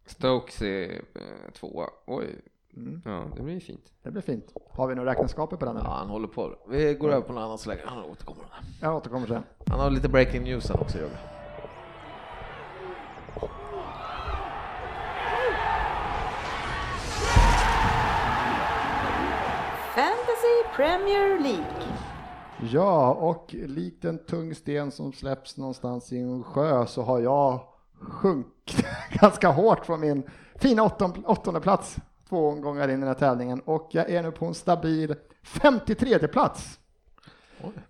[0.05, 1.89] Stokes är eh, tvåa.
[2.07, 2.41] Oj.
[2.77, 3.01] Mm.
[3.05, 3.93] Ja, det blir fint.
[4.03, 4.53] Det blir fint.
[4.69, 5.77] Har vi några räkenskaper på den?
[5.77, 5.89] eller?
[5.89, 6.55] Ja, han håller på.
[6.69, 7.81] Vi går över på något annat så länge.
[7.85, 8.43] Han återkommer.
[8.81, 9.43] Jag återkommer sen.
[9.67, 11.17] Han har lite breaking news sen också, Jörgen.
[19.95, 21.87] Fantasy Premier League.
[22.71, 27.59] Ja, och likt en tung sten som släpps någonstans i en sjö så har jag
[28.01, 28.85] sjunkit
[29.21, 30.23] ganska hårt från min
[30.55, 30.83] fina
[31.25, 31.97] åttonde plats
[32.33, 36.27] två omgångar in i den här tävlingen och jag är nu på en stabil 53
[36.27, 36.79] plats.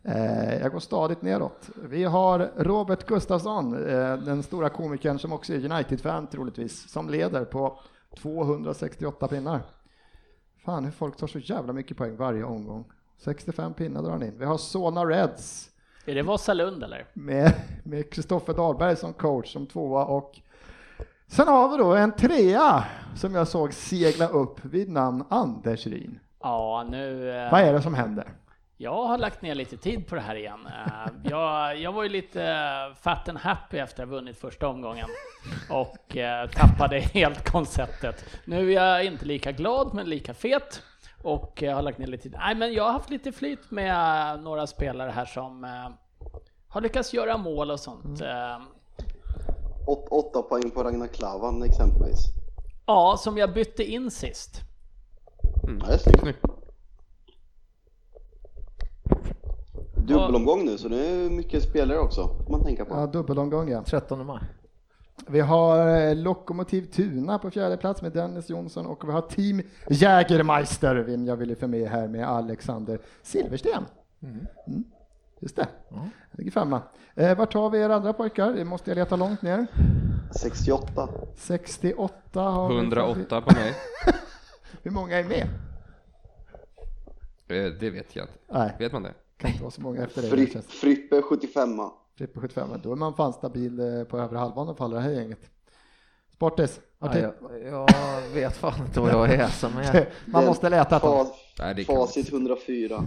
[0.04, 1.70] Eh, jag går stadigt neråt.
[1.76, 7.46] Vi har Robert Gustafsson, eh, den stora komikern som också är United-fan troligtvis, som leder
[7.46, 7.80] på
[8.18, 9.62] 268 pinnar.
[10.66, 12.86] Fan hur folk tar så jävla mycket poäng varje omgång.
[13.18, 14.40] 65 pinnar drar han in.
[14.40, 15.70] Vi har Solna Reds
[16.06, 17.08] Är det Vasalund eller?
[17.14, 17.54] med
[17.84, 20.40] med Kristoffer Dahlberg som coach som tvåa och
[21.36, 22.84] sen har vi då en trea
[23.16, 26.20] som jag såg segla upp vid namn Anders Ryn.
[26.44, 27.30] Ja, nu...
[27.30, 28.28] eh, Vad är det som händer?
[28.78, 30.68] Jag har lagt ner lite tid på det här igen.
[30.68, 34.68] Eh, Jag, jag var ju lite eh, fat and happy efter att ha vunnit första
[34.68, 35.08] omgången
[35.70, 36.18] och
[36.56, 38.26] tappade helt konceptet.
[38.46, 40.82] Nu är jag inte lika glad, men lika fet
[41.24, 42.36] och jag har lagt ner lite tid.
[42.40, 45.64] Nej, men jag har haft lite flyt med några spelare här som
[46.68, 48.22] har lyckats göra mål och sånt.
[48.22, 48.60] Eh,
[49.86, 52.20] Åt, åtta poäng på Ragnar Klavan exempelvis.
[52.86, 54.62] Ja, som jag bytte in sist.
[55.64, 56.40] Ja, det är snyggt.
[59.96, 62.96] Dubbelomgång nu, så det är mycket spelare också, får man tänka på.
[62.96, 63.84] Ja, dubbelomgång ja.
[63.84, 64.42] 13 maj.
[65.28, 69.62] Vi har eh, Lokomotiv Tuna på fjärde plats med Dennis Jonsson och vi har Team
[69.90, 73.86] Jägermeister, vem jag ville få med här med Alexander Silversten.
[74.24, 74.46] Mm.
[75.44, 76.82] Just det, jag ligger femma.
[77.16, 78.54] Eh, vart har vi er andra pojkar?
[78.54, 79.68] Det måste jag leta långt ner.
[80.36, 81.10] 68.
[81.36, 82.76] 68 har vi.
[82.76, 83.74] 108 på mig.
[84.84, 85.48] Hur många är med?
[87.48, 88.34] Eh, Det vet jag inte.
[88.50, 89.14] Nej, Vet man det?
[89.38, 90.22] kan inte vara så många efter.
[90.22, 90.62] Fri, det.
[90.62, 91.82] Frippe 75
[92.18, 95.00] Frippe 75, då är man fan stabil eh, på övre halvan i alla fall, det
[95.00, 95.40] här gänget.
[96.34, 97.34] Sportis, Ja, jag,
[97.66, 97.88] jag
[98.34, 100.10] vet fan inte vad jag är som är.
[100.26, 103.04] man måste leta ett Facit 104.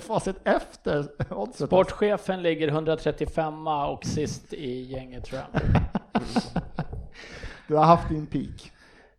[0.00, 1.66] Facit efter oddset?
[1.66, 5.62] Sportchefen ligger 135 och sist i gänget tror jag.
[7.68, 8.72] Du har haft din peak.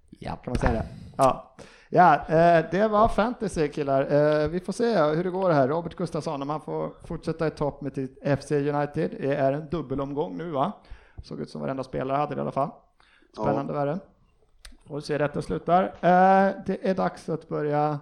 [0.10, 0.86] Ja, kan man säga det?
[1.18, 1.56] Ja.
[1.90, 4.02] Ja, eh, det var fantasy killar.
[4.02, 5.68] Eh, vi får se hur det går här.
[5.68, 8.10] Robert Gustafsson, om han får fortsätta i topp med
[8.40, 9.12] FC United.
[9.20, 10.72] Det är en dubbelomgång nu va?
[11.24, 12.70] Såg ut som varenda spelare hade det i alla fall.
[13.34, 14.00] Spännande var det.
[14.88, 15.84] Får se hur detta slutar.
[15.84, 18.00] Eh, det är dags att börja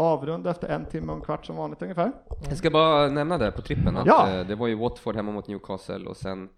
[0.00, 2.12] avrunda efter en timme och en kvart som vanligt ungefär.
[2.48, 4.30] Jag ska bara nämna det på trippen att Ja.
[4.30, 6.48] eh, det var ju Watford hemma mot Newcastle och sen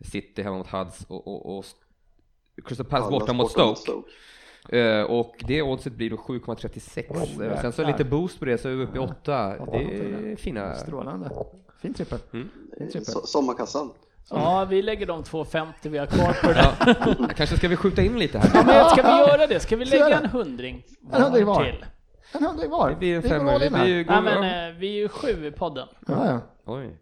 [0.00, 1.64] City hemma mot Huds och, och, och
[2.64, 4.08] Crystal Palace borta mot sportar Stoke.
[4.78, 7.04] Eh, och det oddset blir då 7,36.
[7.38, 9.12] Oj, Eh, sen så lite boost på det så är vi uppe i 8.
[9.14, 9.84] Åtta Det
[10.32, 10.74] är fina.
[10.74, 11.30] Strålande.
[11.82, 12.18] Fin trippel.
[12.32, 12.48] Mm.
[12.78, 13.14] Fin trippel.
[13.14, 13.90] So- Sommarkassan.
[14.30, 16.96] Ja, vi lägger de 250 vi har kvar på det.
[17.18, 18.50] Ja, kanske ska vi skjuta in lite här.
[18.54, 19.60] Ja, men ska vi göra det?
[19.60, 20.14] Ska vi lägga det.
[20.14, 21.64] en hundring En hundring var.
[21.64, 21.84] till?
[22.32, 22.90] En hundring var.
[22.90, 23.58] Det blir en femma.
[23.58, 25.88] Det blir ju Nej, men eh, vi är ju sju i podden.
[26.06, 26.40] Ja, ja.
[26.64, 26.98] Oj.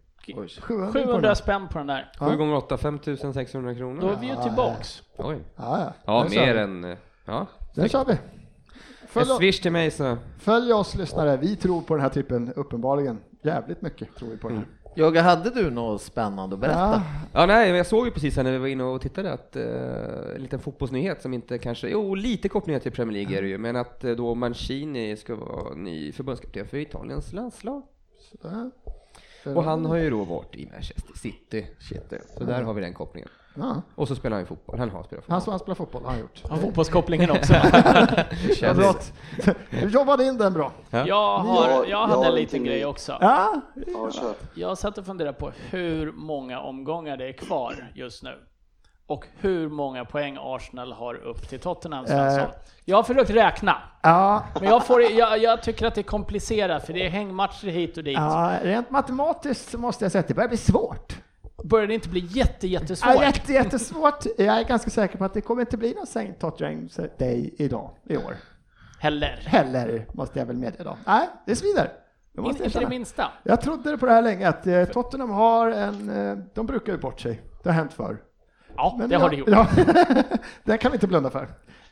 [0.61, 1.36] 700 på 700 den.
[1.36, 2.12] spänn på den där.
[2.19, 4.01] 7 gånger 8, 5600 kronor.
[4.01, 5.02] Då är vi ju tillbaks.
[5.16, 5.39] Oj.
[5.57, 5.93] Ja, ja.
[6.05, 6.61] Ja, Den kör mer vi.
[6.61, 6.85] än...
[6.85, 6.97] eh,
[7.27, 7.47] Ja.
[7.74, 8.12] Den kör vi.
[8.12, 8.19] En
[9.09, 10.16] Följ, swish till mig så...
[10.39, 13.20] följ oss lyssnare, vi tror på den här trippen uppenbarligen.
[13.43, 14.66] Jävligt mycket tror vi på den här.
[14.95, 16.79] Jogga, hade du något spännande att berätta?
[16.79, 17.03] Ja,
[17.33, 20.35] Ja, nej, jag såg ju precis här när vi var inne och tittade att eh,
[20.35, 23.59] en liten fotbollsnyhet som inte kanske, jo lite kopplingar till Premier League är det ju,
[23.59, 27.83] men att eh, då Mancini ska vara ny förbundskapten för Italiens landslag.
[28.31, 28.71] sådär.
[29.57, 31.67] Och han har ju då varit i Manchester City.
[32.39, 33.29] Så där har vi den kopplingen.
[33.55, 35.41] Ja, Och så spelar han ju fotboll, han har spelat fotboll.
[35.41, 36.43] han han spelar fotboll har han gjort.
[36.49, 37.55] Har fotbollskopplingen också.
[39.71, 40.73] Du jobbade in den bra.
[40.91, 43.19] Jag, Ja, har, jag hade en liten en grej också.
[43.21, 43.61] Ja.
[44.55, 48.39] Jag satt och funderade på hur många omgångar det är kvar just nu.
[49.07, 52.49] Och hur många poäng Arsenal har upp till Tottenham, Svensson.
[52.85, 53.77] Jag har försökt räkna.
[54.03, 57.67] ja, Men jag, får, jag, jag tycker att det är komplicerat, för det är hängmatcher
[57.69, 58.15] hit och dit.
[58.17, 61.20] ja, rent matematiskt så måste jag säga att det börjar bli svårt.
[61.65, 63.23] Börjar det inte bli jätte, Ja, jättesvårt?
[63.23, 64.24] jätte, jättesvårt.
[64.39, 66.32] Jag är ganska säker på att det kommer inte bli någon St.
[66.32, 66.89] Tottenham
[67.19, 68.37] Day idag, i år.
[69.01, 69.43] Heller.
[69.47, 70.97] Heller, måste jag väl medge då.
[71.07, 71.93] Nej, det svider.
[72.32, 73.32] Det måste jag Inte det minsta.
[73.43, 76.11] Jag trodde på det här länge, att eh, Tottenham har en...
[76.11, 77.43] Eh, de brukar ju bort sig.
[77.62, 78.16] Det har hänt förr.
[78.77, 79.49] Ja, Men det ja, har det gjort.
[79.49, 79.66] Ja,
[80.65, 81.49] det kan vi inte blunda för.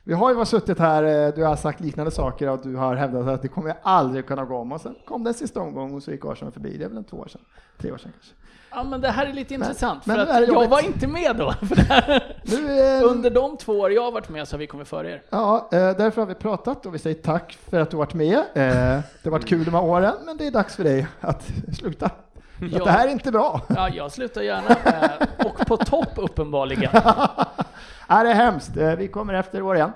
[0.08, 2.94] Vi har ju varit suttit här, eh, du har sagt liknande saker och du har
[2.96, 6.02] hävdat att det kommer aldrig kunna gå om och sen kom den sista omgången och
[6.02, 6.76] så gick Arsenal förbi.
[6.78, 7.40] Det är väl en två år sedan,
[7.78, 8.34] tre år sedan kanske.
[8.70, 10.70] Ja, men det här är lite intressant, men för att jag jobbigt.
[10.70, 11.54] var inte med då.
[12.42, 15.10] Nu, eh, Under de två år jag har varit med så har vi kommit före
[15.10, 15.22] er.
[15.30, 18.14] Ja, eh, därför har vi pratat och vi säger tack för att du har varit
[18.14, 18.38] med.
[18.38, 21.48] Eh, Det har varit kul de här åren, men det är dags för dig att
[21.78, 22.06] sluta.
[22.06, 22.12] Att
[22.72, 22.84] Ja.
[22.84, 23.60] det här är inte bra.
[23.68, 24.76] Ja, jag slutar gärna.
[25.44, 26.90] Och på topp uppenbarligen.
[28.08, 28.76] Ja, det är hemskt.
[28.76, 29.92] Eh, Vi kommer efter år igen.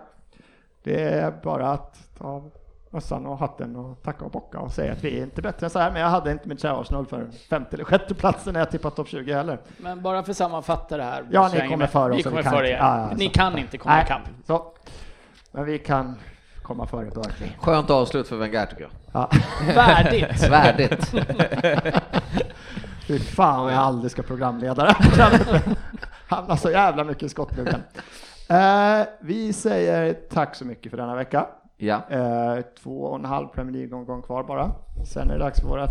[0.85, 2.43] Det är bara att ta
[2.91, 5.71] mössan och hatten och tacka och bocka och säga att vi är inte bättre än
[5.71, 8.61] så här, men jag hade inte mitt kära Arsenal för femte eller sjätte platsen när
[8.61, 9.59] jag tippat topp 20 heller.
[9.79, 11.25] Men bara för att sammanfatta det här.
[11.31, 11.91] Ja, ni kommer med.
[11.91, 12.79] före oss Ni kommer kan före inte.
[12.79, 12.79] er.
[12.87, 13.31] Ja, ja, Ni så.
[13.33, 14.21] kan inte komma Nej, ikapp.
[14.47, 14.73] Så.
[15.53, 16.17] Men vi kan
[16.63, 17.51] komma före Burnley.
[17.61, 18.91] Skönt avslut för Wenger tycker jag.
[19.13, 19.31] Ja.
[19.75, 20.49] Värdigt.
[20.51, 21.15] Värdigt.
[23.07, 24.95] Fy fan vad jag aldrig ska programledare.
[26.33, 27.83] Hamnar så jävla mycket i skottgluggen.
[28.49, 31.47] Eh, vi säger tack så mycket för denna vecka.
[31.77, 32.03] Ja.
[32.11, 34.71] Eh, två och en halv Premier League-omgång kvar bara.
[35.07, 35.91] Sen är det dags för vårt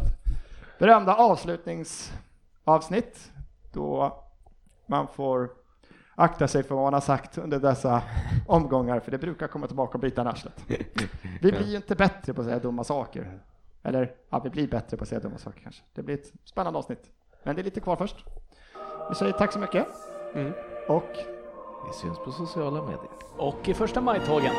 [0.79, 3.31] berömda avslutningsavsnitt
[3.73, 4.17] då
[4.85, 5.49] man får
[6.15, 8.01] akta sig för vad man har sagt under dessa
[8.47, 10.65] omgångar, för det brukar komma tillbaka och bita arslet.
[11.41, 13.39] Vi blir ju inte bättre på att säga dumma saker.
[13.83, 15.83] Eller, ja, vi blir bättre på att säga dumma saker kanske.
[15.93, 17.11] Det blir ett spännande avsnitt.
[17.43, 18.25] Men det är lite kvar först.
[19.09, 19.87] Vi säger tack så mycket.
[20.35, 20.51] Mm.
[20.87, 21.11] Och
[21.87, 23.09] Vi syns på sociala medier.
[23.37, 24.53] Och i första majtågen.